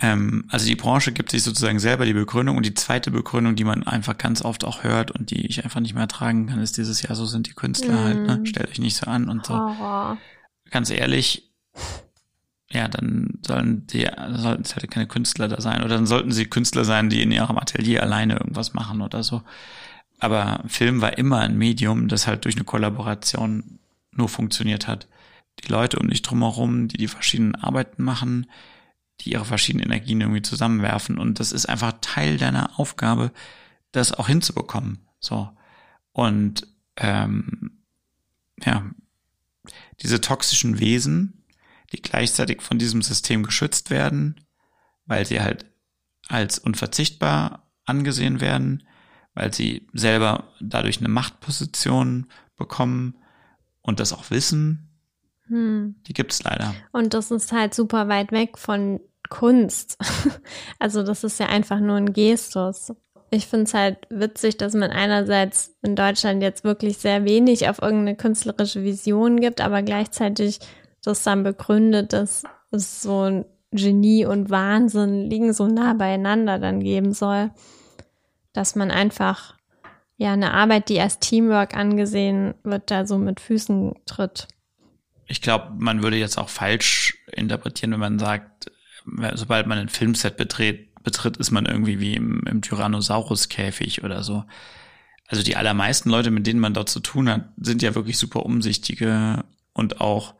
Ähm, 0.01 0.45
also 0.49 0.65
die 0.65 0.75
Branche 0.75 1.11
gibt 1.11 1.31
sich 1.31 1.43
sozusagen 1.43 1.79
selber 1.79 2.05
die 2.05 2.13
Begründung 2.13 2.57
und 2.57 2.65
die 2.65 2.73
zweite 2.73 3.11
Begründung, 3.11 3.55
die 3.55 3.63
man 3.63 3.83
einfach 3.83 4.17
ganz 4.17 4.41
oft 4.43 4.63
auch 4.63 4.83
hört 4.83 5.11
und 5.11 5.29
die 5.29 5.45
ich 5.45 5.63
einfach 5.63 5.79
nicht 5.79 5.93
mehr 5.93 6.03
ertragen 6.03 6.47
kann, 6.47 6.59
ist 6.59 6.77
dieses 6.77 7.01
Jahr, 7.03 7.15
so 7.15 7.25
sind 7.25 7.47
die 7.47 7.53
Künstler 7.53 7.93
Mhm. 7.93 8.03
halt, 8.03 8.27
ne? 8.27 8.45
Stellt 8.45 8.69
euch 8.69 8.79
nicht 8.79 8.97
so 8.97 9.05
an 9.05 9.29
und 9.29 9.45
so. 9.45 9.53
Horror. 9.53 10.17
Ganz 10.71 10.89
ehrlich, 10.89 11.51
ja, 12.71 12.87
dann 12.87 13.39
sollen 13.45 13.85
die, 13.87 14.07
sollten 14.35 14.63
es 14.63 14.75
halt 14.75 14.89
keine 14.89 15.07
Künstler 15.07 15.47
da 15.47 15.59
sein. 15.61 15.83
Oder 15.83 15.95
dann 15.95 16.07
sollten 16.07 16.31
sie 16.31 16.45
Künstler 16.45 16.85
sein, 16.85 17.09
die 17.09 17.21
in 17.21 17.31
ihrem 17.31 17.57
Atelier 17.57 18.01
alleine 18.01 18.35
irgendwas 18.35 18.73
machen 18.73 19.01
oder 19.01 19.23
so. 19.23 19.43
Aber 20.19 20.63
Film 20.67 21.01
war 21.01 21.17
immer 21.17 21.39
ein 21.39 21.57
Medium, 21.57 22.07
das 22.07 22.27
halt 22.27 22.45
durch 22.45 22.55
eine 22.55 22.63
Kollaboration 22.63 23.79
nur 24.11 24.29
funktioniert 24.29 24.87
hat. 24.87 25.07
Die 25.63 25.71
Leute 25.71 25.99
um 25.99 26.09
dich 26.09 26.21
drumherum, 26.21 26.87
die 26.87 26.97
die 26.97 27.07
verschiedenen 27.09 27.55
Arbeiten 27.55 28.03
machen, 28.03 28.47
die 29.21 29.31
ihre 29.31 29.45
verschiedenen 29.45 29.85
Energien 29.85 30.21
irgendwie 30.21 30.41
zusammenwerfen. 30.41 31.17
Und 31.17 31.39
das 31.39 31.51
ist 31.51 31.67
einfach 31.67 31.93
Teil 32.01 32.37
deiner 32.37 32.79
Aufgabe, 32.79 33.31
das 33.91 34.13
auch 34.13 34.27
hinzubekommen. 34.27 35.07
So. 35.19 35.49
Und 36.11 36.67
ähm, 36.97 37.83
ja, 38.63 38.91
diese 40.01 40.21
toxischen 40.21 40.79
Wesen, 40.79 41.45
die 41.93 42.01
gleichzeitig 42.01 42.61
von 42.61 42.79
diesem 42.79 43.01
System 43.01 43.43
geschützt 43.43 43.89
werden, 43.89 44.41
weil 45.05 45.25
sie 45.25 45.41
halt 45.41 45.65
als 46.27 46.59
unverzichtbar 46.59 47.71
angesehen 47.85 48.41
werden, 48.41 48.87
weil 49.33 49.53
sie 49.53 49.87
selber 49.93 50.53
dadurch 50.59 50.99
eine 50.99 51.09
Machtposition 51.09 52.27
bekommen 52.55 53.17
und 53.81 53.99
das 53.99 54.13
auch 54.13 54.29
wissen, 54.29 54.87
Hm. 55.47 55.95
die 56.07 56.13
gibt's 56.13 56.43
leider. 56.43 56.73
Und 56.93 57.13
das 57.13 57.29
ist 57.29 57.51
halt 57.51 57.73
super 57.73 58.07
weit 58.07 58.31
weg 58.31 58.57
von 58.57 59.01
Kunst. 59.31 59.97
Also 60.79 61.03
das 61.03 61.23
ist 61.23 61.39
ja 61.39 61.45
einfach 61.45 61.79
nur 61.79 61.95
ein 61.95 62.11
Gestus. 62.11 62.91
Ich 63.29 63.45
finde 63.47 63.65
es 63.65 63.73
halt 63.73 63.97
witzig, 64.09 64.57
dass 64.57 64.73
man 64.73 64.89
einerseits 64.89 65.75
in 65.83 65.95
Deutschland 65.95 66.41
jetzt 66.41 66.63
wirklich 66.63 66.97
sehr 66.97 67.23
wenig 67.23 67.69
auf 67.69 67.81
irgendeine 67.81 68.15
künstlerische 68.15 68.83
Vision 68.83 69.39
gibt, 69.39 69.61
aber 69.61 69.83
gleichzeitig 69.83 70.59
das 71.03 71.23
dann 71.23 71.43
begründet, 71.43 72.13
dass 72.13 72.43
es 72.71 73.01
so 73.01 73.21
ein 73.21 73.45
Genie 73.71 74.25
und 74.25 74.49
Wahnsinn 74.49 75.29
liegen 75.29 75.53
so 75.53 75.67
nah 75.67 75.93
beieinander 75.93 76.59
dann 76.59 76.81
geben 76.81 77.13
soll, 77.13 77.51
dass 78.53 78.75
man 78.75 78.91
einfach 78.91 79.55
ja 80.17 80.33
eine 80.33 80.53
Arbeit, 80.53 80.89
die 80.89 80.99
als 80.99 81.19
Teamwork 81.19 81.75
angesehen 81.75 82.55
wird, 82.63 82.91
da 82.91 83.05
so 83.05 83.17
mit 83.17 83.39
Füßen 83.39 83.93
tritt. 84.05 84.47
Ich 85.27 85.41
glaube, 85.41 85.71
man 85.77 86.03
würde 86.03 86.17
jetzt 86.17 86.37
auch 86.37 86.49
falsch 86.49 87.17
interpretieren, 87.31 87.93
wenn 87.93 87.99
man 87.99 88.19
sagt, 88.19 88.71
sobald 89.33 89.67
man 89.67 89.77
ein 89.77 89.89
Filmset 89.89 90.37
betritt, 90.37 90.89
betritt 91.03 91.37
ist 91.37 91.51
man 91.51 91.65
irgendwie 91.65 91.99
wie 91.99 92.15
im, 92.15 92.43
im 92.45 92.61
Tyrannosaurus-Käfig 92.61 94.03
oder 94.03 94.23
so. 94.23 94.43
Also 95.27 95.43
die 95.43 95.55
allermeisten 95.55 96.09
Leute, 96.09 96.29
mit 96.31 96.45
denen 96.45 96.59
man 96.59 96.73
dort 96.73 96.89
zu 96.89 96.99
tun 96.99 97.29
hat, 97.29 97.45
sind 97.57 97.81
ja 97.81 97.95
wirklich 97.95 98.17
super 98.17 98.45
umsichtige 98.45 99.43
und 99.73 100.01
auch 100.01 100.35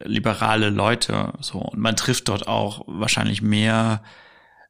liberale 0.00 0.70
Leute. 0.70 1.32
So 1.40 1.58
und 1.58 1.80
man 1.80 1.96
trifft 1.96 2.28
dort 2.28 2.46
auch 2.46 2.84
wahrscheinlich 2.86 3.42
mehr 3.42 4.02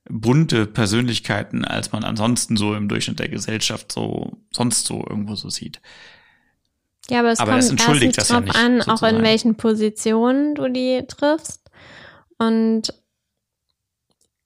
bunte 0.09 0.67
Persönlichkeiten, 0.67 1.65
als 1.65 1.93
man 1.93 2.03
ansonsten 2.03 2.57
so 2.57 2.75
im 2.75 2.89
Durchschnitt 2.89 3.21
der 3.21 3.29
Gesellschaft 3.29 3.93
so 3.93 4.39
sonst 4.51 4.87
so 4.87 5.05
irgendwo 5.09 5.35
so 5.37 5.49
sieht. 5.49 5.81
Ja, 7.11 7.21
aber 7.21 7.31
es 7.33 7.41
Aber 7.41 7.53
kommt 7.53 7.63
erstens 7.83 8.17
das 8.17 8.29
ja 8.29 8.37
drauf 8.37 8.45
nicht, 8.45 8.57
an, 8.57 8.81
auch 8.81 8.87
sozusagen. 8.87 9.17
in 9.17 9.23
welchen 9.23 9.57
Positionen 9.57 10.55
du 10.55 10.69
die 10.69 11.05
triffst. 11.07 11.71
Und 12.39 12.95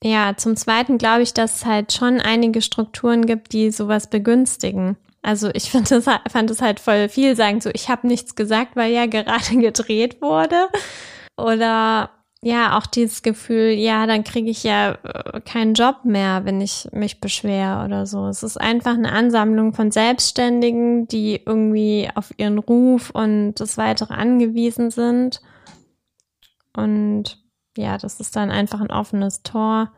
ja, 0.06 0.36
zum 0.36 0.56
Zweiten 0.56 0.98
glaube 0.98 1.22
ich, 1.22 1.34
dass 1.34 1.56
es 1.56 1.66
halt 1.66 1.92
schon 1.92 2.20
einige 2.20 2.62
Strukturen 2.62 3.26
gibt, 3.26 3.52
die 3.52 3.72
sowas 3.72 4.08
begünstigen. 4.08 4.96
Also 5.22 5.50
ich 5.52 5.70
find 5.70 5.90
das, 5.90 6.04
fand 6.04 6.50
es 6.50 6.62
halt 6.62 6.78
voll 6.78 7.08
viel 7.08 7.34
sagen, 7.34 7.60
so 7.60 7.70
ich 7.72 7.88
habe 7.88 8.06
nichts 8.06 8.36
gesagt, 8.36 8.76
weil 8.76 8.92
ja 8.92 9.06
gerade 9.06 9.56
gedreht 9.60 10.22
wurde. 10.22 10.68
Oder 11.36 12.10
ja, 12.42 12.78
auch 12.78 12.86
dieses 12.86 13.22
Gefühl, 13.22 13.70
ja, 13.70 14.06
dann 14.06 14.22
kriege 14.22 14.48
ich 14.48 14.62
ja 14.62 14.92
äh, 15.02 15.40
keinen 15.40 15.74
Job 15.74 16.04
mehr, 16.04 16.44
wenn 16.44 16.60
ich 16.60 16.88
mich 16.92 17.20
beschwere 17.20 17.84
oder 17.84 18.06
so. 18.06 18.28
Es 18.28 18.44
ist 18.44 18.60
einfach 18.60 18.94
eine 18.94 19.10
Ansammlung 19.10 19.74
von 19.74 19.90
Selbstständigen, 19.90 21.08
die 21.08 21.42
irgendwie 21.44 22.08
auf 22.14 22.32
ihren 22.36 22.58
Ruf 22.58 23.10
und 23.10 23.54
das 23.54 23.76
Weitere 23.76 24.14
angewiesen 24.14 24.92
sind. 24.92 25.40
Und 26.76 27.38
ja, 27.76 27.98
das 27.98 28.20
ist 28.20 28.36
dann 28.36 28.50
einfach 28.50 28.80
ein 28.80 28.90
offenes 28.90 29.42
Tor. 29.42 29.92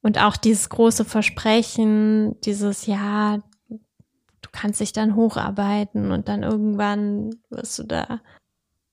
Und 0.00 0.18
auch 0.18 0.36
dieses 0.36 0.68
große 0.68 1.04
Versprechen, 1.04 2.40
dieses, 2.40 2.86
ja, 2.86 3.38
du 3.68 4.48
kannst 4.50 4.80
dich 4.80 4.92
dann 4.92 5.14
hocharbeiten 5.14 6.10
und 6.10 6.28
dann 6.28 6.42
irgendwann 6.42 7.36
wirst 7.50 7.78
du 7.78 7.84
da 7.84 8.20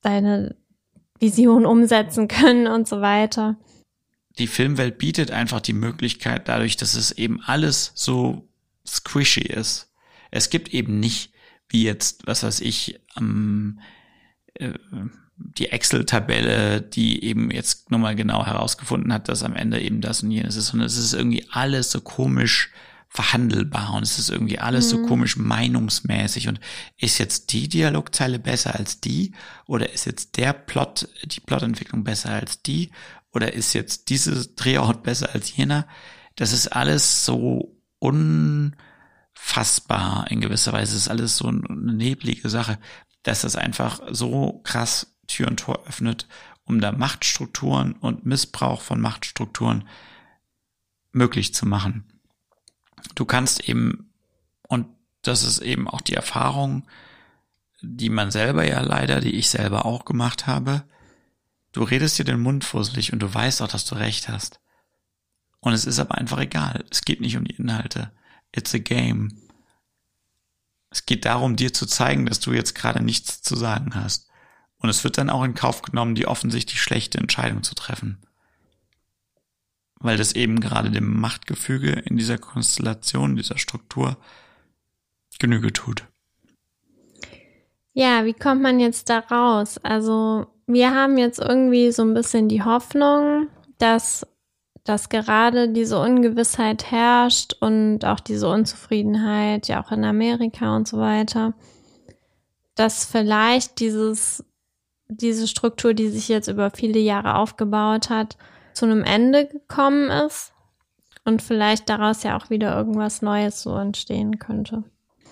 deine 0.02 0.56
Vision 1.20 1.66
umsetzen 1.66 2.28
können 2.28 2.68
und 2.68 2.88
so 2.88 3.02
weiter. 3.02 3.58
die 4.38 4.48
Filmwelt 4.48 4.98
bietet 4.98 5.32
einfach 5.32 5.60
die 5.60 5.74
Möglichkeit, 5.74 6.48
dadurch, 6.48 6.78
dass 6.78 6.94
es 6.94 7.12
eben 7.12 7.42
alles 7.42 7.92
so 7.96 8.48
squishy 8.88 9.42
ist. 9.42 9.92
Es 10.32 10.50
gibt 10.50 10.74
eben 10.74 11.00
nicht, 11.00 11.34
wie 11.68 11.84
jetzt, 11.84 12.26
was 12.26 12.44
weiß 12.44 12.62
ich, 12.62 13.02
ähm, 13.18 13.80
äh, 14.54 14.74
die 15.40 15.72
Excel-Tabelle, 15.72 16.82
die 16.82 17.24
eben 17.24 17.52
jetzt 17.52 17.92
nochmal 17.92 18.16
genau 18.16 18.46
herausgefunden 18.46 19.14
hat, 19.14 19.30
dass 19.30 19.44
am 19.44 19.56
Ende 19.56 19.80
eben 19.82 20.02
das 20.02 20.24
und 20.24 20.32
jenes 20.32 20.56
ist, 20.56 20.68
sondern 20.68 20.88
es 20.88 20.98
ist 20.98 21.14
irgendwie 21.14 21.46
alles 21.52 21.92
so 21.92 22.02
komisch 22.02 22.72
verhandelbar 23.12 23.96
und 23.96 24.04
es 24.04 24.20
ist 24.20 24.30
irgendwie 24.30 24.60
alles 24.60 24.90
so 24.90 25.00
Mhm. 25.00 25.08
komisch 25.08 25.36
meinungsmäßig 25.36 26.48
und 26.48 26.60
ist 26.98 27.18
jetzt 27.18 27.52
die 27.54 27.68
Dialogzeile 27.68 28.38
besser 28.38 28.76
als 28.76 29.02
die 29.02 29.34
oder 29.66 29.92
ist 29.92 30.06
jetzt 30.06 30.38
der 30.38 30.54
Plot, 30.54 31.10
die 31.26 31.40
Plotentwicklung 31.40 32.04
besser 32.04 32.30
als 32.30 32.62
die 32.62 32.92
oder 33.34 33.54
ist 33.54 33.74
jetzt 33.74 34.10
dieses 34.10 34.54
Drehort 34.56 35.02
besser 35.02 35.30
als 35.34 35.56
jener? 35.56 35.88
Das 36.36 36.54
ist 36.54 36.68
alles 36.68 37.26
so 37.26 37.76
unfassbar 37.98 38.78
in 40.30 40.40
gewisser 40.42 40.74
Weise. 40.74 40.96
Es 40.96 41.02
ist 41.04 41.10
alles 41.10 41.38
so 41.38 41.48
eine 41.48 41.94
neblige 41.94 42.48
Sache, 42.50 42.78
dass 43.24 43.42
das 43.42 43.56
einfach 43.56 44.02
so 44.12 44.62
krass 44.64 45.16
Tür 45.30 45.48
und 45.48 45.60
Tor 45.60 45.86
öffnet, 45.88 46.28
um 46.66 46.82
da 46.82 46.92
Machtstrukturen 46.92 47.94
und 47.94 48.26
Missbrauch 48.26 48.82
von 48.82 49.00
Machtstrukturen 49.00 49.88
möglich 51.12 51.54
zu 51.54 51.66
machen. 51.66 52.22
Du 53.16 53.26
kannst 53.26 53.68
eben, 53.68 54.14
und 54.68 54.88
das 55.22 55.44
ist 55.44 55.60
eben 55.60 55.88
auch 55.88 56.02
die 56.02 56.14
Erfahrung, 56.14 56.88
die 57.82 58.10
man 58.10 58.32
selber 58.32 58.68
ja 58.68 58.82
leider, 58.82 59.22
die 59.22 59.36
ich 59.36 59.50
selber 59.50 59.86
auch 59.86 60.06
gemacht 60.06 60.48
habe, 60.48 60.84
du 61.72 61.84
redest 61.84 62.20
dir 62.20 62.26
den 62.26 62.40
Mund 62.40 62.66
fusselig 62.66 63.14
und 63.14 63.20
du 63.20 63.34
weißt 63.34 63.62
auch, 63.62 63.68
dass 63.68 63.86
du 63.86 63.96
recht 63.96 64.30
hast. 64.30 64.60
Und 65.62 65.74
es 65.74 65.86
ist 65.86 66.00
aber 66.00 66.16
einfach 66.16 66.40
egal. 66.40 66.86
Es 66.90 67.02
geht 67.02 67.22
nicht 67.22 67.36
um 67.38 67.44
die 67.44 67.56
Inhalte. 67.56 68.12
It's 68.56 68.74
a 68.74 68.78
game. 68.78 69.42
Es 70.90 71.06
geht 71.06 71.26
darum, 71.26 71.56
dir 71.56 71.74
zu 71.74 71.86
zeigen, 71.86 72.26
dass 72.26 72.40
du 72.40 72.54
jetzt 72.54 72.76
gerade 72.76 73.04
nichts 73.04 73.42
zu 73.42 73.56
sagen 73.56 73.94
hast. 73.96 74.29
Und 74.80 74.90
es 74.90 75.04
wird 75.04 75.18
dann 75.18 75.30
auch 75.30 75.44
in 75.44 75.56
Kauf 75.56 75.82
genommen, 75.82 76.16
die 76.16 76.28
offensichtlich 76.28 76.82
schlechte 76.82 77.18
Entscheidung 77.18 77.64
zu 77.64 77.76
treffen. 77.76 78.18
Weil 80.00 80.18
das 80.18 80.34
eben 80.34 80.62
gerade 80.62 80.92
dem 80.92 81.20
Machtgefüge 81.20 81.92
in 81.92 82.18
dieser 82.18 82.38
Konstellation, 82.38 83.36
dieser 83.36 83.58
Struktur 83.58 84.18
Genüge 85.40 85.74
tut. 85.74 86.04
Ja, 87.94 88.26
wie 88.26 88.34
kommt 88.34 88.62
man 88.62 88.80
jetzt 88.80 89.10
da 89.10 89.20
raus? 89.20 89.80
Also 89.82 90.48
wir 90.68 90.94
haben 90.94 91.18
jetzt 91.18 91.40
irgendwie 91.40 91.92
so 91.92 92.04
ein 92.04 92.14
bisschen 92.14 92.48
die 92.48 92.64
Hoffnung, 92.64 93.48
dass 93.80 94.28
dass 94.86 95.10
gerade 95.10 95.70
diese 95.70 96.00
Ungewissheit 96.00 96.90
herrscht 96.90 97.54
und 97.60 98.06
auch 98.06 98.20
diese 98.20 98.50
Unzufriedenheit, 98.50 99.68
ja 99.68 99.84
auch 99.84 99.92
in 99.92 100.04
Amerika 100.04 100.76
und 100.76 100.88
so 100.88 100.98
weiter, 100.98 101.54
dass 102.74 103.06
vielleicht 103.06 103.80
dieses, 103.82 104.44
diese 105.10 105.48
Struktur, 105.48 105.94
die 105.94 106.10
sich 106.10 106.28
jetzt 106.28 106.48
über 106.48 106.72
viele 106.72 107.00
Jahre 107.00 107.36
aufgebaut 107.36 108.10
hat, 108.10 108.38
zu 108.74 108.86
einem 108.86 109.04
Ende 109.04 109.48
gekommen 109.48 110.10
ist 110.10 110.54
und 111.26 111.42
vielleicht 111.42 111.90
daraus 111.90 112.24
ja 112.24 112.38
auch 112.38 112.50
wieder 112.50 112.76
irgendwas 112.76 113.22
Neues 113.22 113.62
so 113.62 113.76
entstehen 113.76 114.40
könnte. 114.40 114.84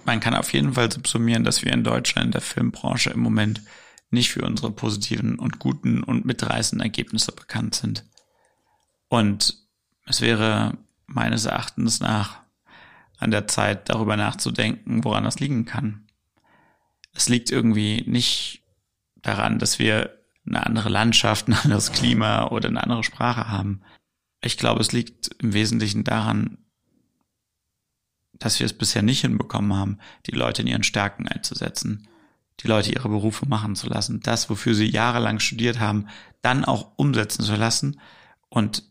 Man 0.05 0.19
kann 0.19 0.33
auf 0.33 0.51
jeden 0.53 0.73
Fall 0.73 0.91
subsumieren, 0.91 1.43
dass 1.43 1.63
wir 1.63 1.71
in 1.71 1.83
Deutschland 1.83 2.27
in 2.27 2.31
der 2.31 2.41
Filmbranche 2.41 3.11
im 3.11 3.19
Moment 3.19 3.61
nicht 4.09 4.31
für 4.31 4.45
unsere 4.45 4.71
positiven 4.71 5.37
und 5.37 5.59
guten 5.59 6.01
und 6.03 6.25
mitreißenden 6.25 6.83
Ergebnisse 6.83 7.31
bekannt 7.31 7.75
sind. 7.75 8.05
Und 9.09 9.57
es 10.05 10.21
wäre 10.21 10.77
meines 11.05 11.45
Erachtens 11.45 11.99
nach 11.99 12.41
an 13.17 13.31
der 13.31 13.47
Zeit, 13.47 13.89
darüber 13.89 14.15
nachzudenken, 14.15 15.03
woran 15.03 15.23
das 15.23 15.39
liegen 15.39 15.65
kann. 15.65 16.07
Es 17.13 17.29
liegt 17.29 17.51
irgendwie 17.51 18.03
nicht 18.05 18.63
daran, 19.21 19.59
dass 19.59 19.79
wir 19.79 20.17
eine 20.45 20.65
andere 20.65 20.89
Landschaft, 20.89 21.47
ein 21.47 21.53
anderes 21.53 21.91
Klima 21.91 22.47
oder 22.47 22.69
eine 22.69 22.81
andere 22.81 23.03
Sprache 23.03 23.49
haben. 23.49 23.81
Ich 24.41 24.57
glaube, 24.57 24.81
es 24.81 24.91
liegt 24.91 25.29
im 25.41 25.53
Wesentlichen 25.53 26.03
daran, 26.03 26.57
dass 28.33 28.59
wir 28.59 28.65
es 28.65 28.73
bisher 28.73 29.01
nicht 29.01 29.21
hinbekommen 29.21 29.73
haben, 29.73 29.99
die 30.27 30.35
Leute 30.35 30.61
in 30.61 30.67
ihren 30.67 30.83
Stärken 30.83 31.27
einzusetzen, 31.27 32.07
die 32.59 32.67
Leute 32.67 32.91
ihre 32.91 33.09
Berufe 33.09 33.47
machen 33.47 33.75
zu 33.75 33.87
lassen, 33.87 34.21
das, 34.21 34.49
wofür 34.49 34.73
sie 34.73 34.89
jahrelang 34.89 35.39
studiert 35.39 35.79
haben, 35.79 36.07
dann 36.41 36.65
auch 36.65 36.97
umsetzen 36.97 37.43
zu 37.43 37.55
lassen 37.55 37.99
und 38.49 38.83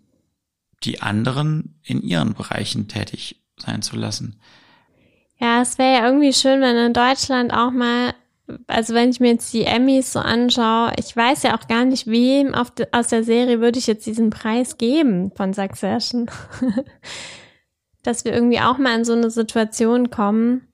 die 0.83 1.01
anderen 1.01 1.79
in 1.83 2.03
ihren 2.03 2.35
Bereichen 2.35 2.89
tätig 2.89 3.43
sein 3.57 3.83
zu 3.83 3.97
lassen. 3.97 4.41
Ja, 5.39 5.63
es 5.63 5.79
wäre 5.79 5.99
ja 5.99 6.07
irgendwie 6.07 6.33
schön, 6.33 6.61
wenn 6.61 6.77
in 6.77 6.93
Deutschland 6.93 7.53
auch 7.53 7.71
mal, 7.71 8.15
also 8.67 8.95
wenn 8.95 9.11
ich 9.11 9.21
mir 9.21 9.33
jetzt 9.33 9.53
die 9.53 9.65
Emmys 9.65 10.13
so 10.13 10.21
anschaue, 10.21 10.93
ich 10.99 11.17
weiß 11.17 11.43
ja 11.43 11.57
auch 11.57 11.67
gar 11.69 11.85
nicht, 11.85 12.07
wem 12.07 12.55
de, 12.79 12.87
aus 12.93 13.09
der 13.09 13.25
Serie 13.25 13.61
würde 13.61 13.79
ich 13.79 13.87
jetzt 13.87 14.07
diesen 14.07 14.31
Preis 14.31 14.79
geben 14.79 15.33
von 15.35 15.53
Succession. 15.53 16.31
Dass 18.03 18.25
wir 18.25 18.33
irgendwie 18.33 18.61
auch 18.61 18.79
mal 18.79 18.99
in 18.99 19.05
so 19.05 19.15
eine 19.15 19.31
Situation 19.31 20.11
kommen, 20.11 20.69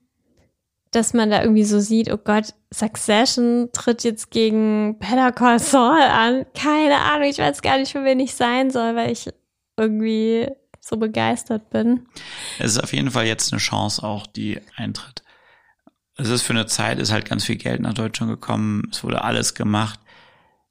dass 0.91 1.13
man 1.13 1.31
da 1.31 1.41
irgendwie 1.41 1.63
so 1.63 1.79
sieht, 1.79 2.11
oh 2.11 2.17
Gott, 2.17 2.53
Succession 2.71 3.69
tritt 3.73 4.03
jetzt 4.03 4.29
gegen 4.29 4.99
Better 4.99 5.31
Call 5.31 5.57
Saul 5.57 5.99
an. 5.99 6.45
Keine 6.53 6.99
Ahnung, 6.99 7.27
ich 7.27 7.39
weiß 7.39 7.63
gar 7.63 7.79
nicht, 7.79 7.91
für 7.91 8.03
wen 8.03 8.19
ich 8.19 8.35
sein 8.35 8.69
soll, 8.69 8.95
weil 8.95 9.11
ich 9.11 9.29
irgendwie 9.77 10.47
so 10.79 10.97
begeistert 10.97 11.69
bin. 11.69 12.05
Es 12.59 12.73
ist 12.73 12.83
auf 12.83 12.93
jeden 12.93 13.09
Fall 13.11 13.25
jetzt 13.25 13.51
eine 13.51 13.59
Chance 13.59 14.03
auch, 14.03 14.27
die 14.27 14.59
eintritt. 14.75 15.22
Es 16.15 16.29
ist 16.29 16.43
für 16.43 16.53
eine 16.53 16.67
Zeit, 16.67 16.99
ist 16.99 17.11
halt 17.11 17.25
ganz 17.25 17.45
viel 17.45 17.55
Geld 17.55 17.81
nach 17.81 17.93
Deutschland 17.93 18.31
gekommen. 18.31 18.87
Es 18.91 19.03
wurde 19.03 19.23
alles 19.23 19.55
gemacht. 19.55 19.99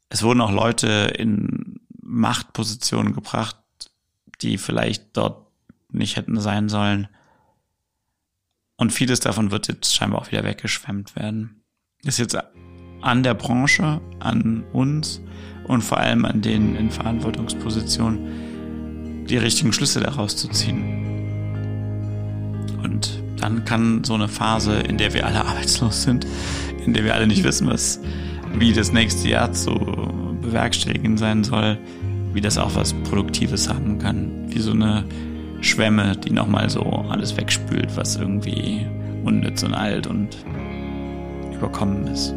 Es 0.09 0.23
wurden 0.23 0.41
auch 0.41 0.53
Leute 0.53 1.13
in 1.17 1.81
Machtpositionen 2.01 3.13
gebracht, 3.13 3.57
die 4.41 4.59
vielleicht 4.59 5.17
dort 5.17 5.49
nicht 5.91 6.17
hätten 6.17 6.41
sein 6.41 6.69
sollen. 6.69 7.09
Und 8.77 8.93
vieles 8.93 9.21
davon 9.21 9.51
wird 9.51 9.69
jetzt 9.69 9.95
scheinbar 9.95 10.21
auch 10.21 10.31
wieder 10.31 10.45
weggeschwemmt 10.45 11.17
werden. 11.17 11.63
Ist 12.05 12.19
jetzt 12.19 12.37
an 13.01 13.23
der 13.23 13.35
Branche, 13.35 14.01
an 14.21 14.65
uns 14.73 15.21
und 15.65 15.83
vor 15.83 15.99
allem 15.99 16.25
an 16.25 16.41
denen 16.41 16.77
in 16.77 16.91
Verantwortungspositionen, 16.91 19.27
die 19.27 19.39
richtigen 19.39 19.73
Schlüsse 19.73 20.01
daraus 20.01 20.37
zu 20.37 20.49
ziehen. 20.49 21.01
Und 22.83 23.22
dann 23.43 23.65
kann 23.65 24.05
so 24.05 24.15
eine 24.15 24.29
Phase, 24.29 24.75
in 24.75 24.99
der 24.99 25.13
wir 25.15 25.27
alle 25.27 25.45
arbeitslos 25.45 26.05
sind, 26.05 26.27
in 26.85 26.95
der 26.95 27.05
wir 27.05 27.15
alle 27.15 27.27
nicht 27.27 27.43
wissen, 27.43 27.69
was, 27.69 28.01
wie 28.55 28.73
das 28.73 28.93
nächste 28.93 29.29
Jahr 29.29 29.53
zu 29.53 29.75
bewerkstelligen 30.41 31.19
sein 31.19 31.43
soll, 31.43 31.77
wie 32.33 32.41
das 32.41 32.57
auch 32.57 32.75
was 32.75 32.95
Produktives 32.95 33.69
haben 33.69 33.99
kann, 33.99 34.47
wie 34.49 34.61
so 34.61 34.73
eine 34.73 35.05
Schwemme, 35.61 36.17
die 36.17 36.33
nochmal 36.33 36.71
so 36.71 36.83
alles 37.11 37.37
wegspült, 37.37 37.97
was 37.97 38.17
irgendwie 38.17 38.87
unnütz 39.25 39.63
und 39.63 39.75
alt 39.75 40.07
und 40.07 40.29
überkommen 41.53 42.07
ist. 42.07 42.35